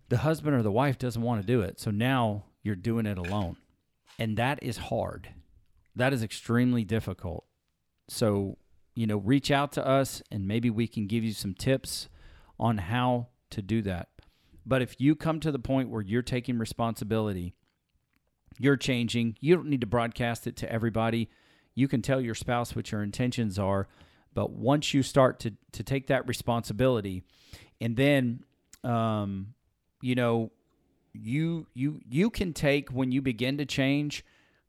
the 0.10 0.18
husband 0.18 0.56
or 0.56 0.62
the 0.62 0.72
wife 0.72 0.98
doesn't 0.98 1.22
want 1.22 1.42
to 1.42 1.48
do 1.48 1.62
it. 1.62 1.80
So 1.80 1.92
now 1.92 2.46
you're 2.62 2.76
doing 2.76 3.06
it 3.06 3.18
alone. 3.18 3.58
And 4.18 4.38
that 4.38 4.62
is 4.62 4.78
hard. 4.78 5.30
That 5.96 6.14
is 6.14 6.24
extremely 6.24 6.84
difficult. 6.84 7.46
So, 8.08 8.58
you 8.96 9.08
know, 9.08 9.18
reach 9.18 9.50
out 9.50 9.72
to 9.74 9.86
us 9.86 10.22
and 10.32 10.48
maybe 10.48 10.70
we 10.70 10.88
can 10.88 11.08
give 11.08 11.24
you 11.24 11.34
some 11.34 11.54
tips 11.54 12.10
on 12.60 12.78
how 12.78 13.28
to 13.52 13.62
do 13.62 13.82
that. 13.84 14.10
But 14.66 14.82
if 14.82 15.00
you 15.00 15.16
come 15.16 15.40
to 15.40 15.52
the 15.52 15.60
point 15.60 15.90
where 15.90 16.02
you're 16.02 16.22
taking 16.22 16.60
responsibility, 16.60 17.56
you're 18.60 18.78
changing, 18.78 19.38
you 19.40 19.56
don't 19.56 19.70
need 19.70 19.82
to 19.82 19.88
broadcast 19.88 20.46
it 20.46 20.56
to 20.58 20.72
everybody. 20.72 21.30
You 21.80 21.88
can 21.88 22.02
tell 22.02 22.22
your 22.22 22.36
spouse 22.36 22.76
what 22.76 22.92
your 22.92 23.02
intentions 23.02 23.58
are. 23.58 23.88
But 24.34 24.52
once 24.52 24.94
you 24.94 25.02
start 25.02 25.40
to, 25.40 25.54
to 25.72 25.84
take 25.84 26.08
that 26.08 26.28
responsibility, 26.28 27.24
and 27.82 27.96
then, 27.96 28.44
um, 28.84 29.54
you 30.02 30.16
know, 30.16 30.52
you 31.14 31.66
you 31.74 32.00
you 32.08 32.30
can 32.30 32.54
take 32.54 32.90
when 32.90 33.12
you 33.12 33.22
begin 33.22 33.58
to 33.58 33.66
change 33.66 34.24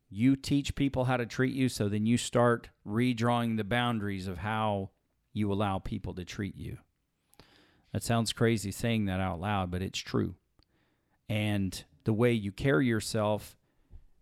you 0.08 0.34
teach 0.34 0.74
people 0.74 1.04
how 1.04 1.18
to 1.18 1.26
treat 1.26 1.54
you 1.54 1.68
so 1.68 1.86
then 1.86 2.06
you 2.06 2.16
start 2.16 2.70
redrawing 2.84 3.58
the 3.58 3.62
boundaries 3.62 4.26
of 4.26 4.38
how 4.38 4.88
you 5.34 5.52
allow 5.52 5.78
people 5.78 6.14
to 6.14 6.24
treat 6.24 6.56
you 6.56 6.78
that 7.92 8.02
sounds 8.02 8.32
crazy 8.32 8.70
saying 8.70 9.06
that 9.06 9.20
out 9.20 9.40
loud, 9.40 9.70
but 9.70 9.82
it's 9.82 9.98
true. 9.98 10.34
And 11.28 11.82
the 12.04 12.12
way 12.12 12.32
you 12.32 12.52
carry 12.52 12.86
yourself, 12.86 13.56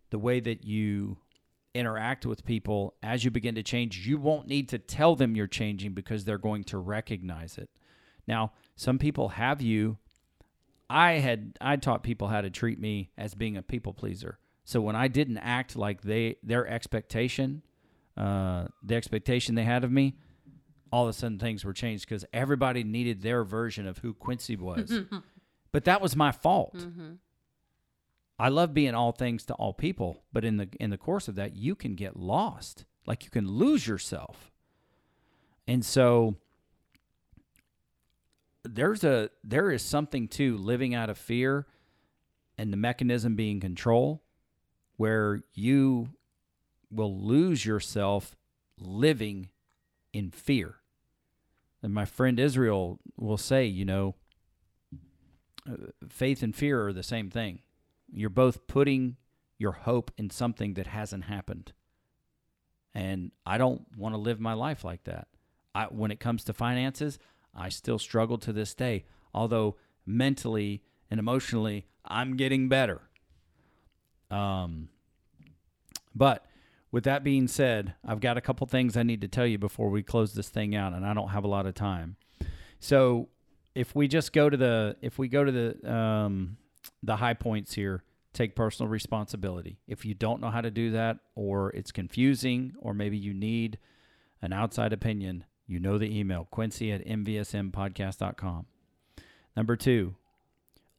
the 0.09 0.19
way 0.19 0.39
that 0.39 0.63
you 0.63 1.17
interact 1.73 2.25
with 2.25 2.45
people 2.45 2.95
as 3.03 3.23
you 3.23 3.31
begin 3.31 3.55
to 3.55 3.63
change, 3.63 4.07
you 4.07 4.17
won't 4.17 4.47
need 4.47 4.69
to 4.69 4.79
tell 4.79 5.15
them 5.15 5.35
you're 5.35 5.47
changing 5.47 5.93
because 5.93 6.25
they're 6.25 6.37
going 6.37 6.63
to 6.65 6.77
recognize 6.77 7.57
it. 7.57 7.69
Now, 8.27 8.53
some 8.75 8.99
people 8.99 9.29
have 9.29 9.61
you. 9.61 9.97
I 10.89 11.13
had 11.13 11.57
I 11.61 11.75
taught 11.75 12.03
people 12.03 12.27
how 12.27 12.41
to 12.41 12.49
treat 12.49 12.79
me 12.79 13.11
as 13.17 13.35
being 13.35 13.57
a 13.57 13.61
people 13.61 13.93
pleaser. 13.93 14.39
So 14.63 14.81
when 14.81 14.95
I 14.95 15.07
didn't 15.07 15.37
act 15.37 15.75
like 15.75 16.01
they 16.01 16.37
their 16.43 16.67
expectation, 16.67 17.63
uh, 18.17 18.67
the 18.83 18.95
expectation 18.95 19.55
they 19.55 19.63
had 19.63 19.83
of 19.83 19.91
me, 19.91 20.15
all 20.91 21.03
of 21.03 21.09
a 21.09 21.13
sudden 21.13 21.39
things 21.39 21.63
were 21.63 21.73
changed 21.73 22.07
because 22.07 22.25
everybody 22.33 22.83
needed 22.83 23.21
their 23.21 23.43
version 23.43 23.87
of 23.87 23.99
who 23.99 24.13
Quincy 24.13 24.55
was. 24.55 24.99
but 25.71 25.85
that 25.85 26.01
was 26.01 26.15
my 26.15 26.31
fault. 26.31 26.75
Mm-hmm. 26.75 27.13
I 28.39 28.47
love 28.47 28.73
being 28.73 28.95
all 28.95 29.11
things 29.11 29.45
to 29.45 29.53
all 29.55 29.73
people, 29.73 30.23
but 30.31 30.45
in 30.45 30.57
the 30.57 30.69
in 30.79 30.89
the 30.89 30.97
course 30.97 31.27
of 31.27 31.35
that, 31.35 31.55
you 31.55 31.75
can 31.75 31.95
get 31.95 32.15
lost. 32.15 32.85
Like 33.05 33.25
you 33.25 33.29
can 33.29 33.47
lose 33.47 33.85
yourself. 33.85 34.49
And 35.67 35.83
so 35.83 36.35
there's 38.63 39.03
a 39.03 39.29
there 39.43 39.71
is 39.71 39.83
something 39.83 40.27
to 40.29 40.57
living 40.57 40.95
out 40.95 41.09
of 41.09 41.17
fear 41.17 41.67
and 42.57 42.71
the 42.71 42.77
mechanism 42.77 43.35
being 43.35 43.59
control 43.59 44.23
where 44.95 45.41
you 45.53 46.09
will 46.91 47.17
lose 47.19 47.65
yourself 47.65 48.35
living 48.77 49.49
in 50.13 50.31
fear. 50.31 50.75
And 51.81 51.93
my 51.93 52.05
friend 52.05 52.39
Israel 52.39 52.99
will 53.17 53.37
say, 53.37 53.65
you 53.65 53.85
know, 53.85 54.15
uh, 55.69 55.75
faith 56.09 56.43
and 56.43 56.55
fear 56.55 56.87
are 56.87 56.93
the 56.93 57.03
same 57.03 57.29
thing. 57.29 57.59
You're 58.11 58.29
both 58.29 58.67
putting 58.67 59.17
your 59.57 59.71
hope 59.71 60.11
in 60.17 60.29
something 60.29 60.73
that 60.75 60.87
hasn't 60.87 61.25
happened. 61.25 61.73
And 62.93 63.31
I 63.45 63.57
don't 63.57 63.85
want 63.97 64.15
to 64.15 64.19
live 64.19 64.39
my 64.39 64.53
life 64.53 64.83
like 64.83 65.03
that. 65.03 65.27
I, 65.75 65.85
when 65.85 66.11
it 66.11 66.19
comes 66.19 66.43
to 66.45 66.53
finances, 66.53 67.19
I 67.53 67.69
still 67.69 67.99
struggle 67.99 68.37
to 68.39 68.53
this 68.53 68.73
day, 68.73 69.05
although 69.33 69.75
mentally 70.05 70.83
and 71.11 71.19
emotionally, 71.19 71.85
I'm 72.05 72.35
getting 72.35 72.69
better. 72.69 73.01
Um, 74.31 74.89
but 76.15 76.45
with 76.91 77.03
that 77.03 77.23
being 77.23 77.47
said, 77.47 77.93
I've 78.05 78.19
got 78.19 78.37
a 78.37 78.41
couple 78.41 78.65
things 78.67 78.97
I 78.97 79.03
need 79.03 79.21
to 79.21 79.27
tell 79.27 79.45
you 79.45 79.57
before 79.57 79.89
we 79.89 80.01
close 80.01 80.33
this 80.33 80.49
thing 80.49 80.75
out, 80.75 80.93
and 80.93 81.05
I 81.05 81.13
don't 81.13 81.29
have 81.29 81.43
a 81.43 81.47
lot 81.47 81.65
of 81.65 81.75
time. 81.75 82.15
So 82.79 83.29
if 83.75 83.95
we 83.95 84.07
just 84.07 84.33
go 84.33 84.49
to 84.49 84.57
the 84.57 84.95
if 85.01 85.19
we 85.19 85.27
go 85.27 85.43
to 85.43 85.51
the 85.51 85.93
um, 85.93 86.57
the 87.01 87.17
high 87.17 87.33
points 87.33 87.73
here, 87.73 88.03
take 88.33 88.55
personal 88.55 88.89
responsibility. 88.89 89.79
If 89.87 90.05
you 90.05 90.13
don't 90.13 90.41
know 90.41 90.49
how 90.49 90.61
to 90.61 90.71
do 90.71 90.91
that, 90.91 91.19
or 91.35 91.71
it's 91.71 91.91
confusing, 91.91 92.73
or 92.79 92.93
maybe 92.93 93.17
you 93.17 93.33
need 93.33 93.77
an 94.41 94.53
outside 94.53 94.93
opinion, 94.93 95.45
you 95.67 95.79
know 95.79 95.97
the 95.97 96.17
email 96.17 96.47
quincy 96.49 96.91
at 96.91 97.05
mvsmpodcast.com. 97.05 98.65
Number 99.55 99.75
two, 99.75 100.15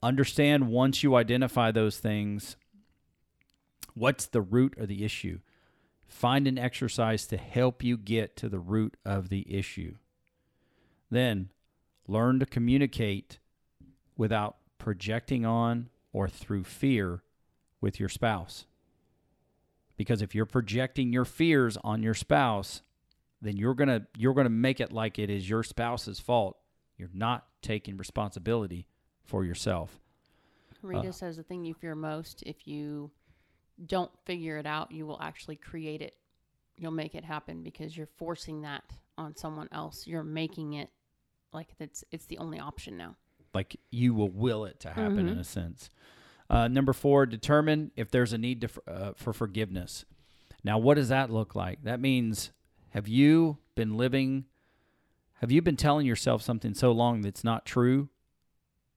understand 0.02 0.68
once 0.68 1.02
you 1.02 1.16
identify 1.16 1.70
those 1.70 1.98
things, 1.98 2.56
what's 3.94 4.26
the 4.26 4.42
root 4.42 4.76
of 4.78 4.88
the 4.88 5.04
issue. 5.04 5.40
Find 6.06 6.46
an 6.46 6.58
exercise 6.58 7.26
to 7.28 7.36
help 7.36 7.82
you 7.84 7.96
get 7.96 8.36
to 8.36 8.48
the 8.48 8.58
root 8.58 8.96
of 9.04 9.28
the 9.28 9.46
issue. 9.52 9.94
Then 11.10 11.50
learn 12.08 12.40
to 12.40 12.46
communicate 12.46 13.38
without 14.16 14.56
projecting 14.80 15.46
on 15.46 15.88
or 16.12 16.28
through 16.28 16.64
fear 16.64 17.22
with 17.80 18.00
your 18.00 18.08
spouse. 18.08 18.66
Because 19.96 20.22
if 20.22 20.34
you're 20.34 20.46
projecting 20.46 21.12
your 21.12 21.24
fears 21.24 21.76
on 21.84 22.02
your 22.02 22.14
spouse, 22.14 22.82
then 23.40 23.56
you're 23.56 23.74
gonna 23.74 24.06
you're 24.16 24.34
gonna 24.34 24.48
make 24.48 24.80
it 24.80 24.92
like 24.92 25.18
it 25.18 25.30
is 25.30 25.48
your 25.48 25.62
spouse's 25.62 26.18
fault. 26.18 26.56
You're 26.96 27.10
not 27.14 27.46
taking 27.62 27.96
responsibility 27.96 28.86
for 29.22 29.44
yourself. 29.44 30.00
Rita 30.82 31.08
Uh. 31.08 31.12
says 31.12 31.36
the 31.36 31.42
thing 31.42 31.64
you 31.64 31.74
fear 31.74 31.94
most, 31.94 32.42
if 32.44 32.66
you 32.66 33.10
don't 33.86 34.10
figure 34.24 34.56
it 34.58 34.66
out, 34.66 34.90
you 34.90 35.06
will 35.06 35.20
actually 35.20 35.56
create 35.56 36.02
it. 36.02 36.16
You'll 36.76 36.90
make 36.90 37.14
it 37.14 37.24
happen 37.24 37.62
because 37.62 37.96
you're 37.96 38.06
forcing 38.16 38.62
that 38.62 38.84
on 39.18 39.36
someone 39.36 39.68
else. 39.72 40.06
You're 40.06 40.24
making 40.24 40.72
it 40.74 40.88
like 41.52 41.68
it's 41.78 42.04
it's 42.10 42.24
the 42.26 42.38
only 42.38 42.58
option 42.58 42.96
now. 42.96 43.16
Like 43.54 43.76
you 43.90 44.14
will 44.14 44.30
will 44.30 44.64
it 44.64 44.80
to 44.80 44.90
happen 44.90 45.28
in 45.28 45.36
Mhm. 45.36 45.40
a 45.40 45.44
sense. 45.44 45.90
Uh, 46.48 46.68
number 46.68 46.92
four, 46.92 47.26
determine 47.26 47.90
if 47.96 48.10
there's 48.10 48.32
a 48.32 48.38
need 48.38 48.60
to, 48.62 48.68
uh, 48.88 49.12
for 49.14 49.32
forgiveness. 49.32 50.04
Now, 50.64 50.78
what 50.78 50.94
does 50.94 51.08
that 51.08 51.30
look 51.30 51.54
like? 51.54 51.82
That 51.84 52.00
means 52.00 52.50
have 52.90 53.06
you 53.08 53.58
been 53.74 53.96
living? 53.96 54.46
Have 55.34 55.50
you 55.52 55.62
been 55.62 55.76
telling 55.76 56.06
yourself 56.06 56.42
something 56.42 56.74
so 56.74 56.92
long 56.92 57.22
that's 57.22 57.44
not 57.44 57.64
true? 57.64 58.08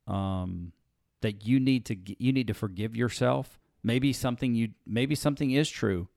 Um, 0.08 0.74
that 1.22 1.46
you 1.46 1.60
need 1.60 1.86
to 1.86 1.96
you 2.22 2.34
need 2.34 2.48
to 2.48 2.54
forgive 2.54 2.96
yourself. 2.96 3.60
Maybe 3.82 4.12
something 4.14 4.56
you 4.56 4.74
maybe 4.86 5.16
something 5.16 5.52
is 5.52 5.70
true, 5.70 6.10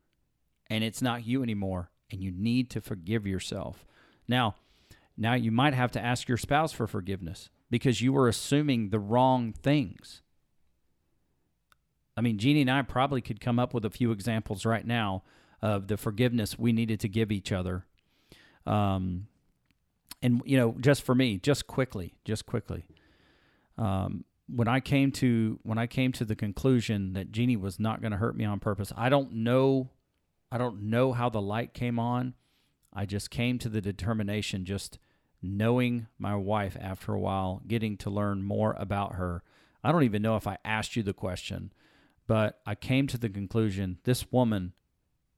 and 0.69 0.83
it's 0.83 1.01
not 1.03 1.27
you 1.27 1.43
anymore, 1.43 1.91
and 2.11 2.23
you 2.23 2.33
need 2.33 2.71
to 2.71 2.81
forgive 2.81 3.27
yourself. 3.27 3.87
Now, 4.27 4.57
now 5.17 5.35
you 5.35 5.53
might 5.53 5.75
have 5.75 5.93
to 5.93 6.01
ask 6.01 6.29
your 6.29 6.39
spouse 6.39 6.73
for 6.73 6.87
forgiveness 6.89 7.51
because 7.71 8.01
you 8.01 8.13
were 8.13 8.29
assuming 8.29 8.91
the 8.91 8.99
wrong 8.99 9.53
things. 9.53 10.23
I 12.17 12.21
mean, 12.21 12.39
Jeannie 12.39 12.63
and 12.63 12.71
I 12.71 12.83
probably 12.83 13.21
could 13.21 13.41
come 13.41 13.59
up 13.59 13.75
with 13.75 13.85
a 13.85 13.91
few 13.91 14.11
examples 14.11 14.65
right 14.65 14.87
now 14.87 15.23
of 15.61 15.89
the 15.89 15.97
forgiveness 15.97 16.59
we 16.59 16.73
needed 16.73 17.01
to 17.01 17.09
give 17.09 17.31
each 17.31 17.53
other. 17.53 17.85
Um, 18.65 19.27
and 20.23 20.43
you 20.45 20.57
know, 20.57 20.77
just 20.81 21.03
for 21.03 21.15
me, 21.15 21.39
just 21.39 21.67
quickly, 21.67 22.15
just 22.25 22.47
quickly. 22.47 22.87
Um, 23.77 24.25
when 24.49 24.69
I 24.69 24.81
came 24.81 25.13
to 25.13 25.59
when 25.63 25.79
I 25.79 25.87
came 25.87 26.13
to 26.13 26.25
the 26.25 26.37
conclusion 26.37 27.13
that 27.15 27.33
Jeannie 27.33 27.57
was 27.57 27.79
not 27.81 28.01
going 28.01 28.13
to 28.13 28.19
hurt 28.19 28.37
me 28.37 28.45
on 28.45 28.61
purpose, 28.61 28.93
I 28.97 29.09
don't 29.09 29.33
know, 29.33 29.91
I 30.51 30.59
don't 30.59 30.85
know 30.85 31.13
how 31.13 31.29
the 31.29 31.41
light 31.41 31.75
came 31.75 31.99
on. 31.99 32.35
I 32.93 33.05
just 33.05 33.31
came 33.31 33.59
to 33.59 33.69
the 33.69 33.81
determination, 33.81 34.65
just 34.65 34.99
knowing 35.43 36.07
my 36.19 36.35
wife 36.35 36.77
after 36.81 37.13
a 37.13 37.21
while, 37.21 37.63
getting 37.67 37.97
to 37.99 38.11
learn 38.11 38.43
more 38.43 38.75
about 38.79 39.15
her. 39.15 39.43
I 39.85 39.93
don't 39.93 40.05
even 40.05 40.23
know 40.23 40.37
if 40.37 40.47
I 40.47 40.59
asked 40.65 40.97
you 40.97 41.03
the 41.03 41.13
question, 41.13 41.73
but 42.27 42.61
I 42.67 42.75
came 42.75 43.07
to 43.09 43.19
the 43.19 43.29
conclusion 43.29 43.99
this 44.05 44.33
woman, 44.33 44.73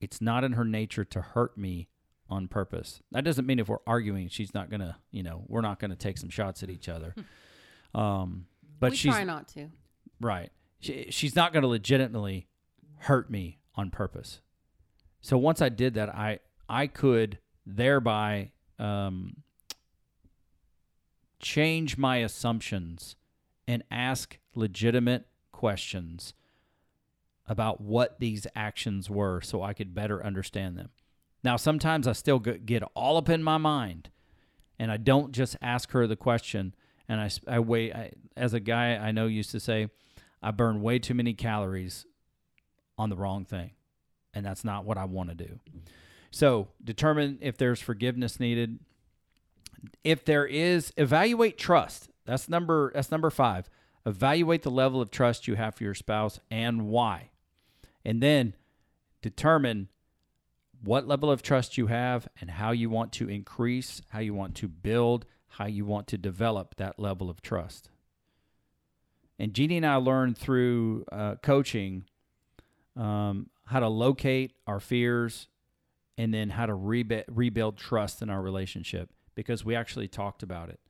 it's 0.00 0.20
not 0.20 0.44
in 0.44 0.52
her 0.52 0.64
nature 0.64 1.04
to 1.04 1.20
hurt 1.20 1.58
me 1.58 1.88
on 2.30 2.48
purpose. 2.48 3.02
That 3.12 3.24
doesn't 3.24 3.46
mean 3.46 3.58
if 3.58 3.68
we're 3.68 3.78
arguing, 3.86 4.28
she's 4.28 4.54
not 4.54 4.70
going 4.70 4.80
to, 4.80 4.96
you 5.10 5.22
know, 5.22 5.44
we're 5.48 5.60
not 5.60 5.78
going 5.80 5.90
to 5.90 5.96
take 5.96 6.18
some 6.18 6.30
shots 6.30 6.62
at 6.62 6.70
each 6.70 6.88
other. 6.88 7.14
Um, 7.94 8.46
but 8.78 8.90
we 8.90 8.96
she's 8.96 9.12
try 9.12 9.24
not 9.24 9.48
to. 9.48 9.68
Right. 10.20 10.50
She, 10.80 11.06
she's 11.10 11.34
not 11.34 11.52
going 11.52 11.62
to 11.62 11.68
legitimately 11.68 12.46
hurt 12.98 13.30
me 13.30 13.58
on 13.74 13.90
purpose. 13.90 14.40
So 15.20 15.38
once 15.38 15.62
I 15.62 15.68
did 15.68 15.94
that, 15.94 16.14
I 16.14 16.40
I 16.68 16.86
could 16.86 17.38
thereby 17.66 18.52
um, 18.78 19.38
change 21.40 21.96
my 21.96 22.18
assumptions 22.18 23.16
and 23.66 23.82
ask 23.90 24.38
legitimate 24.54 25.26
questions 25.52 26.34
about 27.46 27.80
what 27.80 28.20
these 28.20 28.46
actions 28.54 29.08
were, 29.08 29.40
so 29.40 29.62
I 29.62 29.72
could 29.72 29.94
better 29.94 30.24
understand 30.24 30.76
them. 30.76 30.90
Now, 31.42 31.56
sometimes 31.56 32.06
I 32.06 32.12
still 32.12 32.38
get 32.38 32.82
all 32.94 33.16
up 33.16 33.28
in 33.28 33.42
my 33.42 33.58
mind, 33.58 34.10
and 34.78 34.90
I 34.90 34.96
don't 34.96 35.32
just 35.32 35.56
ask 35.62 35.92
her 35.92 36.06
the 36.06 36.16
question 36.16 36.74
and 37.08 37.20
I, 37.20 37.30
I 37.46 37.58
wait. 37.60 37.94
I, 37.94 38.12
as 38.36 38.54
a 38.54 38.60
guy 38.60 38.96
I 38.96 39.12
know 39.12 39.26
used 39.26 39.50
to 39.52 39.60
say, 39.60 39.88
I 40.42 40.50
burn 40.50 40.82
way 40.82 40.98
too 40.98 41.14
many 41.14 41.34
calories 41.34 42.06
on 42.96 43.10
the 43.10 43.16
wrong 43.16 43.44
thing, 43.44 43.70
and 44.34 44.44
that's 44.44 44.64
not 44.64 44.84
what 44.84 44.98
I 44.98 45.04
want 45.04 45.30
to 45.30 45.34
do. 45.34 45.58
So 46.30 46.68
determine 46.84 47.38
if 47.40 47.56
there's 47.56 47.80
forgiveness 47.80 48.38
needed. 48.38 48.78
If 50.04 50.24
there 50.24 50.46
is, 50.46 50.92
evaluate 50.96 51.58
trust. 51.58 52.08
That's 52.24 52.48
number. 52.48 52.92
That's 52.94 53.10
number 53.10 53.30
five. 53.30 53.68
Evaluate 54.06 54.62
the 54.62 54.70
level 54.70 55.00
of 55.00 55.10
trust 55.10 55.48
you 55.48 55.54
have 55.54 55.74
for 55.74 55.84
your 55.84 55.94
spouse 55.94 56.40
and 56.50 56.88
why, 56.88 57.30
and 58.04 58.22
then 58.22 58.54
determine 59.22 59.88
what 60.82 61.06
level 61.06 61.30
of 61.30 61.42
trust 61.42 61.76
you 61.76 61.88
have 61.88 62.28
and 62.40 62.50
how 62.50 62.70
you 62.70 62.88
want 62.88 63.12
to 63.12 63.28
increase, 63.28 64.00
how 64.10 64.20
you 64.20 64.32
want 64.32 64.54
to 64.56 64.68
build, 64.68 65.26
how 65.48 65.66
you 65.66 65.84
want 65.84 66.06
to 66.06 66.18
develop 66.18 66.76
that 66.76 66.98
level 66.98 67.28
of 67.28 67.42
trust. 67.42 67.90
And 69.38 69.52
Jeannie 69.54 69.76
and 69.76 69.86
I 69.86 69.96
learned 69.96 70.38
through 70.38 71.04
uh, 71.10 71.36
coaching 71.42 72.04
um, 72.96 73.50
how 73.66 73.80
to 73.80 73.88
locate 73.88 74.52
our 74.66 74.80
fears 74.80 75.48
and 76.16 76.34
then 76.34 76.50
how 76.50 76.66
to 76.66 76.74
rebuild 76.74 77.76
trust 77.76 78.22
in 78.22 78.30
our 78.30 78.42
relationship 78.42 79.10
because 79.38 79.64
we 79.64 79.76
actually 79.76 80.08
talked 80.08 80.42
about 80.42 80.68
it. 80.68 80.80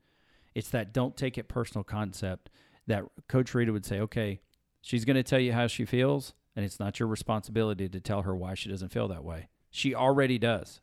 It's 0.55 0.71
that 0.71 0.95
don't 0.95 1.19
take 1.19 1.37
it 1.37 1.49
personal 1.49 1.85
concept 1.85 2.49
that 2.87 3.05
Coach 3.29 3.53
Rita 3.53 3.75
would 3.75 3.85
say, 3.85 4.01
okay, 4.01 4.41
she's 4.81 5.05
going 5.05 5.17
to 5.17 5.23
tell 5.23 5.39
you 5.39 5.53
how 5.53 5.67
she 5.67 5.85
feels, 5.85 6.33
and 6.57 6.65
it's 6.65 6.81
not 6.81 6.99
your 6.99 7.09
responsibility 7.09 7.91
to 7.91 8.01
tell 8.01 8.23
her 8.23 8.35
why 8.35 8.55
she 8.55 8.71
doesn't 8.71 8.89
feel 8.89 9.07
that 9.09 9.23
way. 9.23 9.51
She 9.71 9.95
already 9.95 10.39
does. 10.39 10.81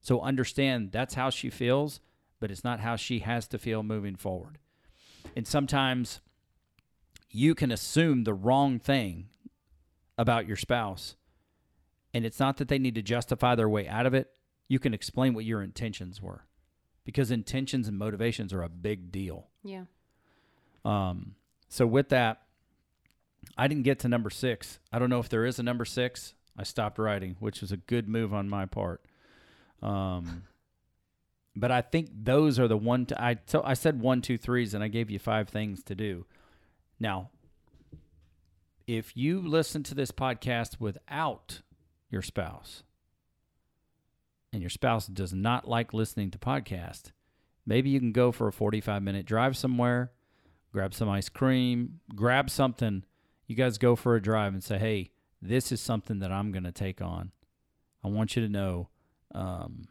So 0.00 0.20
understand 0.20 0.92
that's 0.92 1.14
how 1.14 1.28
she 1.28 1.50
feels, 1.50 1.98
but 2.38 2.52
it's 2.52 2.62
not 2.62 2.78
how 2.78 2.94
she 2.94 3.18
has 3.18 3.48
to 3.48 3.58
feel 3.58 3.82
moving 3.82 4.14
forward. 4.14 4.58
And 5.34 5.44
sometimes 5.44 6.20
you 7.30 7.56
can 7.56 7.72
assume 7.72 8.22
the 8.22 8.32
wrong 8.32 8.78
thing 8.78 9.26
about 10.16 10.46
your 10.46 10.56
spouse. 10.56 11.16
And 12.14 12.24
it's 12.24 12.38
not 12.38 12.58
that 12.58 12.68
they 12.68 12.78
need 12.78 12.94
to 12.94 13.02
justify 13.02 13.56
their 13.56 13.68
way 13.68 13.88
out 13.88 14.06
of 14.06 14.14
it. 14.14 14.30
You 14.68 14.78
can 14.78 14.94
explain 14.94 15.34
what 15.34 15.44
your 15.44 15.62
intentions 15.62 16.22
were 16.22 16.44
because 17.04 17.30
intentions 17.30 17.88
and 17.88 17.98
motivations 17.98 18.52
are 18.52 18.62
a 18.62 18.68
big 18.68 19.10
deal. 19.10 19.48
Yeah. 19.62 19.84
Um, 20.84 21.34
so 21.68 21.86
with 21.86 22.08
that, 22.10 22.42
I 23.56 23.66
didn't 23.68 23.84
get 23.84 23.98
to 24.00 24.08
number 24.08 24.30
six. 24.30 24.78
I 24.92 24.98
don't 24.98 25.10
know 25.10 25.20
if 25.20 25.28
there 25.28 25.44
is 25.44 25.58
a 25.58 25.62
number 25.62 25.84
six. 25.84 26.34
I 26.56 26.62
stopped 26.62 26.98
writing, 26.98 27.36
which 27.40 27.60
was 27.60 27.72
a 27.72 27.76
good 27.76 28.08
move 28.08 28.32
on 28.32 28.48
my 28.48 28.66
part. 28.66 29.02
Um, 29.82 30.44
but 31.56 31.70
I 31.70 31.80
think 31.80 32.10
those 32.12 32.58
are 32.58 32.68
the 32.68 32.76
one. 32.76 33.06
T- 33.06 33.14
I 33.18 33.38
so 33.46 33.62
I 33.64 33.74
said 33.74 34.00
one, 34.00 34.22
two, 34.22 34.38
threes, 34.38 34.74
and 34.74 34.84
I 34.84 34.88
gave 34.88 35.10
you 35.10 35.18
five 35.18 35.48
things 35.48 35.82
to 35.84 35.94
do. 35.94 36.26
Now, 37.00 37.30
if 38.86 39.16
you 39.16 39.40
listen 39.40 39.82
to 39.84 39.94
this 39.94 40.10
podcast 40.10 40.78
without 40.78 41.62
your 42.10 42.22
spouse, 42.22 42.82
and 44.52 44.62
your 44.62 44.70
spouse 44.70 45.06
does 45.06 45.32
not 45.32 45.68
like 45.68 45.94
listening 45.94 46.30
to 46.30 46.38
podcasts, 46.38 47.12
maybe 47.64 47.90
you 47.90 48.00
can 48.00 48.12
go 48.12 48.32
for 48.32 48.48
a 48.48 48.52
forty-five 48.52 49.02
minute 49.02 49.26
drive 49.26 49.56
somewhere 49.56 50.12
grab 50.72 50.94
some 50.94 51.08
ice 51.08 51.28
cream, 51.28 52.00
grab 52.14 52.50
something. 52.50 53.04
You 53.46 53.54
guys 53.54 53.78
go 53.78 53.94
for 53.94 54.16
a 54.16 54.22
drive 54.22 54.54
and 54.54 54.64
say, 54.64 54.78
hey, 54.78 55.10
this 55.40 55.70
is 55.70 55.80
something 55.80 56.20
that 56.20 56.32
I'm 56.32 56.50
going 56.50 56.64
to 56.64 56.72
take 56.72 57.02
on. 57.02 57.32
I 58.02 58.08
want 58.08 58.36
you 58.36 58.42
to 58.42 58.48
know 58.48 58.88
um, 59.34 59.88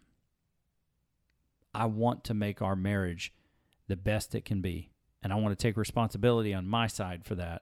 I 1.73 1.85
want 1.85 2.23
to 2.25 2.33
make 2.33 2.61
our 2.61 2.75
marriage 2.75 3.31
the 3.87 3.95
best 3.95 4.35
it 4.35 4.45
can 4.45 4.61
be. 4.61 4.89
And 5.23 5.31
I 5.31 5.35
want 5.35 5.57
to 5.57 5.61
take 5.61 5.77
responsibility 5.77 6.53
on 6.53 6.67
my 6.67 6.87
side 6.87 7.25
for 7.25 7.35
that. 7.35 7.61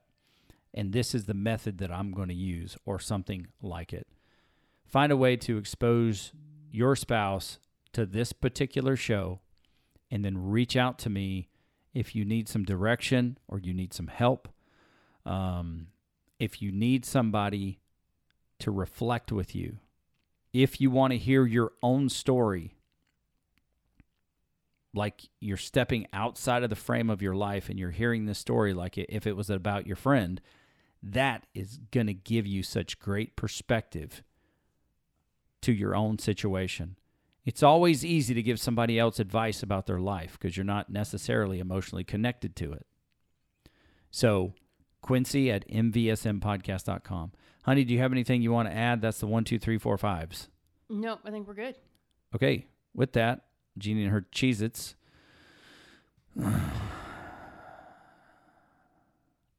And 0.74 0.94
this 0.94 1.14
is 1.14 1.26
the 1.26 1.34
method 1.34 1.80
that 1.80 1.92
I'm 1.92 2.12
going 2.12 2.30
to 2.30 2.34
use, 2.34 2.78
or 2.86 3.00
something 3.00 3.48
like 3.62 3.92
it. 3.92 4.08
Find 4.86 5.12
a 5.12 5.18
way 5.18 5.36
to 5.38 5.58
expose 5.58 6.32
your 6.72 6.96
spouse 6.96 7.60
to 7.94 8.06
this 8.06 8.34
particular 8.34 8.96
show 8.96 9.40
and 10.12 10.24
then 10.24 10.50
reach 10.50 10.76
out 10.76 11.00
to 11.00 11.10
me 11.10 11.50
if 11.94 12.16
you 12.16 12.24
need 12.24 12.48
some 12.48 12.64
direction 12.64 13.38
or 13.48 13.60
you 13.60 13.74
need 13.74 13.94
some 13.94 14.08
help, 14.08 14.48
um, 15.26 15.88
if 16.40 16.62
you 16.62 16.72
need 16.72 17.06
somebody 17.06 17.80
to 18.60 18.72
reflect 18.72 19.32
with 19.32 19.56
you, 19.56 19.78
if 20.54 20.80
you 20.80 20.90
want 20.90 21.12
to 21.12 21.18
hear 21.18 21.46
your 21.46 21.74
own 21.82 22.10
story, 22.10 22.76
like 24.94 25.30
you're 25.40 25.58
stepping 25.58 26.08
outside 26.14 26.64
of 26.64 26.70
the 26.70 26.76
frame 26.76 27.10
of 27.10 27.22
your 27.22 27.36
life 27.36 27.70
and 27.70 27.80
you're 27.80 27.92
hearing 27.92 28.26
this 28.26 28.40
story 28.40 28.74
like 28.74 28.98
if 28.98 29.28
it 29.28 29.36
was 29.36 29.50
about 29.50 29.86
your 29.86 29.96
friend, 29.96 30.42
that 31.02 31.46
is 31.54 31.80
going 31.92 32.08
to 32.08 32.14
give 32.14 32.46
you 32.46 32.64
such 32.64 33.00
great 33.00 33.36
perspective 33.36 34.24
to 35.62 35.72
your 35.74 35.96
own 35.96 36.20
situation. 36.20 36.96
It's 37.46 37.64
always 37.64 38.06
easy 38.06 38.34
to 38.34 38.44
give 38.44 38.60
somebody 38.60 39.00
else 39.00 39.20
advice 39.20 39.64
about 39.64 39.88
their 39.88 40.00
life 40.00 40.38
because 40.40 40.56
you're 40.56 40.64
not 40.66 40.90
necessarily 40.92 41.60
emotionally 41.60 42.04
connected 42.04 42.56
to 42.58 42.74
it. 42.74 42.86
So, 44.12 44.54
Quincy 45.02 45.50
at 45.52 45.68
mvsmpodcast.com. 45.70 47.32
Honey, 47.64 47.84
do 47.84 47.94
you 47.94 48.00
have 48.00 48.12
anything 48.12 48.42
you 48.42 48.52
want 48.52 48.70
to 48.70 48.76
add? 48.76 49.02
That's 49.02 49.20
the 49.20 49.28
one, 49.28 49.44
two, 49.44 49.58
three, 49.60 49.78
four, 49.78 49.98
fives. 49.98 50.50
Nope. 50.90 51.20
I 51.26 51.32
think 51.32 51.48
we're 51.48 51.54
good. 51.54 51.76
Okay. 52.36 52.66
with 52.94 53.14
that, 53.14 53.46
Jeannie 53.78 54.04
and 54.04 54.12
her 54.12 54.22
Cheez 54.34 54.62
Its. 54.62 54.96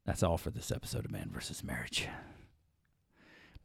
That's 0.07 0.23
all 0.23 0.39
for 0.39 0.51
this 0.51 0.71
episode 0.73 1.05
of 1.05 1.11
Man 1.11 1.31
versus 1.33 1.63
Marriage. 1.63 2.09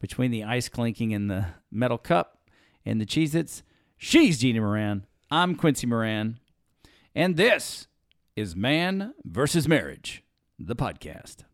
Between 0.00 0.30
the 0.30 0.44
ice 0.44 0.68
clinking 0.68 1.14
and 1.14 1.30
the 1.30 1.46
metal 1.70 1.98
cup 1.98 2.38
and 2.84 3.00
the 3.00 3.06
Cheez 3.06 3.34
Its, 3.34 3.62
she's 3.96 4.38
Jeannie 4.38 4.60
Moran. 4.60 5.06
I'm 5.30 5.54
Quincy 5.56 5.86
Moran. 5.86 6.38
And 7.14 7.36
this 7.36 7.88
is 8.36 8.54
Man 8.54 9.14
versus 9.24 9.66
Marriage, 9.66 10.22
the 10.58 10.76
podcast. 10.76 11.45